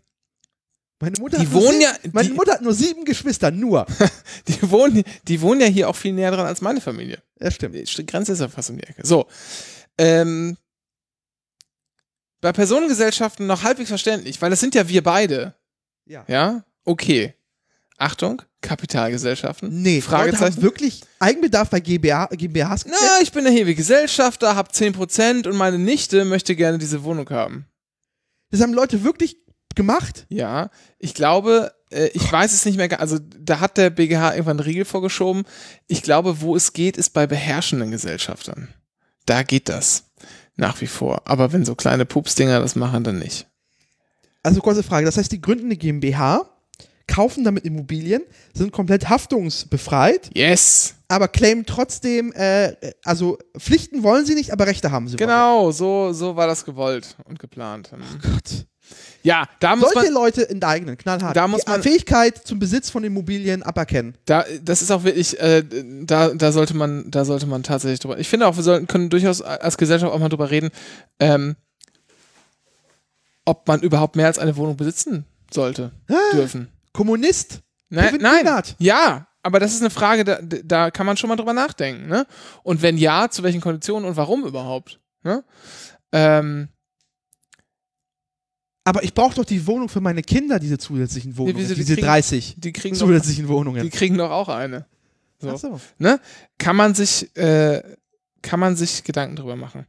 [1.02, 3.52] Meine Mutter Die hat nur wohnen sieben, ja- Meine die- Mutter hat nur sieben Geschwister,
[3.52, 3.86] nur.
[4.48, 7.22] die wohnen, die wohnen ja hier auch viel näher dran als meine Familie.
[7.40, 7.76] Ja, stimmt.
[7.76, 9.02] Die Grenze ist ja fast um die Ecke.
[9.06, 9.26] So.
[9.98, 10.58] Ähm,
[12.40, 15.56] bei Personengesellschaften noch halbwegs verständlich, weil das sind ja wir beide.
[16.06, 16.24] Ja.
[16.28, 16.64] Ja?
[16.86, 17.36] Okay.
[17.98, 19.82] Achtung, Kapitalgesellschaften.
[19.84, 20.62] Nee, Leute haben Fragezeichen.
[20.64, 25.56] wirklich Eigenbedarf bei GmbH, GmbHs Na, ich bin der hier wie Gesellschafter, hab 10% und
[25.56, 27.68] meine Nichte möchte gerne diese Wohnung haben.
[28.50, 29.38] Das haben Leute wirklich
[29.76, 30.26] gemacht.
[30.30, 30.70] Ja,
[31.00, 34.68] ich glaube, äh, ich weiß es nicht mehr, also da hat der BGH irgendwann einen
[34.68, 35.44] Riegel vorgeschoben.
[35.88, 38.70] Ich glaube, wo es geht, ist bei beherrschenden Gesellschaftern.
[39.26, 40.06] Da geht das.
[40.56, 41.22] Nach wie vor.
[41.26, 43.48] Aber wenn so kleine Pupsdinger das machen, dann nicht.
[44.44, 46.50] Also kurze Frage, das heißt, die gründen eine GmbH,
[47.08, 48.24] kaufen damit Immobilien,
[48.54, 50.96] sind komplett haftungsbefreit, Yes!
[51.08, 55.18] aber claimen trotzdem, äh, also Pflichten wollen sie nicht, aber Rechte haben sie.
[55.18, 57.92] Genau, so, so war das gewollt und geplant.
[57.94, 58.66] Oh Gott.
[59.24, 61.36] Ja, da muss Solche man, Leute enteignen, knallhart.
[61.36, 64.16] Da muss die man- Fähigkeit zum Besitz von Immobilien aberkennen.
[64.26, 65.64] da, das ist auch wirklich, äh,
[66.04, 68.18] da, da sollte man, da sollte man tatsächlich drüber.
[68.20, 70.70] Ich finde auch, wir sollten, können durchaus als Gesellschaft auch mal drüber reden,
[71.20, 71.56] ähm,
[73.46, 75.92] ob man überhaupt mehr als eine Wohnung besitzen sollte,
[76.34, 76.70] dürfen.
[76.94, 77.60] Kommunist.
[77.90, 78.38] Nein, Kevin nein.
[78.40, 78.76] Kühnert.
[78.80, 82.08] Ja, aber das ist eine Frage, da, da kann man schon mal drüber nachdenken.
[82.08, 82.26] Ne?
[82.64, 85.00] Und wenn ja, zu welchen Konditionen und warum überhaupt?
[85.24, 85.44] Ne?
[86.12, 86.70] Ähm,
[88.84, 91.94] Aber ich brauche doch die Wohnung für meine Kinder, diese zusätzlichen Wohnungen, wieso, die diese
[91.96, 93.84] kriegen- 30 die, kriegen zusätzlichen Wohnungen.
[93.84, 94.86] die kriegen doch auch eine.
[95.40, 95.50] So.
[95.52, 95.80] Ach so.
[96.00, 96.20] Ne?
[96.58, 97.84] Kann man sich, äh,
[98.42, 99.86] kann man sich Gedanken drüber machen.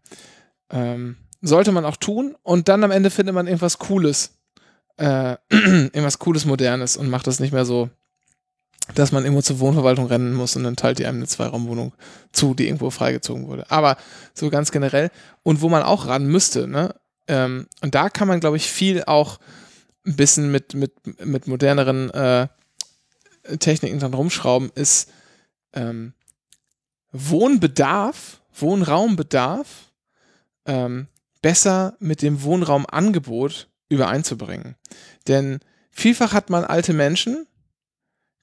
[0.71, 4.33] Ähm, sollte man auch tun und dann am Ende findet man irgendwas Cooles.
[4.99, 7.89] Äh, irgendwas Cooles, Modernes und macht das nicht mehr so
[8.95, 11.93] dass man irgendwo zur Wohnverwaltung rennen muss und dann teilt die einem eine Zweiraumwohnung
[12.33, 13.71] zu, die irgendwo freigezogen wurde.
[13.71, 13.97] Aber
[14.35, 15.11] so ganz generell
[15.43, 16.95] und wo man auch ran müsste, ne?
[17.29, 19.39] Ähm, und da kann man, glaube ich, viel auch
[20.07, 20.93] ein bisschen mit, mit,
[21.25, 22.49] mit moderneren äh,
[23.59, 25.11] Techniken dran rumschrauben, ist
[25.73, 26.15] ähm,
[27.13, 29.93] Wohnbedarf, Wohnraumbedarf
[30.67, 31.09] ähm,
[31.41, 34.77] besser mit dem Wohnraumangebot übereinzubringen.
[35.29, 37.47] Denn vielfach hat man alte Menschen,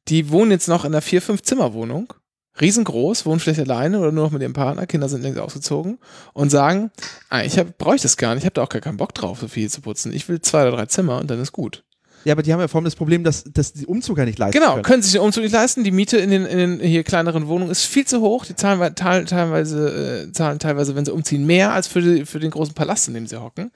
[0.07, 2.13] die wohnen jetzt noch in einer vier, fünf Zimmerwohnung,
[2.61, 5.97] riesengroß, wohnen vielleicht alleine oder nur noch mit ihrem Partner, Kinder sind längst ausgezogen
[6.33, 6.91] und sagen,
[7.29, 9.39] ah, ich brauche ich das gar nicht, ich habe da auch gar keinen Bock drauf,
[9.39, 10.13] so viel zu putzen.
[10.13, 11.83] Ich will zwei oder drei Zimmer und dann ist gut.
[12.25, 14.37] Ja, aber die haben ja vor allem das Problem, dass, dass die Umzug ja nicht
[14.37, 14.83] leisten Genau, können.
[14.83, 15.85] können sich den Umzug nicht leisten.
[15.85, 18.45] Die Miete in den, in den hier kleineren Wohnungen ist viel zu hoch.
[18.45, 22.25] Die zahlen wei- teil- teilweise, äh, zahlen teilweise, wenn sie umziehen, mehr als für, die,
[22.25, 23.71] für den großen Palast, in dem sie hocken.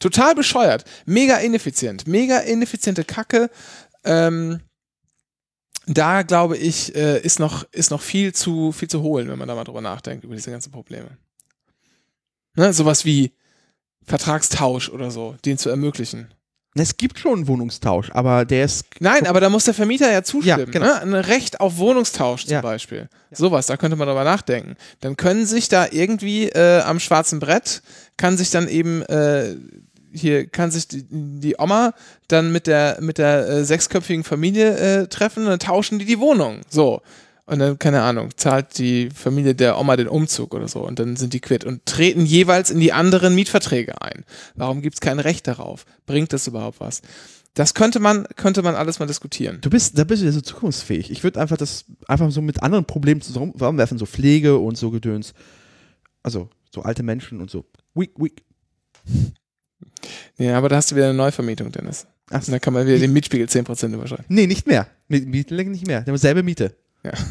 [0.00, 0.84] Total bescheuert.
[1.06, 2.06] Mega ineffizient.
[2.06, 3.48] Mega ineffiziente Kacke.
[4.04, 4.60] Ähm,
[5.88, 9.48] da glaube ich, äh, ist noch, ist noch viel zu, viel zu holen, wenn man
[9.48, 11.16] da mal drüber nachdenkt, über diese ganzen Probleme.
[12.56, 13.32] Ne, sowas wie
[14.04, 16.28] Vertragstausch oder so, den zu ermöglichen.
[16.74, 18.86] Es gibt schon einen Wohnungstausch, aber der ist.
[19.00, 20.58] Nein, aber da muss der Vermieter ja zustimmen.
[20.60, 20.86] Ja, genau.
[20.86, 21.00] ne?
[21.00, 22.60] Ein Recht auf Wohnungstausch zum Ja.
[22.60, 23.08] Beispiel.
[23.30, 24.76] Sowas, da könnte man drüber nachdenken.
[25.00, 27.82] Dann können sich da irgendwie äh, am schwarzen Brett,
[28.16, 29.56] kann sich dann eben, äh,
[30.12, 31.94] hier kann sich die, die Oma
[32.28, 36.18] dann mit der, mit der äh, sechsköpfigen Familie äh, treffen und dann tauschen die die
[36.18, 36.60] Wohnung.
[36.68, 37.02] So.
[37.46, 41.16] Und dann, keine Ahnung, zahlt die Familie der Oma den Umzug oder so und dann
[41.16, 44.24] sind die quitt und treten jeweils in die anderen Mietverträge ein.
[44.54, 45.86] Warum gibt es kein Recht darauf?
[46.04, 47.00] Bringt das überhaupt was?
[47.54, 49.58] Das könnte man, könnte man alles mal diskutieren.
[49.62, 51.10] Du bist, da bist du ja so zukunftsfähig.
[51.10, 55.32] Ich würde einfach das einfach so mit anderen Problemen zusammenwerfen, so Pflege und so Gedöns.
[56.22, 57.64] Also, so alte Menschen und so.
[57.94, 58.44] Weak, weak.
[60.36, 62.06] Ja, aber da hast du wieder eine Neuvermietung, Dennis.
[62.30, 64.24] Ach, Und dann kann man wieder den Mietspiegel 10% überschreiten.
[64.28, 64.86] nee, nicht mehr.
[65.08, 66.02] Mit Mietlänge nicht mehr.
[66.02, 66.74] Die haben selbe Miete.
[67.04, 67.12] Ja.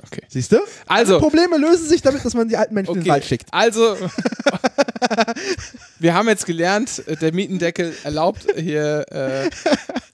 [0.00, 0.22] Okay.
[0.28, 0.58] Siehst du?
[0.86, 3.10] Also, Probleme lösen sich damit, dass man die alten Menschen in den okay.
[3.10, 3.48] Wald schickt.
[3.50, 3.96] Also,
[5.98, 9.50] wir haben jetzt gelernt, äh, der Mietendeckel erlaubt hier äh,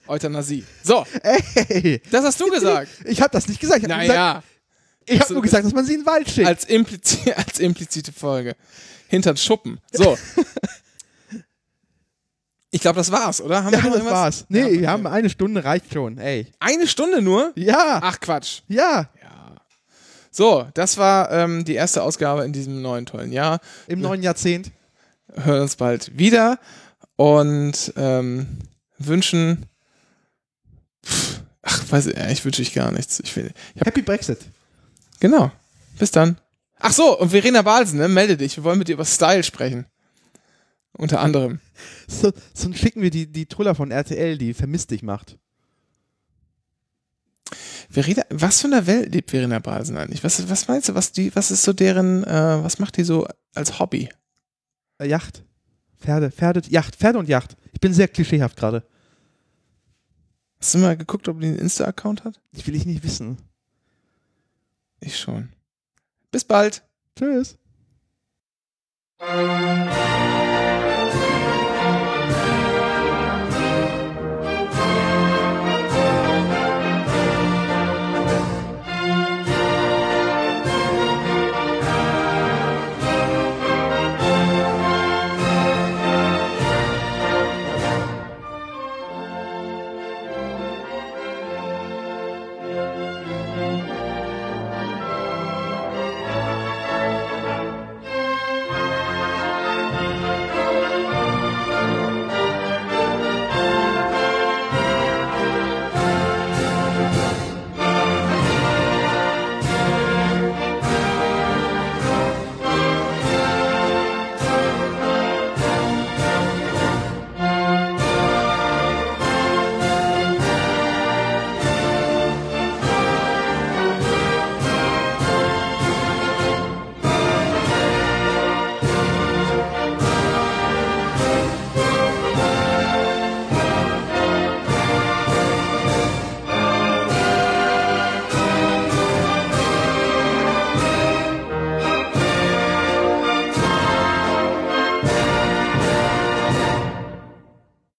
[0.07, 0.63] Euthanasie.
[0.83, 2.89] So, Ey, das hast du gesagt.
[3.05, 3.83] ich habe das nicht gesagt.
[3.83, 4.43] Ich habe Naja,
[5.05, 6.47] ich hab nur gesagt, dass man sie in den Wald schickt.
[6.47, 8.55] als, implizi als implizite Folge.
[9.07, 9.79] Hintern Schuppen.
[9.91, 10.17] So.
[12.85, 13.63] Ich glaube, das war's, oder?
[13.63, 14.13] Haben ja, noch das irgendwas?
[14.13, 14.45] war's.
[14.47, 14.81] Nee, Ja, okay.
[14.81, 16.19] wir haben eine Stunde, reicht schon.
[16.19, 16.45] Ey.
[16.59, 17.51] Eine Stunde nur?
[17.55, 18.61] Ja, Ach, Quatsch.
[18.67, 19.09] ja.
[20.29, 23.59] So, das war ähm, die erste Ausgabe in diesem neuen tollen Jahr.
[23.87, 24.69] Im neuen Jahrzehnt.
[25.33, 26.59] hören uns bald wieder
[27.15, 28.59] und ähm,
[28.99, 29.65] wünschen.
[31.03, 33.19] Pff, ach, weiß ich, ja, ich wünsche ich gar nichts.
[33.21, 33.51] Ich will.
[33.73, 34.37] Ich Happy Brexit.
[35.19, 35.51] genau.
[35.97, 36.37] Bis dann.
[36.79, 38.57] Ach so, und Verena Balsen, ne, melde dich.
[38.57, 39.87] Wir wollen mit dir über Style sprechen.
[40.97, 41.59] Unter anderem.
[42.07, 45.37] So, so schicken wir die, die Truller von RTL, die vermisst dich macht.
[47.89, 50.23] Verena, was für eine Welt lebt Verena Balsen eigentlich?
[50.23, 53.27] Was, was meinst du, was die, was ist so deren, äh, was macht die so
[53.53, 54.09] als Hobby?
[54.99, 55.43] Äh, Yacht.
[55.99, 57.57] Pferde, Pferde, Yacht, Pferde und Yacht.
[57.73, 58.85] Ich bin sehr klischeehaft gerade.
[60.59, 62.41] Hast du mal geguckt, ob die einen Insta-Account hat?
[62.51, 63.37] Ich will ich nicht wissen.
[64.99, 65.49] Ich schon.
[66.31, 66.83] Bis bald.
[67.17, 67.57] Tschüss.